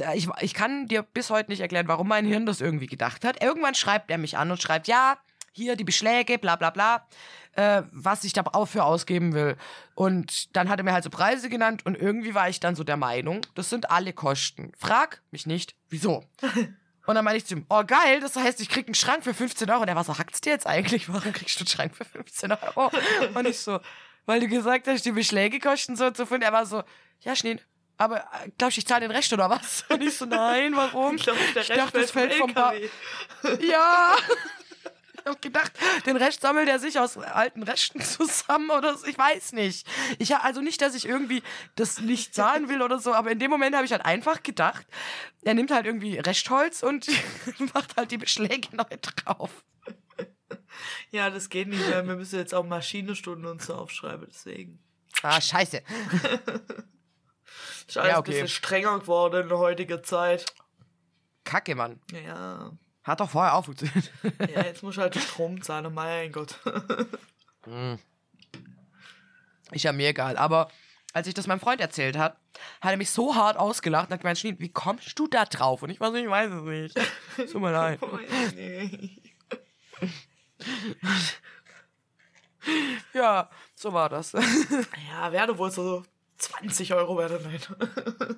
[0.00, 3.26] äh, ich, ich kann dir bis heute nicht erklären, warum mein Hirn das irgendwie gedacht
[3.26, 3.42] hat.
[3.42, 5.18] Irgendwann schreibt er mich an und schreibt, ja,
[5.64, 7.06] hier die Beschläge, bla bla bla,
[7.52, 9.56] äh, was ich da auch für ausgeben will.
[9.94, 12.84] Und dann hat er mir halt so Preise genannt und irgendwie war ich dann so
[12.84, 14.72] der Meinung, das sind alle Kosten.
[14.78, 16.24] Frag mich nicht, wieso.
[17.06, 19.32] Und dann meine ich zu ihm, oh geil, das heißt, ich krieg einen Schrank für
[19.32, 19.80] 15 Euro.
[19.80, 21.10] Und er war so, hackt's dir jetzt eigentlich?
[21.10, 22.90] Warum kriegst du einen Schrank für 15 Euro?
[23.34, 23.80] Und ich so,
[24.26, 26.42] weil du gesagt hast, die Beschläge kosten so und so viel.
[26.42, 26.82] Er war so,
[27.22, 27.56] ja, Schnee,
[27.96, 29.86] aber äh, glaubst du, ich zahle den Rest oder was?
[29.88, 31.16] Und ich so, nein, warum?
[31.16, 33.66] Ich glaube, der Ich dachte, das fällt vom vom Ba- LKW.
[33.66, 34.14] Ja.
[35.20, 35.72] Ich hab gedacht,
[36.06, 39.06] den Rest sammelt er sich aus alten Resten zusammen oder so.
[39.06, 39.86] Ich weiß nicht.
[40.18, 41.42] Ich also nicht, dass ich irgendwie
[41.76, 44.86] das nicht zahlen will oder so, aber in dem Moment habe ich halt einfach gedacht,
[45.42, 47.06] er nimmt halt irgendwie Restholz und
[47.74, 49.64] macht halt die Beschläge neu drauf.
[51.10, 52.06] Ja, das geht nicht mehr.
[52.06, 54.78] Wir müssen jetzt auch Maschinestunden und so aufschreiben, deswegen.
[55.22, 55.82] Ah, scheiße.
[57.94, 58.30] Alles Ja, ein okay.
[58.32, 60.44] bisschen strenger geworden in der heutigen Zeit.
[61.44, 62.00] Kacke, Mann.
[62.12, 62.72] Ja,
[63.08, 64.12] Hat doch vorher auch funktioniert.
[64.54, 66.60] ja jetzt muss ich halt Strom zahlen, mein Gott.
[69.72, 70.36] Ist ja mir egal.
[70.36, 70.70] Aber
[71.14, 72.36] als ich das meinem Freund erzählt hat,
[72.82, 75.82] hat er mich so hart ausgelacht und hat gemeint, Schnee, wie kommst du da drauf?
[75.82, 76.94] Und ich war so, ich weiß es nicht.
[77.50, 77.98] Tut mir leid.
[83.14, 84.32] Ja, so war das.
[84.32, 86.02] Ja, werde wohl so
[86.36, 88.36] 20 Euro werde, nein.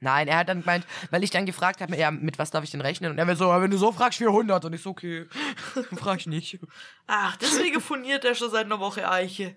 [0.00, 2.70] Nein, er hat dann gemeint, weil ich dann gefragt habe, ja, mit was darf ich
[2.70, 3.12] denn rechnen?
[3.12, 4.64] Und er war so, wenn du so fragst, 400.
[4.64, 5.26] Und ich so, okay,
[5.96, 6.58] frag ich nicht.
[7.06, 9.56] Ach, deswegen furniert er schon seit einer Woche Eiche.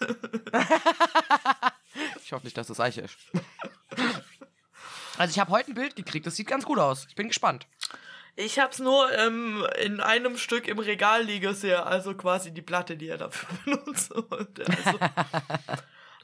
[2.22, 3.16] Ich hoffe nicht, dass das Eiche ist.
[5.18, 7.06] Also ich habe heute ein Bild gekriegt, das sieht ganz gut aus.
[7.08, 7.66] Ich bin gespannt.
[8.36, 13.08] Ich hab's nur ähm, in einem Stück im Regal liegen also quasi die Platte, die
[13.08, 14.14] er dafür benutzt.
[14.14, 14.98] Also,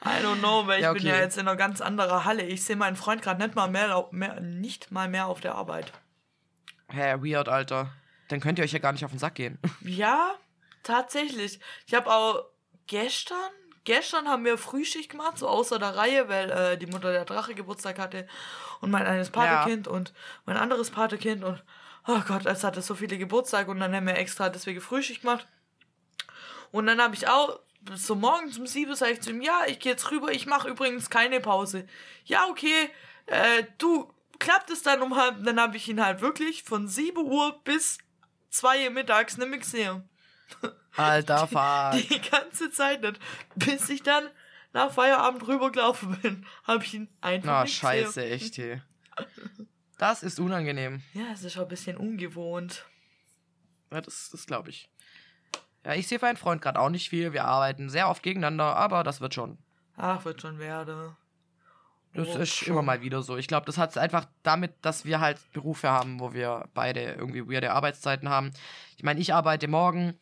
[0.05, 1.23] I don't know, weil ich Ja, bin ja okay.
[1.23, 2.43] jetzt in einer ganz anderen Halle.
[2.43, 5.93] Ich sehe meinen Freund gerade nicht mal mehr, mehr, nicht mal mehr auf der Arbeit.
[6.89, 7.93] Hä, weird, Alter.
[8.29, 9.59] Dann könnt ihr euch ja gar nicht auf den Sack gehen.
[9.81, 10.35] Ja,
[10.83, 11.61] tatsächlich.
[11.87, 12.45] Ich habe auch
[12.87, 13.37] gestern,
[13.85, 17.55] gestern haben wir Frühschicht gemacht, so außer der Reihe, weil äh, die Mutter der Drache
[17.55, 18.29] Geburtstag hatte
[18.81, 20.13] und mein eines Patekind und
[20.45, 21.65] mein anderes Patekind und
[22.07, 25.47] oh Gott, es hatte so viele Geburtstage und dann haben wir extra deswegen Frühschicht gemacht.
[26.71, 27.59] Und dann habe ich auch
[27.95, 30.69] so morgens um sieben sage ich zu ihm, ja, ich gehe jetzt rüber, ich mache
[30.69, 31.87] übrigens keine Pause.
[32.25, 32.91] Ja, okay,
[33.27, 37.19] äh, du, klappt es dann um halb, dann habe ich ihn halt wirklich von 7
[37.19, 37.99] Uhr bis
[38.51, 40.09] 2 Uhr mittags mehr gesehen.
[40.97, 42.09] Alter, fuck.
[42.09, 43.21] Die ganze Zeit nicht.
[43.55, 44.29] Bis ich dann
[44.73, 48.33] nach Feierabend rübergelaufen bin, habe ich ihn einfach Na, nicht scheiße, gesehen.
[48.33, 48.83] echt, hey.
[49.99, 51.03] Das ist unangenehm.
[51.15, 52.85] Ja, es ist schon ein bisschen ungewohnt.
[53.91, 54.91] Ja, das, das glaube ich.
[55.87, 57.33] Ja, ich sehe meinen Freund gerade auch nicht viel.
[57.33, 59.57] Wir arbeiten sehr oft gegeneinander, aber das wird schon.
[59.97, 61.17] Ach, wird schon werden.
[62.13, 62.73] Das Oh, ist schon.
[62.73, 63.37] immer mal wieder so.
[63.37, 67.49] Ich glaube, das hat einfach damit, dass wir halt Berufe haben, wo wir beide irgendwie
[67.49, 68.51] weirde Arbeitszeiten haben.
[68.97, 70.19] Ich meine, ich arbeite morgen.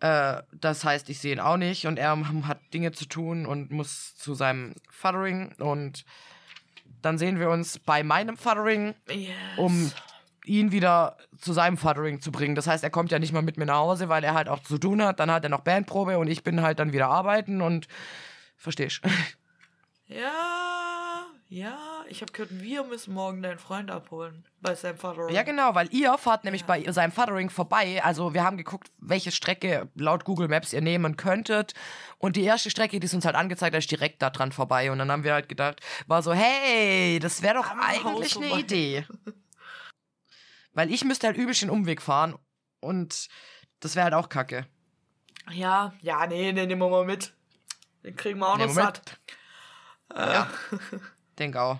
[0.00, 3.72] Äh, das heißt, ich sehe ihn auch nicht und er hat Dinge zu tun und
[3.72, 6.04] muss zu seinem Fathering und
[7.00, 9.34] dann sehen wir uns bei meinem Fathering, Yes.
[9.56, 9.90] um
[10.44, 12.54] ihn wieder zu seinem Fathering zu bringen.
[12.54, 14.60] Das heißt, er kommt ja nicht mal mit mir nach Hause, weil er halt auch
[14.62, 15.20] zu tun hat.
[15.20, 17.86] Dann hat er noch Bandprobe und ich bin halt dann wieder arbeiten und
[18.56, 19.00] verstehst.
[20.06, 21.78] Ja, ja.
[22.08, 24.44] Ich habe gehört, wir müssen morgen deinen Freund abholen.
[24.60, 25.30] Bei seinem Vater.
[25.30, 26.66] Ja, genau, weil ihr fahrt nämlich Ja.
[26.66, 28.02] bei seinem Fathering vorbei.
[28.04, 31.72] Also wir haben geguckt, welche Strecke laut Google Maps ihr nehmen könntet.
[32.18, 34.92] Und die erste Strecke, die ist uns halt angezeigt, da ist direkt da dran vorbei.
[34.92, 38.36] Und dann haben wir halt gedacht, war so, hey, das wäre doch Am Haus eigentlich
[38.36, 38.60] eine vorbei.
[38.60, 39.06] Idee.
[40.74, 42.36] Weil ich müsste halt übelst den Umweg fahren.
[42.80, 43.28] Und
[43.80, 44.66] das wäre halt auch kacke.
[45.50, 47.34] Ja, ja, nee, den nehmen wir mal mit.
[48.04, 48.96] Den kriegen wir auch Nee, noch Moment.
[48.96, 49.18] satt.
[50.14, 50.50] Ja.
[51.38, 51.78] Denk auch.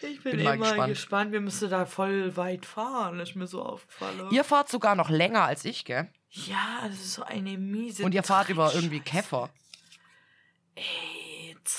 [0.00, 0.88] Ich bin, Bin mal gespannt.
[0.88, 1.32] gespannt.
[1.32, 4.28] Wir müssen da voll weit fahren, ist mir so aufgefallen.
[4.30, 6.08] Ihr fahrt sogar noch länger als ich, gell?
[6.30, 8.04] Ja, das ist so eine miese.
[8.04, 9.00] Und ihr fahrt über irgendwie.
[9.00, 9.48] Käfer.
[10.74, 10.84] Ey,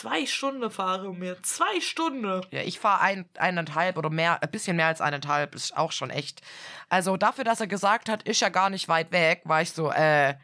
[0.05, 1.41] zwei Stunden fahre mir.
[1.41, 2.41] Zwei Stunden.
[2.51, 6.11] Ja, ich fahre ein, eineinhalb oder mehr, ein bisschen mehr als eineinhalb, ist auch schon
[6.11, 6.41] echt.
[6.89, 9.91] Also dafür, dass er gesagt hat, ist ja gar nicht weit weg, war ich so,
[9.91, 10.35] äh,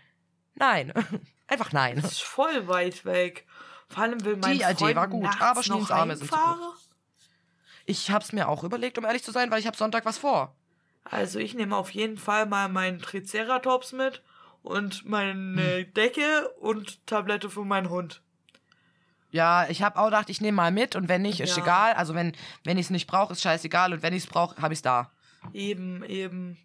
[0.55, 0.91] nein.
[1.47, 2.01] Einfach nein.
[2.01, 3.45] Das ist voll weit weg.
[3.89, 6.35] Vor allem will mein Die Idee Freund war gut, aber noch Schneens Arme sind zu
[6.35, 6.73] heimfahren.
[7.85, 10.55] Ich hab's mir auch überlegt, um ehrlich zu sein, weil ich hab Sonntag was vor.
[11.03, 14.23] Also ich nehme auf jeden Fall mal meinen Triceratops mit
[14.63, 15.33] und meine
[15.81, 15.93] Hm.
[15.93, 18.21] Decke und Tablette für meinen Hund.
[19.31, 21.63] Ja, ich hab auch gedacht, ich nehme mal mit und wenn nicht, ist Ja.
[21.63, 21.93] egal.
[21.93, 22.33] Also wenn,
[22.65, 25.09] wenn ich es nicht brauche, ist scheißegal und wenn ich es brauche, hab ich's da.
[25.53, 26.57] Eben, eben.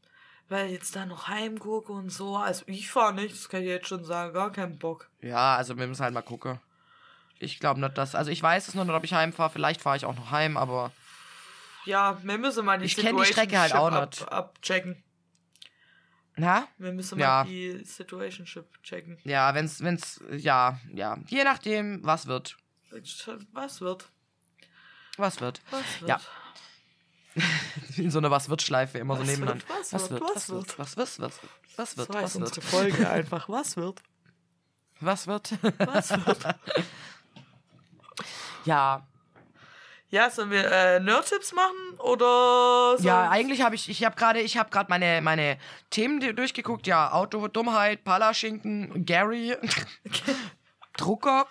[0.49, 2.37] Weil jetzt da noch heimgucke und so.
[2.37, 4.33] Also ich fahre nicht, das kann ich jetzt schon sagen.
[4.35, 5.09] Gar keinen Bock.
[5.21, 6.61] Ja, also wir müssen halt mal gucken.
[7.39, 8.15] Ich glaube nicht, dass.
[8.15, 9.51] Also ich weiß es noch nicht, ob ich heimfahre.
[9.51, 10.93] Vielleicht fahre ich auch noch heim, aber.
[11.85, 14.33] Ja, wir müssen mal die Ich kenn die Strecke halt auch Situationship nicht.
[14.33, 15.03] ab, abchecken.
[16.37, 16.69] Na?
[16.79, 17.45] Wir müssen Ja.
[17.45, 19.19] mal die Situationship checken.
[19.25, 21.17] Ja, wenn's, wenn's, ja, ja.
[21.29, 22.57] Je nachdem, was wird.
[23.53, 24.07] Was wird?
[25.17, 25.61] Was wird.
[25.71, 26.09] Was wird?
[26.09, 26.21] Ja.
[27.97, 29.67] In so einer Was wird Schleife immer so Was nebeneinander.
[29.69, 32.15] wird, was was wird, wird, was was wird, was wird, was wird, was wird, so
[32.15, 33.49] heißt was wird, unsere Folge einfach.
[33.49, 34.03] Was wird?
[35.01, 35.53] was wird.
[35.79, 36.57] Was wird?
[38.65, 39.07] Ja,
[40.09, 41.99] ja, sollen wir äh, Nerd-Tipps machen?
[41.99, 43.07] Oder so?
[43.07, 45.59] ja, eigentlich habe ich, ich habe gerade, ich habe gerade meine, meine
[45.91, 46.87] Themen durchgeguckt.
[46.87, 49.57] Ja, Auto, Dummheit, Palaschinken, Gary,
[50.97, 51.47] Drucker,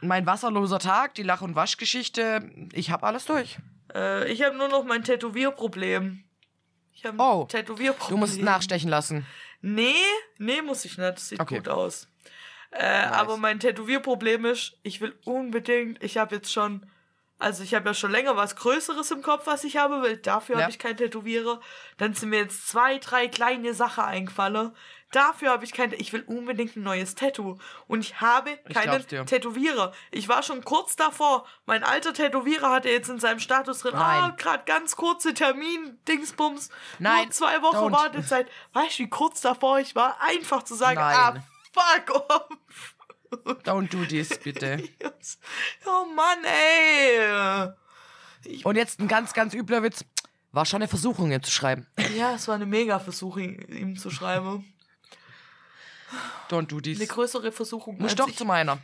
[0.00, 2.50] mein wasserloser Tag, die Lach- und Waschgeschichte.
[2.72, 3.58] Ich habe alles durch.
[3.94, 6.24] Äh, ich habe nur noch mein Tätowierproblem.
[6.92, 8.10] Ich habe ein Oh, Tätowierproblem.
[8.10, 9.26] Du musst nachstechen lassen.
[9.60, 9.94] Nee,
[10.38, 11.08] nee, muss ich nicht.
[11.16, 11.56] Das sieht Okay.
[11.58, 12.08] gut aus.
[12.70, 16.86] Äh, Aber mein Tätowierproblem ist, ich will unbedingt, ich habe jetzt schon,
[17.38, 20.16] also ich habe ja schon länger was Größeres im Kopf, was ich habe will.
[20.16, 20.62] Dafür Ja.
[20.62, 21.60] habe ich keinen Tätowierer.
[21.96, 24.74] Dann sind mir jetzt zwei, drei kleine Sachen eingefallen.
[25.12, 27.58] Dafür habe ich kein, ich will unbedingt ein neues Tattoo.
[27.86, 29.24] Und ich habe Ich keinen dir.
[29.24, 29.92] Tätowierer.
[30.10, 31.46] Ich war schon kurz davor.
[31.64, 34.02] Mein alter Tätowierer hatte jetzt in seinem Status drin, Nein.
[34.02, 36.68] ah, gerade ganz kurze Termin, Dingsbums.
[36.98, 37.92] Nein, Nur zwei Wochen don't.
[37.92, 38.48] Wartezeit.
[38.74, 40.20] Weißt du, wie kurz davor ich war?
[40.20, 41.42] Einfach zu sagen, ah, Nein.
[41.72, 42.94] fuck off.
[43.64, 44.82] Don't do this, bitte.
[45.86, 47.72] Oh Mann, ey.
[48.64, 50.04] Und jetzt ein ganz, ganz übler Witz.
[50.52, 51.86] War schon eine Versuchung, ihn zu schreiben.
[52.16, 54.72] Ja, es war eine mega Versuchung, ihm zu schreiben.
[56.48, 57.08] Don't do Eine this.
[57.08, 57.98] größere Versuchung.
[57.98, 58.36] Muss doch ich.
[58.36, 58.78] zu meiner.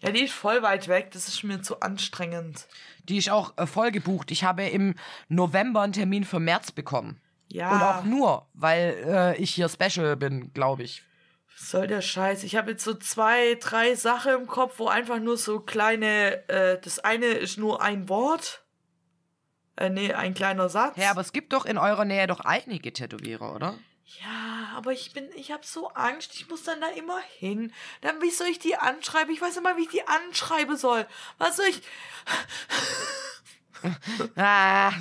[0.00, 1.10] Ja, die ist voll weit weg.
[1.12, 2.66] Das ist mir zu anstrengend.
[3.08, 4.30] Die ist auch äh, voll gebucht.
[4.30, 4.94] Ich habe im
[5.28, 7.20] November einen Termin für März bekommen.
[7.48, 7.70] Ja.
[7.72, 11.02] Und auch nur, weil äh, ich hier Special bin, glaube ich.
[11.58, 12.44] Was soll der Scheiß?
[12.44, 16.48] Ich habe jetzt so zwei, drei Sachen im Kopf, wo einfach nur so kleine.
[16.48, 18.62] Äh, das eine ist nur ein Wort.
[19.76, 20.96] Äh, nee, ein kleiner Satz.
[20.96, 23.78] Ja, aber es gibt doch in eurer Nähe doch einige Tätowierer, oder?
[24.20, 27.72] Ja, aber ich bin, ich habe so Angst, ich muss dann da immer hin.
[28.02, 29.32] Dann, wie soll ich die anschreiben?
[29.32, 31.06] Ich weiß mal, wie ich die anschreiben soll.
[31.38, 31.82] Was soll ich.
[34.36, 34.92] Ah,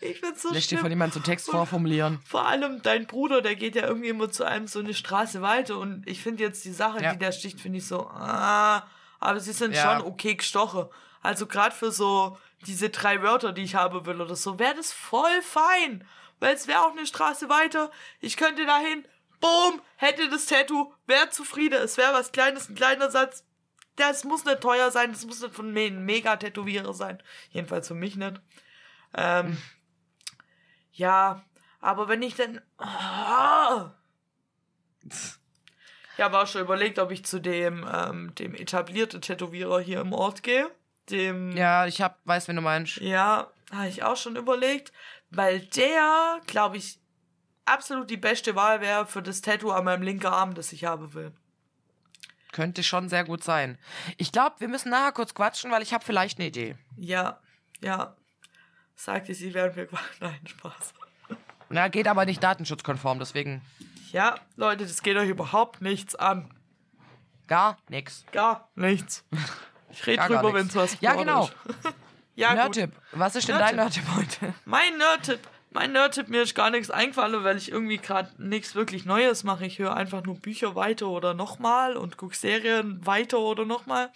[0.00, 2.20] Ich bin so lässt dir von jemandem so Text vorformulieren.
[2.26, 5.78] Vor allem dein Bruder, der geht ja irgendwie immer zu einem so eine Straße weiter
[5.78, 7.12] und ich finde jetzt die Sache, Ja.
[7.12, 8.86] die der sticht, finde ich so, ah,
[9.18, 9.98] aber sie sind Ja.
[9.98, 10.86] schon okay gestochen.
[11.22, 14.92] Also gerade für so diese drei Wörter, die ich haben will oder so, wäre das
[14.92, 16.06] voll fein.
[16.38, 17.90] Weil es wäre auch eine Straße weiter.
[18.20, 19.04] Ich könnte dahin,
[19.40, 21.80] boom, hätte das Tattoo, wäre zufrieden.
[21.82, 23.44] Es wäre was Kleines, ein kleiner Satz.
[23.96, 27.22] Das muss nicht teuer sein, das muss nicht von mir ein Mega-Tätowierer sein.
[27.50, 28.40] Jedenfalls für mich nicht.
[29.16, 29.56] Ähm,
[30.92, 31.42] ja,
[31.80, 32.60] aber wenn ich dann.
[32.78, 33.92] Ah.
[36.16, 40.12] Ich habe auch schon überlegt, ob ich zu dem, ähm, dem etablierten Tätowierer hier im
[40.12, 40.70] Ort gehe.
[41.10, 41.56] Dem.
[41.56, 42.96] Ja, ich hab, weiß, wenn du meinst.
[42.96, 44.92] Ja, habe ich auch schon überlegt,
[45.30, 46.98] weil der, glaube ich,
[47.64, 51.14] absolut die beste Wahl wäre für das Tattoo an meinem linken Arm, das ich haben
[51.14, 51.32] will.
[52.52, 53.78] Könnte schon sehr gut sein.
[54.16, 56.76] Ich glaube, wir müssen nachher kurz quatschen, weil ich habe vielleicht eine Idee.
[56.96, 57.38] Ja,
[57.82, 58.16] ja.
[58.96, 59.88] Sagte sie, während wir.
[60.20, 60.94] Nein, Spaß.
[61.68, 63.60] Na, geht aber nicht datenschutzkonform, deswegen
[64.12, 66.50] Ja, Leute, das geht euch überhaupt nichts an.
[67.46, 68.24] gar nix.
[68.32, 69.24] Gar nichts.
[69.90, 71.44] Ich rede drüber, wenn es was Ja, genau.
[71.44, 71.54] ist.
[72.36, 72.54] ja.
[72.54, 72.92] Nerdtipp.
[73.12, 74.54] Was ist denn dein Nerdtipp heute?
[74.64, 75.40] Mein Nerdtipp.
[75.70, 79.66] Mein Nerdtipp, mir ist gar nichts eingefallen, weil ich irgendwie gerade nichts wirklich Neues mache.
[79.66, 84.10] Ich höre einfach nur Bücher weiter oder nochmal und gucke Serien weiter oder nochmal.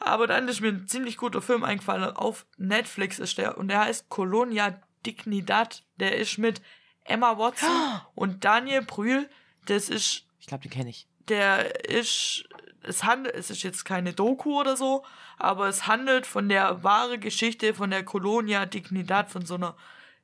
[0.00, 2.16] Aber dann ist mir ein ziemlich guter Film eingefallen.
[2.16, 5.84] Auf Netflix ist der und der heißt Colonia Dignidad.
[5.96, 6.60] Der ist mit
[7.04, 7.70] Emma Watson
[8.14, 9.28] und Daniel Brühl.
[9.66, 11.06] Das ist Ich glaube, den kenne ich.
[11.28, 12.44] der ist,
[12.82, 15.04] es handelt, es ist jetzt keine Doku oder so,
[15.36, 19.76] aber es handelt von der wahren Geschichte von der Colonia Dignidad, von so einer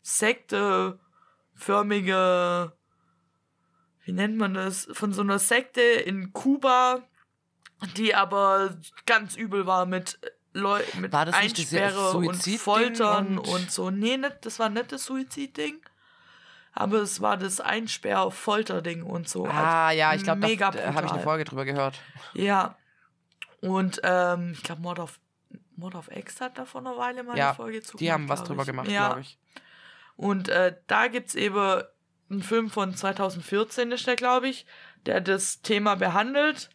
[0.03, 2.73] sekteförmige,
[4.05, 7.03] wie nennt man das, von so einer Sekte in Kuba,
[7.97, 10.19] die aber ganz übel war mit
[10.53, 13.91] Leu mit War das nicht Einsperre und Foltern und- und, so.
[13.91, 15.81] Nee, nicht, das war nicht das Suizidding.
[16.73, 19.47] Aber es war das Einsperr-Folter-Ding und so.
[19.47, 21.23] Ah, ja, ich glaube, da habe ich eine.
[21.23, 21.99] Folge drüber gehört.
[22.35, 22.77] Ja.
[23.61, 25.19] Und ähm, ich glaube, Mord auf
[25.77, 28.29] Mod of X hat da vor einer Weile mal Ja, eine Folge zu Die haben
[28.29, 28.67] was drüber ich.
[28.67, 29.07] gemacht, ja.
[29.09, 29.39] glaube ich.
[30.17, 31.83] Und äh, da gibt's eben
[32.31, 34.67] einen Film von 2014, ist der, glaube ich,
[35.07, 36.71] der das Thema behandelt.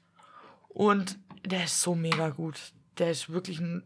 [0.74, 2.60] Und der ist so mega gut.
[2.98, 3.84] Der ist wirklich ein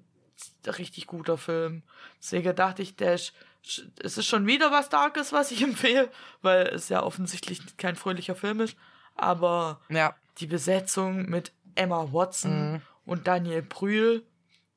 [0.65, 1.83] richtig guter Film.
[2.19, 3.33] Deswegen dachte ich, der ist,
[3.99, 8.35] es ist schon wieder was Darkes, was ich empfehle, weil es ja offensichtlich kein fröhlicher
[8.35, 8.75] Film ist.
[9.15, 10.15] Aber Ja.
[10.39, 12.81] die Besetzung mit Emma Watson Mhm.
[13.05, 14.25] und Daniel Brühl.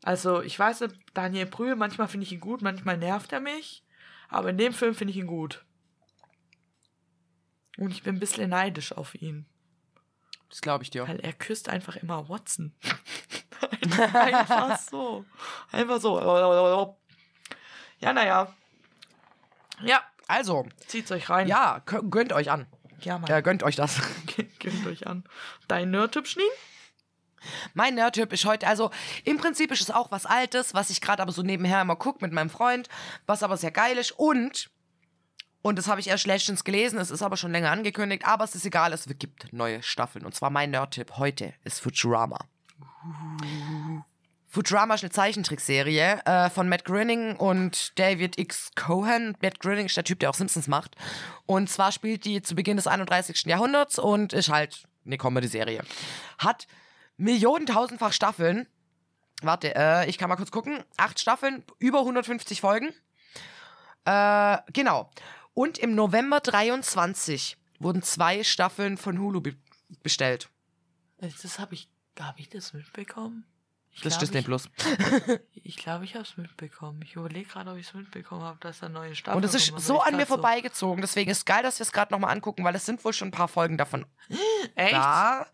[0.05, 3.85] Also, ich weiß nicht, Daniel Brühl, manchmal finde ich ihn gut, manchmal nervt er mich.
[4.29, 5.65] Aber in dem Film finde ich ihn gut.
[7.79, 9.47] Und ich bin ein bisschen neidisch auf ihn.
[10.49, 11.07] Das glaube ich dir.
[11.07, 12.75] Weil er küsst einfach immer Watson.
[14.15, 15.25] einfach so.
[15.73, 16.97] Einfach so.
[18.01, 18.55] Ja, naja.
[19.83, 21.47] Ja, Also, zieht's euch rein.
[21.49, 22.67] ja, gönnt euch an.
[23.01, 23.31] ja Mann.
[23.31, 24.01] Äh, gönnt euch das.
[24.59, 25.25] Gönnt euch an.
[25.69, 26.43] Dein Nerd-Tipp, Schnee?
[27.75, 28.91] Mein Nerd-Tipp ist heute, also
[29.25, 32.19] im Prinzip ist es auch was Altes, was ich gerade aber so nebenher immer gucke
[32.25, 32.89] mit meinem Freund,
[33.27, 34.71] was aber sehr geil ist und,
[35.63, 38.55] und das habe ich erst letztens gelesen, es ist aber schon länger angekündigt, aber es
[38.55, 40.25] ist egal, es gibt neue Staffeln.
[40.25, 42.39] Und zwar mein Nerd-Tipp heute ist Futurama.
[44.47, 48.71] Futurama ist eine Zeichentrickserie äh, von Matt Groening und David X.
[48.77, 49.37] Cohen.
[49.43, 50.97] Matt Groening ist der Typ, der auch Simpsons macht.
[51.45, 53.45] Und zwar spielt die zu Beginn des 31.
[53.45, 55.83] Jahrhunderts und ist halt eine Comedy-Serie.
[56.39, 56.67] Hat
[57.19, 58.67] Millionen, tausendfach Staffeln.
[59.43, 60.83] Warte, äh, ich kann mal kurz gucken.
[60.97, 62.89] Acht Staffeln, über 150 Folgen.
[64.05, 65.11] Äh, genau.
[65.59, 69.57] Und im November 23 wurden zwei Staffeln von Hulu be
[70.05, 70.51] bestellt.
[71.19, 71.89] Das habe ich.
[72.21, 73.45] Habe ich das mitbekommen?
[73.91, 74.69] Ich Das glaub, Disney ich- Plus.
[75.55, 77.03] Ich glaube, ich habe es mitbekommen.
[77.03, 79.73] Ich überlege gerade, ob ich es mitbekommen habe, dass da neue Staffeln Und es ist
[79.85, 81.01] so an mir so- vorbeigezogen.
[81.01, 83.33] Deswegen ist geil, dass wir es gerade nochmal angucken, weil es sind wohl schon ein
[83.33, 84.07] paar Folgen davon.
[84.77, 84.93] Echt?
[84.93, 85.47] Da.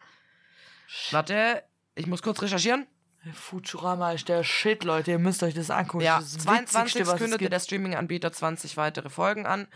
[1.12, 1.64] Warte,
[1.94, 2.86] ich muss kurz recherchieren.
[3.32, 5.12] Futurama ist der Shit, Leute.
[5.12, 6.04] Ihr müsst euch das angucken.
[6.04, 7.52] Ja, das ist das 22 Witzigste, was es kündigte gibt.
[7.52, 9.66] der Streaming-Anbieter 20 weitere Folgen an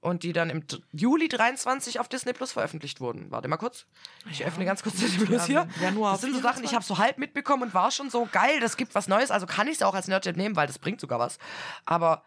[0.00, 3.30] und die dann im Juli 23 auf Disney Plus veröffentlicht wurden.
[3.30, 3.86] Warte mal kurz.
[4.30, 4.46] Ich Ja.
[4.46, 5.66] öffne ganz kurz Disney Plus hier.
[5.76, 8.28] Ja, Januar Das sind so Sachen, ich habe so halb mitbekommen und war schon so
[8.30, 9.30] geil, das gibt was Neues.
[9.30, 11.38] Also kann ich es auch als Nerd nehmen, weil das bringt sogar was.
[11.86, 12.22] Aber,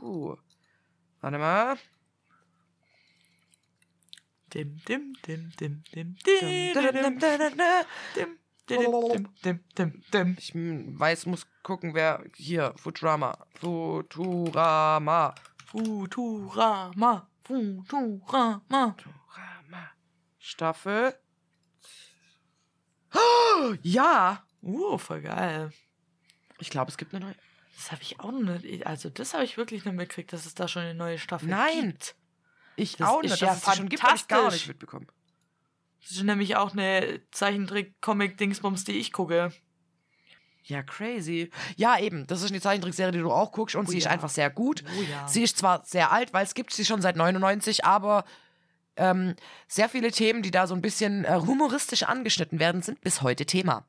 [0.00, 0.38] cool.
[1.20, 1.76] Warte mal.
[4.54, 7.58] Dim, dim, dim, dim, dim, Dum, dim, dum, dim, dum, dum, dum.
[8.16, 8.38] dim,
[8.78, 10.36] dim, dim, dim, dim.
[10.38, 12.74] Ich weiß, muss gucken, wer hier.
[12.76, 13.36] Futurama.
[13.60, 15.34] Futurama.
[15.66, 18.94] Futurama, Futurama.
[18.96, 19.90] Futurama.
[20.38, 21.14] Staffel.
[23.14, 24.44] Oh, ja.
[24.62, 25.72] Uh, voll geil.
[26.58, 27.34] Ich glaube, es gibt eine neue.
[27.74, 28.86] Das habe ich auch noch nicht.
[28.86, 31.92] Also, das habe ich wirklich nicht mitgekriegt, dass es da schon eine neue Staffel Nein.
[31.92, 32.14] gibt.
[32.76, 33.40] Ich Das auch nicht.
[33.40, 35.06] ja dass es die schon gibt, habe ich gar nicht mitbekommen.
[36.02, 39.52] Das ist nämlich auch eine Zeichentrick-Comic-Dingsbums, die ich gucke.
[40.64, 41.50] Ja, crazy.
[41.76, 42.26] Ja, eben.
[42.26, 44.10] Das ist eine Zeichentrickserie, die du auch guckst und Oh sie ist ja.
[44.10, 44.84] einfach sehr gut.
[44.98, 45.26] Oh ja.
[45.28, 48.24] Sie ist zwar sehr alt, weil es gibt sie schon seit 99, aber
[48.96, 49.34] ähm,
[49.68, 53.46] sehr viele Themen, die da so ein bisschen äh, humoristisch angeschnitten werden, sind bis heute
[53.46, 53.84] Thema.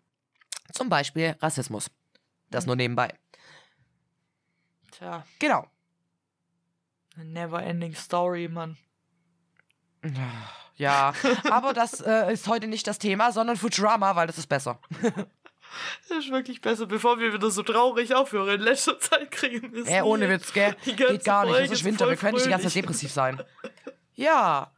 [0.71, 1.91] Zum Beispiel Rassismus.
[2.49, 3.13] Das nur nebenbei.
[4.91, 5.67] Tja, Genau.
[7.15, 8.77] eine never-ending Story, Mann.
[10.75, 11.13] Ja,
[11.49, 14.79] aber das äh, ist heute nicht das Thema, sondern Futurama, weil das ist besser.
[16.07, 18.47] Das ist wirklich besser, bevor wir wieder so traurig aufhören.
[18.49, 20.75] In letzter Zeit kriegen wir es Äh, ohne Witz, gell?
[20.85, 21.57] Geht gar nicht.
[21.61, 23.41] Es ist Winter, wir können nicht die ganze Zeit depressiv sein.
[24.15, 24.71] Ja.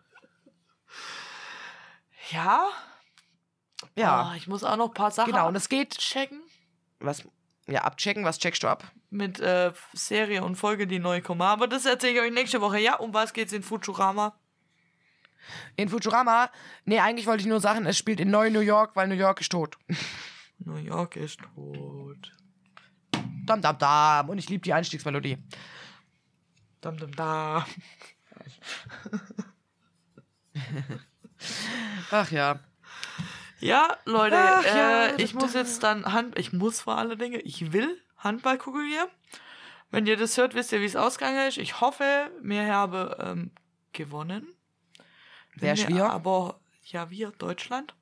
[2.32, 2.68] Ja?
[3.96, 4.32] Ja.
[4.32, 5.98] Oh, ich muss auch noch ein paar Sachen Genau, und es geht.
[5.98, 6.42] checken.
[7.00, 7.24] Was?
[7.68, 8.86] Ja, abchecken, was checkst du ab?
[9.10, 11.42] Mit äh, Serie und Folge, die neu kommen.
[11.42, 12.80] Aber das erzähle ich euch nächste Woche.
[12.80, 14.38] Ja, um was geht's in Futurama?
[15.76, 16.50] In Futurama,
[16.86, 19.42] nee, eigentlich wollte ich nur sagen, es spielt in Neu New York, weil New York
[19.42, 19.78] ist tot.
[20.60, 22.32] New York ist tot.
[23.46, 24.30] Dam, dam, dam.
[24.30, 25.38] Und ich liebe die Einstiegsmelodie.
[26.82, 27.66] Dam, dam, da.
[32.12, 32.60] Ach ja.
[33.60, 37.18] Ja, Leute, Ach äh, ja, ich da- muss jetzt dann Hand, ich muss vor allen
[37.18, 39.10] Dingen, ich will Handball gucken hier.
[39.92, 41.58] Wenn ihr das hört, wisst ihr, wie es ausgegangen ist.
[41.58, 43.52] Ich hoffe, wir haben ähm,
[43.94, 44.48] gewonnen.
[45.56, 46.10] Wer Wenn wir?
[46.10, 47.94] Aber ja, wir, Deutschland.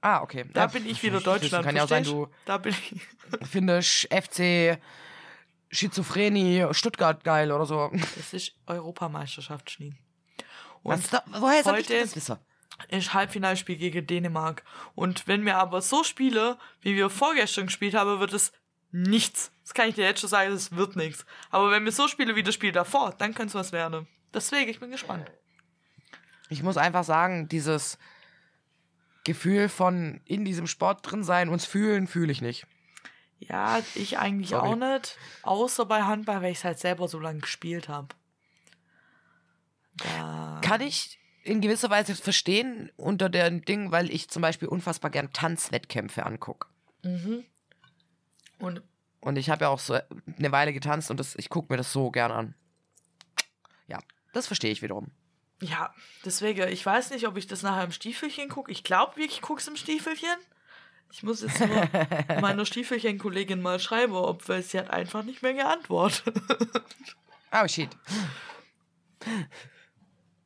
[0.00, 0.44] Ah, okay.
[0.52, 1.64] Da Ja, bin ich wieder das Deutschland.
[1.64, 3.00] Kann ja auch sein, du Da bin ich.
[3.48, 4.78] findest FC
[5.70, 7.90] Schizophrenie Stuttgart geil oder so.
[8.16, 9.94] Das ist Europameisterschaft, Schnee.
[10.82, 12.36] Und da, woher soll ich heute- das wissen?
[12.88, 14.64] ist Halbfinalspiel gegen Dänemark.
[14.96, 18.52] Und wenn wir aber so spielen, wie wir vorgestern gespielt haben, wird es
[18.90, 19.52] nichts.
[19.62, 21.24] Das kann ich dir jetzt schon sagen, es wird nichts.
[21.50, 24.08] Aber wenn wir so spielen wie das Spiel davor, dann könnte es was werden.
[24.34, 25.30] Deswegen, ich bin gespannt.
[26.52, 27.98] Ich muss einfach sagen, dieses
[29.24, 32.66] Gefühl von in diesem Sport drin sein, uns fühlen, fühle ich nicht.
[33.38, 34.68] Ja, ich eigentlich Sorry.
[34.68, 35.16] auch nicht.
[35.42, 38.08] Außer bei Handball, weil ich es halt selber so lange gespielt habe.
[40.62, 45.32] Kann ich in gewisser Weise verstehen unter dem Ding, weil ich zum Beispiel unfassbar gern
[45.32, 46.68] Tanzwettkämpfe angucke.
[47.02, 47.44] Mhm.
[48.58, 48.82] Und
[49.20, 51.92] Und ich habe ja auch so eine Weile getanzt und das, ich gucke mir das
[51.92, 52.54] so gern an.
[53.86, 53.98] Ja,
[54.32, 55.10] das verstehe ich wiederum.
[55.62, 55.94] Ja,
[56.24, 58.70] deswegen, ich weiß nicht, ob ich das nachher im Stiefelchen gucke.
[58.70, 60.36] Ich glaube wirklich, ich gucke es im Stiefelchen.
[61.10, 61.88] Ich muss jetzt nur
[62.40, 66.34] meiner Stiefelchen-Kollegin mal schreiben, ob weil sie hat einfach nicht mehr geantwortet.
[67.54, 67.90] Oh, shit.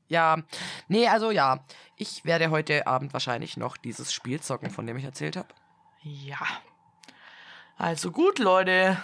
[0.08, 0.38] Ja,
[0.88, 1.64] nee, also ja.
[1.96, 5.48] Ich werde heute Abend wahrscheinlich noch dieses Spiel zocken, von dem ich erzählt habe.
[6.02, 6.40] ja.
[7.78, 9.00] Also gut, Leute.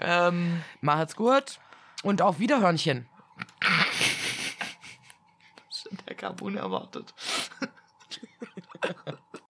[0.00, 1.58] Ähm, Macht's gut
[2.02, 3.08] und auf Wiederhörnchen.
[6.06, 7.14] der Carbon erwartet.